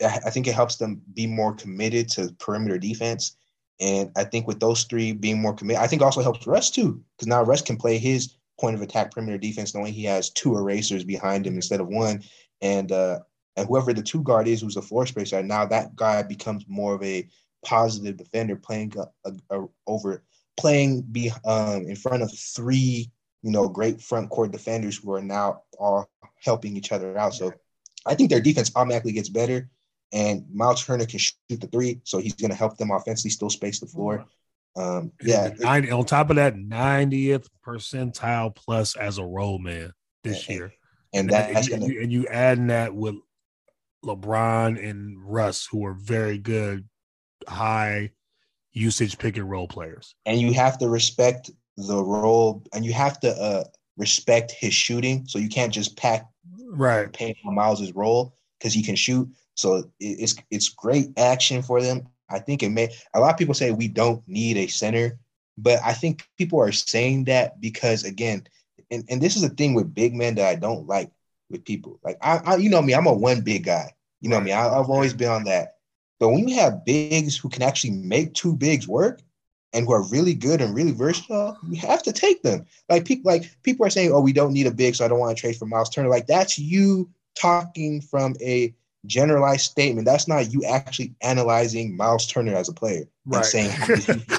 I 0.02 0.30
think 0.30 0.46
it 0.46 0.54
helps 0.54 0.76
them 0.76 1.00
be 1.14 1.26
more 1.26 1.54
committed 1.54 2.08
to 2.10 2.34
perimeter 2.38 2.78
defense. 2.78 3.36
And 3.80 4.10
I 4.16 4.24
think 4.24 4.46
with 4.46 4.60
those 4.60 4.84
three 4.84 5.12
being 5.12 5.40
more 5.40 5.54
committed, 5.54 5.82
I 5.82 5.86
think 5.86 6.02
also 6.02 6.22
helps 6.22 6.46
Russ 6.46 6.70
too, 6.70 7.02
because 7.16 7.26
now 7.26 7.42
Russ 7.42 7.62
can 7.62 7.76
play 7.76 7.98
his 7.98 8.36
point 8.60 8.74
of 8.74 8.82
attack 8.82 9.10
perimeter 9.10 9.38
defense, 9.38 9.74
knowing 9.74 9.92
he 9.92 10.04
has 10.04 10.30
two 10.30 10.56
erasers 10.56 11.04
behind 11.04 11.46
him 11.46 11.54
instead 11.54 11.80
of 11.80 11.88
one. 11.88 12.22
And 12.60 12.92
uh, 12.92 13.20
and 13.56 13.66
whoever 13.66 13.92
the 13.92 14.02
two 14.02 14.22
guard 14.22 14.48
is, 14.48 14.60
who's 14.60 14.74
the 14.74 14.82
floor 14.82 15.06
spacer, 15.06 15.42
now 15.42 15.64
that 15.66 15.96
guy 15.96 16.22
becomes 16.22 16.64
more 16.68 16.94
of 16.94 17.02
a 17.02 17.28
positive 17.64 18.16
defender, 18.16 18.56
playing 18.56 18.92
a, 18.98 19.30
a, 19.30 19.60
a- 19.62 19.68
over 19.86 20.22
playing 20.56 21.02
be 21.02 21.30
um, 21.44 21.82
in 21.86 21.94
front 21.96 22.22
of 22.22 22.32
three, 22.32 23.10
you 23.42 23.50
know, 23.50 23.68
great 23.68 24.00
front 24.00 24.30
court 24.30 24.50
defenders 24.50 24.96
who 24.96 25.12
are 25.12 25.20
now 25.20 25.62
all 25.78 26.08
helping 26.42 26.74
each 26.76 26.92
other 26.92 27.16
out. 27.18 27.34
So 27.34 27.52
I 28.06 28.14
think 28.14 28.30
their 28.30 28.40
defense 28.40 28.70
automatically 28.74 29.12
gets 29.12 29.28
better. 29.28 29.68
And 30.12 30.46
Miles 30.54 30.82
Turner 30.84 31.04
can 31.04 31.18
shoot 31.18 31.36
the 31.48 31.66
three, 31.66 32.00
so 32.04 32.18
he's 32.18 32.32
going 32.34 32.50
to 32.52 32.56
help 32.56 32.78
them 32.78 32.90
offensively, 32.90 33.30
still 33.32 33.50
space 33.50 33.80
the 33.80 33.86
floor. 33.86 34.24
Um, 34.76 35.12
yeah, 35.20 35.46
And 35.48 35.58
90, 35.60 35.90
on 35.90 36.04
top 36.06 36.30
of 36.30 36.36
that, 36.36 36.54
90th 36.54 37.46
percentile 37.66 38.54
plus 38.54 38.96
as 38.96 39.18
a 39.18 39.24
roll 39.24 39.58
man 39.58 39.92
this 40.22 40.48
Yeah, 40.48 40.54
year. 40.54 40.72
and 41.12 41.30
And, 41.30 41.54
that's 41.56 41.68
you, 41.68 41.76
going 41.76 41.88
to 41.88 41.94
you- 41.94 42.00
and 42.00 42.12
you 42.12 42.26
adding 42.28 42.68
that 42.68 42.94
with 42.94 43.16
LeBron 44.04 44.82
and 44.88 45.16
Russ, 45.22 45.66
who 45.70 45.84
are 45.84 45.94
very 45.94 46.38
good, 46.38 46.88
high 47.48 48.10
usage 48.72 49.18
pick 49.18 49.36
and 49.36 49.48
roll 49.50 49.68
players. 49.68 50.14
and 50.26 50.40
you 50.40 50.52
have 50.52 50.78
to 50.78 50.88
respect 50.88 51.50
the 51.76 52.02
roll, 52.02 52.62
and 52.74 52.84
you 52.84 52.92
have 52.92 53.20
to 53.20 53.30
uh, 53.30 53.64
respect 53.96 54.52
his 54.52 54.72
shooting. 54.74 55.26
So 55.26 55.38
you 55.38 55.48
can't 55.48 55.72
just 55.72 55.96
pack 55.96 56.26
Right. 56.68 57.10
paint 57.12 57.36
on 57.44 57.54
Miles's 57.54 57.94
roll 57.94 58.34
because 58.58 58.72
he 58.74 58.82
can 58.82 58.96
shoot. 58.96 59.28
So 59.54 59.90
it's 60.00 60.36
it's 60.50 60.68
great 60.68 61.10
action 61.18 61.62
for 61.62 61.80
them. 61.80 62.06
I 62.30 62.38
think 62.38 62.62
it 62.62 62.70
may. 62.70 62.92
A 63.14 63.20
lot 63.20 63.32
of 63.32 63.38
people 63.38 63.54
say 63.54 63.70
we 63.70 63.88
don't 63.88 64.22
need 64.26 64.56
a 64.56 64.66
center, 64.66 65.18
but 65.56 65.80
I 65.84 65.92
think 65.92 66.28
people 66.36 66.60
are 66.60 66.72
saying 66.72 67.24
that 67.24 67.60
because 67.60 68.04
again, 68.04 68.46
and, 68.90 69.04
and 69.08 69.20
this 69.22 69.36
is 69.36 69.42
a 69.44 69.48
thing 69.48 69.74
with 69.74 69.94
big 69.94 70.14
men 70.14 70.34
that 70.36 70.46
I 70.48 70.54
don't 70.56 70.86
like 70.86 71.10
with 71.50 71.64
people. 71.64 71.98
Like 72.04 72.18
I, 72.20 72.38
I 72.44 72.56
you 72.56 72.68
know 72.68 72.82
me, 72.82 72.94
I'm 72.94 73.06
a 73.06 73.12
one 73.14 73.40
big 73.40 73.64
guy. 73.64 73.92
You 74.20 74.28
know 74.30 74.40
me, 74.40 74.52
I, 74.52 74.66
I've 74.78 74.90
always 74.90 75.14
been 75.14 75.30
on 75.30 75.44
that. 75.44 75.75
But 76.18 76.30
when 76.30 76.48
you 76.48 76.54
have 76.56 76.84
bigs 76.84 77.36
who 77.36 77.48
can 77.48 77.62
actually 77.62 77.90
make 77.90 78.34
two 78.34 78.54
bigs 78.56 78.88
work 78.88 79.20
and 79.72 79.84
who 79.86 79.92
are 79.92 80.02
really 80.04 80.34
good 80.34 80.60
and 80.60 80.74
really 80.74 80.92
versatile, 80.92 81.58
you 81.68 81.76
have 81.80 82.02
to 82.04 82.12
take 82.12 82.42
them. 82.42 82.64
Like 82.88 83.04
people, 83.04 83.30
like 83.30 83.50
people 83.62 83.84
are 83.84 83.90
saying, 83.90 84.12
"Oh, 84.12 84.20
we 84.20 84.32
don't 84.32 84.52
need 84.54 84.66
a 84.66 84.70
big, 84.70 84.94
so 84.94 85.04
I 85.04 85.08
don't 85.08 85.18
want 85.18 85.36
to 85.36 85.40
trade 85.40 85.56
for 85.56 85.66
Miles 85.66 85.90
Turner." 85.90 86.08
Like 86.08 86.26
that's 86.26 86.58
you 86.58 87.10
talking 87.34 88.00
from 88.00 88.34
a 88.40 88.74
generalized 89.04 89.70
statement. 89.70 90.06
That's 90.06 90.26
not 90.26 90.52
you 90.52 90.64
actually 90.64 91.14
analyzing 91.20 91.96
Miles 91.96 92.26
Turner 92.26 92.54
as 92.56 92.68
a 92.68 92.72
player 92.72 93.04
Right. 93.26 93.38
and 93.38 93.46
saying 93.46 93.70
how 93.70 93.86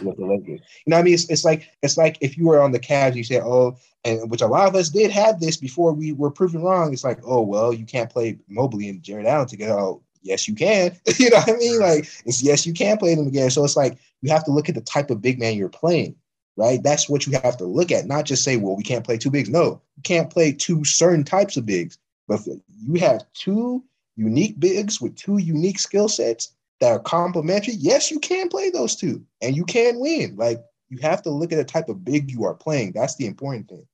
with 0.03 0.17
the 0.17 0.25
Lakers. 0.25 0.47
You 0.47 0.59
know 0.87 0.95
what 0.95 1.01
I 1.01 1.03
mean? 1.03 1.13
It's, 1.13 1.29
it's 1.29 1.45
like 1.45 1.69
it's 1.83 1.97
like 1.97 2.17
if 2.21 2.37
you 2.37 2.47
were 2.47 2.59
on 2.61 2.71
the 2.71 2.79
Cavs, 2.79 3.15
you 3.15 3.23
say, 3.23 3.39
"Oh," 3.39 3.77
and 4.03 4.29
which 4.31 4.41
a 4.41 4.47
lot 4.47 4.67
of 4.67 4.75
us 4.75 4.89
did 4.89 5.11
have 5.11 5.39
this 5.39 5.57
before 5.57 5.93
we 5.93 6.13
were 6.13 6.31
proven 6.31 6.63
wrong. 6.63 6.91
It's 6.93 7.03
like, 7.03 7.19
"Oh, 7.23 7.41
well, 7.41 7.73
you 7.73 7.85
can't 7.85 8.09
play 8.09 8.39
Mobley 8.47 8.89
and 8.89 9.03
Jarrett 9.03 9.27
Allen 9.27 9.47
together." 9.47 9.77
Oh, 9.77 10.01
yes, 10.27 10.47
you 10.47 10.55
can. 10.55 10.97
you 11.17 11.29
know 11.29 11.37
what 11.37 11.49
I 11.49 11.57
mean? 11.57 11.79
Like, 11.79 12.09
it's 12.25 12.41
yes, 12.43 12.65
you 12.65 12.73
can 12.73 12.97
play 12.97 13.15
them 13.15 13.27
again. 13.27 13.49
So 13.49 13.63
it's 13.63 13.77
like 13.77 13.97
you 14.21 14.31
have 14.31 14.43
to 14.45 14.51
look 14.51 14.69
at 14.69 14.75
the 14.75 14.81
type 14.81 15.09
of 15.09 15.21
big 15.21 15.39
man 15.39 15.55
you're 15.55 15.69
playing, 15.69 16.15
right? 16.55 16.81
That's 16.83 17.09
what 17.09 17.25
you 17.25 17.33
have 17.43 17.57
to 17.57 17.65
look 17.65 17.91
at, 17.91 18.05
not 18.05 18.25
just 18.25 18.43
say, 18.43 18.57
well, 18.57 18.75
we 18.75 18.83
can't 18.83 19.05
play 19.05 19.17
two 19.17 19.31
bigs. 19.31 19.49
No, 19.49 19.81
you 19.95 20.03
can't 20.03 20.29
play 20.29 20.51
two 20.51 20.83
certain 20.83 21.23
types 21.23 21.57
of 21.57 21.65
bigs. 21.65 21.97
But 22.27 22.41
if 22.45 22.59
you 22.85 22.99
have 22.99 23.25
two 23.33 23.83
unique 24.15 24.59
bigs 24.59 24.99
with 24.99 25.15
two 25.15 25.37
unique 25.37 25.79
skill 25.79 26.09
sets 26.09 26.51
that 26.81 26.91
are 26.91 26.99
complementary, 26.99 27.75
yes, 27.75 28.11
you 28.11 28.19
can 28.19 28.49
play 28.49 28.69
those 28.69 28.95
two 28.95 29.23
and 29.41 29.55
you 29.55 29.65
can 29.65 29.99
win. 29.99 30.35
Like, 30.35 30.63
you 30.89 30.99
have 30.99 31.21
to 31.23 31.29
look 31.29 31.51
at 31.51 31.57
the 31.57 31.65
type 31.65 31.89
of 31.89 32.03
big 32.05 32.31
you 32.31 32.45
are 32.45 32.53
playing. 32.53 32.93
That's 32.93 33.15
the 33.15 33.25
important 33.25 33.69
thing. 33.69 33.87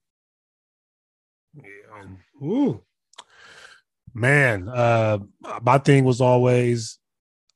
Yeah. 1.55 2.01
Um, 2.01 2.17
ooh. 2.41 2.81
Man, 4.13 4.69
uh, 4.69 5.19
my 5.61 5.79
thing 5.79 6.03
was 6.03 6.21
always 6.21 6.99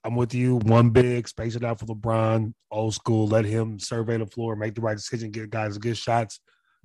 I'm 0.08 0.16
with 0.16 0.34
you. 0.34 0.56
One 0.58 0.92
big, 0.92 1.28
space 1.28 1.56
it 1.56 1.66
out 1.66 1.80
for 1.80 1.86
LeBron, 1.86 2.54
old 2.72 2.94
school. 2.94 3.28
Let 3.28 3.44
him 3.44 3.78
survey 3.78 4.18
the 4.18 4.26
floor, 4.26 4.56
make 4.56 4.74
the 4.74 4.80
right 4.80 4.96
decision, 4.96 5.32
get 5.32 5.50
guys 5.50 5.78
good 5.78 5.98
shots. 5.98 6.40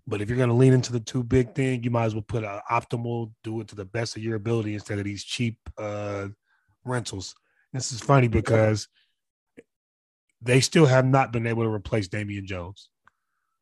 But 0.08 0.20
if 0.20 0.28
you're 0.28 0.36
going 0.36 0.48
to 0.48 0.56
lean 0.56 0.72
into 0.72 0.92
the 0.92 0.98
two 0.98 1.22
big 1.22 1.54
thing, 1.54 1.84
you 1.84 1.90
might 1.92 2.06
as 2.06 2.14
well 2.14 2.24
put 2.26 2.42
an 2.42 2.60
optimal, 2.68 3.32
do 3.44 3.60
it 3.60 3.68
to 3.68 3.76
the 3.76 3.84
best 3.84 4.16
of 4.16 4.24
your 4.24 4.34
ability 4.34 4.74
instead 4.74 4.98
of 4.98 5.04
these 5.04 5.22
cheap 5.22 5.56
uh, 5.78 6.28
rentals. 6.84 7.36
This 7.72 7.92
is 7.92 8.00
funny 8.00 8.26
because 8.26 8.88
they 10.40 10.58
still 10.58 10.86
have 10.86 11.06
not 11.06 11.32
been 11.32 11.46
able 11.46 11.62
to 11.62 11.70
replace 11.70 12.08
Damian 12.08 12.44
Jones. 12.44 12.88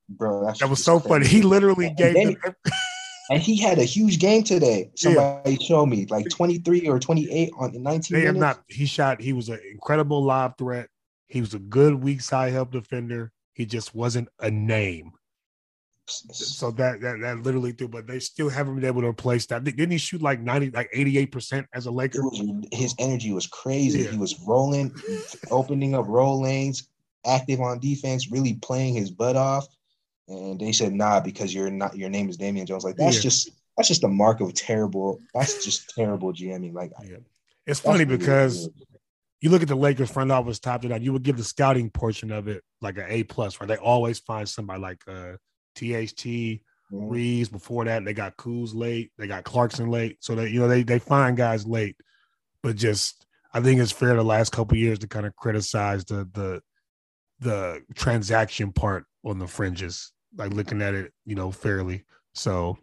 Bro, 0.09 0.47
that's 0.47 0.61
That 0.61 0.71
was 0.71 0.83
so 0.83 0.99
funny. 0.99 1.27
He 1.27 1.43
literally 1.43 1.91
gave 1.91 2.15
them 2.15 2.37
And 3.31 3.41
he 3.41 3.57
had 3.57 3.79
a 3.79 3.85
huge 3.85 4.19
game 4.19 4.43
today. 4.43 4.91
Yeah. 4.97 5.15
Somebody 5.15 5.57
showed 5.57 5.87
me 5.87 6.05
like 6.07 6.29
23 6.29 6.89
or 6.89 6.99
28 6.99 7.53
on 7.59 7.75
in 7.75 7.83
19 7.83 8.19
They 8.19 8.27
have 8.27 8.37
not. 8.37 8.61
He 8.67 8.87
shot. 8.87 9.21
He 9.21 9.33
was 9.33 9.49
an 9.49 9.61
incredible 9.71 10.23
lob 10.23 10.59
threat. 10.59 10.89
He 11.29 11.41
was 11.41 11.55
a 11.55 11.61
good 11.61 11.95
weak 11.95 12.23
side 12.23 12.53
help 12.53 12.73
defender. 12.73 13.31
He 13.55 13.67
just 13.67 13.95
wasn't 13.95 14.29
a 14.41 14.51
name. 14.51 15.13
So 16.07 16.73
that 16.73 17.01
that 17.03 17.21
that 17.21 17.43
literally 17.45 17.71
threw. 17.71 17.87
But 17.87 18.09
they 18.09 18.19
still 18.19 18.49
haven't 18.49 18.75
been 18.75 18.85
able 18.85 19.03
to 19.03 19.07
replace 19.07 19.47
that. 19.47 19.63
Didn't 19.63 19.93
he 19.93 19.99
shoot 19.99 20.21
like 20.21 20.41
ninety, 20.41 20.71
like 20.71 20.91
eighty 20.93 21.17
eight 21.19 21.31
percent 21.31 21.69
as 21.73 21.87
a 21.87 21.91
Laker? 21.93 22.23
was, 22.23 22.67
his 22.73 22.97
energy 22.99 23.33
was 23.33 23.47
crazy. 23.47 24.01
Yeah. 24.01 24.11
He 24.11 24.19
was 24.19 24.41
rolling, 24.41 24.93
opening 25.53 25.95
up 25.95 26.07
roll 26.09 26.43
lanes, 26.43 26.89
active 27.25 27.61
on 27.61 27.79
defense, 27.79 28.29
really 28.29 28.55
playing 28.55 28.95
his 28.95 29.13
butt 29.13 29.37
off. 29.37 29.69
And 30.31 30.61
they 30.61 30.73
said, 30.73 30.93
nah, 30.95 31.21
because 31.21 31.53
you're 31.53 31.71
not 31.71 31.97
your 31.97 32.09
name 32.09 32.29
is 32.31 32.37
Damian 32.37 32.67
Jones. 32.67 32.85
Like 32.85 32.97
that's 32.97 33.17
Yeah. 33.17 33.23
just 33.23 33.51
that's 33.77 33.89
just 33.89 34.05
a 34.05 34.09
mark 34.09 34.41
of 34.41 34.55
terrible. 34.55 35.21
That's 35.35 35.65
just 35.65 35.91
terrible 35.95 36.33
GMing. 36.33 36.73
Like 36.73 36.93
Yeah. 37.05 37.17
It's 37.67 37.81
funny 37.81 38.05
because 38.05 38.69
good. 38.69 38.87
you 39.41 39.51
look 39.51 39.63
at 39.63 39.69
the 39.69 39.75
Lakers 39.77 40.11
front 40.11 40.31
office 40.33 40.59
top 40.59 40.83
to 40.83 40.89
down. 40.89 41.03
You 41.03 41.13
would 41.13 41.23
give 41.25 41.37
the 41.37 41.45
scouting 41.45 41.91
portion 41.91 42.31
of 42.31 42.47
it 42.49 42.63
like 42.81 42.97
an 42.97 43.07
A 43.09 43.25
plus, 43.25 43.61
right? 43.61 43.67
They 43.69 43.77
always 43.77 44.19
find 44.21 44.49
somebody 44.49 44.81
like 44.81 45.03
uh, 45.09 45.33
THT, 45.75 46.63
Mhm. 46.93 47.11
Reaves. 47.11 47.49
Before 47.49 47.85
that, 47.85 48.05
they 48.05 48.13
got 48.13 48.37
Kuz 48.37 48.75
late. 48.75 49.13
They 49.19 49.27
got 49.29 49.45
Clarkson 49.45 49.91
late. 49.91 50.17
So 50.21 50.35
they, 50.35 50.49
you 50.49 50.59
know, 50.61 50.69
they 50.69 50.83
they 50.83 50.99
find 50.99 51.37
guys 51.37 51.65
late. 51.67 51.97
But 52.63 52.77
just, 52.77 53.27
I 53.55 53.61
think 53.61 53.81
it's 53.81 53.93
fair 53.93 54.15
the 54.15 54.25
last 54.25 54.53
couple 54.53 54.77
years 54.77 54.99
to 55.01 55.07
kind 55.09 55.25
of 55.27 55.35
criticize 55.37 56.05
the 56.05 56.29
the 56.33 56.61
the 57.41 57.83
transaction 57.95 58.73
part 58.73 59.07
on 59.25 59.39
the 59.39 59.47
fringes, 59.47 60.13
like 60.37 60.53
looking 60.53 60.83
at 60.83 60.95
it, 60.95 61.13
you 61.25 61.35
know, 61.35 61.51
fairly. 61.51 62.05
So, 62.35 62.79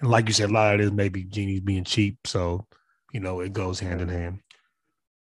and 0.00 0.10
like 0.10 0.28
you 0.28 0.34
said, 0.34 0.50
a 0.50 0.52
lot 0.52 0.74
of 0.74 0.80
it 0.80 0.84
is 0.84 0.92
maybe 0.92 1.24
Jeanie's 1.24 1.60
being 1.60 1.84
cheap. 1.84 2.18
So, 2.26 2.66
you 3.12 3.20
know, 3.20 3.40
it 3.40 3.52
goes 3.52 3.80
hand 3.80 4.00
in 4.00 4.08
hand. 4.08 4.40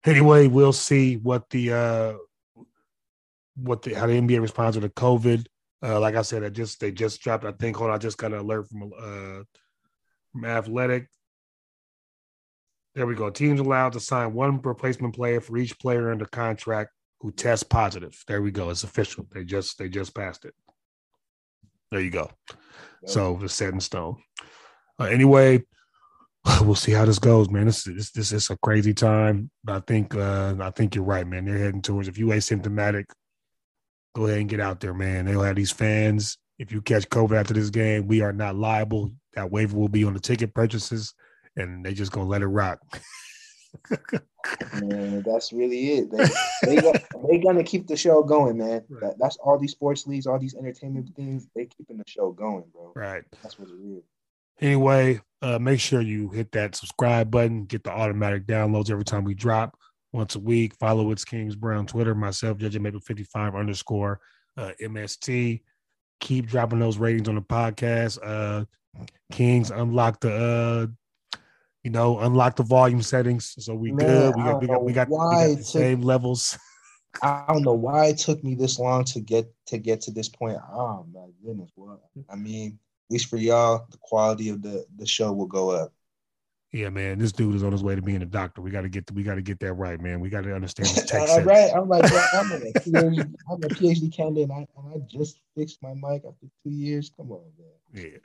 Anyway, 0.05 0.47
we'll 0.47 0.73
see 0.73 1.17
what 1.17 1.49
the 1.51 1.73
uh 1.73 2.15
what 3.57 3.83
the 3.83 3.95
how 3.95 4.07
the 4.07 4.21
NBA 4.21 4.41
responds 4.41 4.77
to 4.77 4.81
the 4.81 4.91
COVID. 4.91 5.47
Uh, 5.83 6.01
like 6.01 6.15
I 6.15 6.23
said, 6.23 6.45
I 6.45 6.49
just 6.49 6.81
they 6.81 6.93
just 6.93 7.21
dropped. 7.21 7.45
I 7.45 7.53
think. 7.53 7.77
Hold 7.77 7.91
on, 7.91 7.97
I 7.97 7.99
just 7.99 8.19
got 8.19 8.33
an 8.33 8.39
alert 8.39 8.69
from 8.69 8.93
uh 8.99 9.43
from 10.33 10.45
Athletic. 10.45 11.09
There 12.95 13.07
we 13.07 13.15
go. 13.15 13.29
Teams 13.31 13.61
allowed 13.61 13.93
to 13.93 14.01
sign 14.01 14.33
one 14.33 14.61
replacement 14.63 15.15
player 15.15 15.41
for 15.41 15.57
each 15.59 15.79
player 15.79 16.11
under 16.11 16.25
contract 16.25 16.91
who 17.21 17.31
tests 17.31 17.63
positive. 17.63 18.23
There 18.27 18.41
we 18.41 18.51
go. 18.51 18.71
It's 18.71 18.85
official. 18.85 19.27
They 19.33 19.45
just 19.45 19.79
they 19.79 19.89
just 19.89 20.15
passed 20.15 20.45
it. 20.45 20.55
There 21.91 22.01
you 22.01 22.11
go. 22.11 22.31
So 23.07 23.39
it's 23.43 23.55
set 23.55 23.73
in 23.73 23.81
stone. 23.81 24.17
Uh, 24.99 25.05
anyway, 25.05 25.63
we'll 26.63 26.75
see 26.75 26.93
how 26.93 27.05
this 27.05 27.19
goes, 27.19 27.51
man. 27.51 27.67
This 27.67 27.87
is 27.87 27.95
this, 27.95 28.11
this 28.11 28.33
is 28.33 28.51
a 28.51 28.57
crazy 28.59 28.95
time. 28.95 29.51
I 29.67 29.81
think 29.81 30.15
uh 30.15 30.55
I 30.61 30.71
think 30.71 30.95
you're 30.95 31.05
right, 31.05 31.27
man. 31.27 31.45
They're 31.45 31.59
heading 31.59 31.83
towards 31.83 32.09
if 32.09 32.19
you 32.19 32.27
asymptomatic, 32.29 33.05
go 34.15 34.27
ahead 34.27 34.41
and 34.41 34.49
get 34.49 34.61
out 34.61 34.81
there, 34.81 34.95
man. 34.95 35.27
They'll 35.27 35.43
have 35.43 35.57
these 35.57 35.73
fans. 35.73 36.39
If 36.59 36.73
you 36.73 36.81
catch 36.81 37.09
COVID 37.09 37.39
after 37.39 37.55
this 37.55 37.71
game, 37.71 38.07
we 38.07 38.23
are 38.23 38.33
not 38.33 38.57
liable. 38.57 39.13
That 39.35 39.51
waiver 39.51 39.77
will 39.77 39.89
be 39.89 40.05
on 40.05 40.15
the 40.15 40.21
ticket 40.21 40.55
purchases, 40.55 41.15
and 41.57 41.85
they 41.85 41.95
just 41.95 42.13
gonna 42.13 42.29
let 42.29 42.43
it 42.43 42.47
rock. 42.47 42.81
Man, 44.81 45.23
that's 45.23 45.53
really 45.53 45.93
it. 45.95 46.11
They 46.11 46.27
they 46.63 46.81
got, 46.81 47.03
they 47.29 47.39
gonna 47.39 47.65
keep 47.65 47.87
the 47.89 47.97
show 47.97 48.23
going, 48.23 48.59
man. 48.59 48.85
Right. 48.89 49.01
That, 49.01 49.17
that's 49.19 49.37
all 49.39 49.59
these 49.59 49.73
sports 49.73 50.07
leagues, 50.07 50.27
all 50.27 50.39
these 50.39 50.55
entertainment 50.55 51.11
things. 51.17 51.49
They 51.55 51.67
keeping 51.67 51.97
the 51.99 52.05
show 52.07 52.31
going, 52.31 52.65
bro. 52.73 52.93
right. 52.95 53.25
That's 53.43 53.59
what 53.59 53.69
it 53.69 53.73
is. 53.73 54.05
Anyway, 54.61 55.21
uh, 55.43 55.59
make 55.59 55.81
sure 55.81 56.01
you 56.01 56.31
hit 56.31 56.53
that 56.53 56.77
subscribe 56.77 57.31
button, 57.31 57.65
get 57.65 57.83
the 57.85 57.91
automatic 57.91 58.47
downloads 58.47 58.91
every 58.91 59.05
time 59.05 59.25
we 59.25 59.35
drop. 59.35 59.77
once 60.13 60.35
a 60.35 60.41
week. 60.41 60.75
Follow 60.77 61.11
It's 61.11 61.25
Kings 61.25 61.57
Brown 61.57 61.87
Twitter, 61.87 62.15
myself, 62.15 62.59
Judge 62.59 62.79
Maple 62.79 63.01
55 63.01 63.55
underscore 63.55 64.21
uh, 64.57 64.73
MST. 64.81 65.61
Keep 66.21 66.47
dropping 66.47 66.79
those 66.79 66.99
ratings 66.99 67.29
on 67.29 67.35
the 67.35 67.43
podcast. 67.43 68.19
Uh, 68.23 68.65
Kings 69.31 69.71
unlock 69.71 70.21
the 70.21 70.33
uh, 70.33 70.87
you 71.87 71.93
know, 71.93 72.19
unlock 72.19 72.57
the 72.57 72.65
volume 72.65 73.01
settings. 73.01 73.55
So 73.61 73.73
we 73.73 73.93
Man, 73.93 74.33
good. 74.33 74.35
We 74.37 74.43
got 74.43 74.61
we 74.61 74.67
got 74.67 74.85
we 74.85 74.93
got, 74.93 75.09
we 75.09 75.17
got 75.17 75.49
the 75.51 75.55
took- 75.55 75.65
same 75.67 76.01
levels. 76.03 76.59
I 77.23 77.45
don't 77.49 77.63
know 77.63 77.75
why 77.75 78.07
it 78.07 78.19
took 78.19 78.43
me 78.43 78.57
this 78.57 78.81
long 78.81 79.05
to 79.05 79.21
get 79.21 79.47
to 79.69 79.79
get 79.79 80.01
to 80.03 80.11
this 80.11 80.29
point. 80.29 80.59
Oh 80.73 81.07
my 81.15 81.29
goodness, 81.45 81.71
what 81.77 82.01
I 82.29 82.35
mean, 82.35 82.81
at 83.09 83.13
least 83.13 83.29
for 83.29 83.37
y'all, 83.37 83.87
the 83.89 83.99
quality 84.01 84.49
of 84.49 84.63
the 84.63 84.85
the 84.97 85.07
show 85.07 85.33
will 85.33 85.47
go 85.47 85.71
up. 85.71 85.93
Yeah, 86.73 86.89
man, 86.89 87.21
this 87.21 87.31
dude 87.31 87.55
is 87.55 87.63
on 87.63 87.71
his 87.71 87.85
way 87.85 87.95
to 87.95 88.03
being 88.03 88.21
a 88.21 88.27
doctor. 88.27 88.63
We 88.63 88.73
got 88.73 88.81
to 88.81 88.89
get 88.89 89.09
we 89.13 89.23
got 89.23 89.37
to 89.37 89.43
get 89.43 89.61
that 89.61 89.75
right, 89.75 90.01
man. 90.01 90.19
We 90.19 90.29
got 90.29 90.43
to 90.43 90.57
understand 90.57 90.89
this 90.89 91.05
tech 91.07 91.21
All 91.21 91.27
sense. 91.29 91.47
right, 91.47 91.71
I'm 91.73 91.89
like, 91.89 92.05
I'm 92.35 92.51
a 92.51 92.59
PhD, 92.81 93.35
I'm 93.49 93.63
a 93.63 93.69
PhD 93.69 94.13
candidate, 94.13 94.51
and 94.51 94.53
I, 94.53 94.67
and 94.77 94.93
I 94.93 95.07
just 95.09 95.41
fixed 95.57 95.81
my 95.85 95.95
mic 95.95 96.25
after 96.27 96.49
two 96.65 96.71
years. 96.71 97.13
Come 97.17 97.31
on, 97.31 97.45
man. 97.57 98.11
Yeah. 98.11 98.19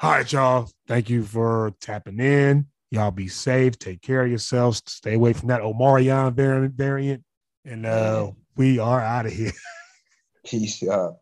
All 0.00 0.12
right, 0.12 0.32
y'all. 0.32 0.70
Thank 0.88 1.10
you 1.10 1.24
for 1.24 1.74
tapping 1.78 2.20
in. 2.20 2.66
Y'all 2.90 3.10
be 3.10 3.28
safe. 3.28 3.78
Take 3.78 4.00
care 4.00 4.22
of 4.22 4.28
yourselves. 4.28 4.82
Stay 4.86 5.14
away 5.14 5.32
from 5.32 5.48
that 5.48 5.60
Omicron 5.60 6.34
variant. 6.34 6.74
variant. 6.74 7.24
And 7.64 7.84
uh, 7.84 8.30
we 8.56 8.78
are 8.78 9.00
out 9.00 9.26
of 9.26 9.32
here. 9.32 9.52
Peace 10.46 10.86
out. 10.88 11.16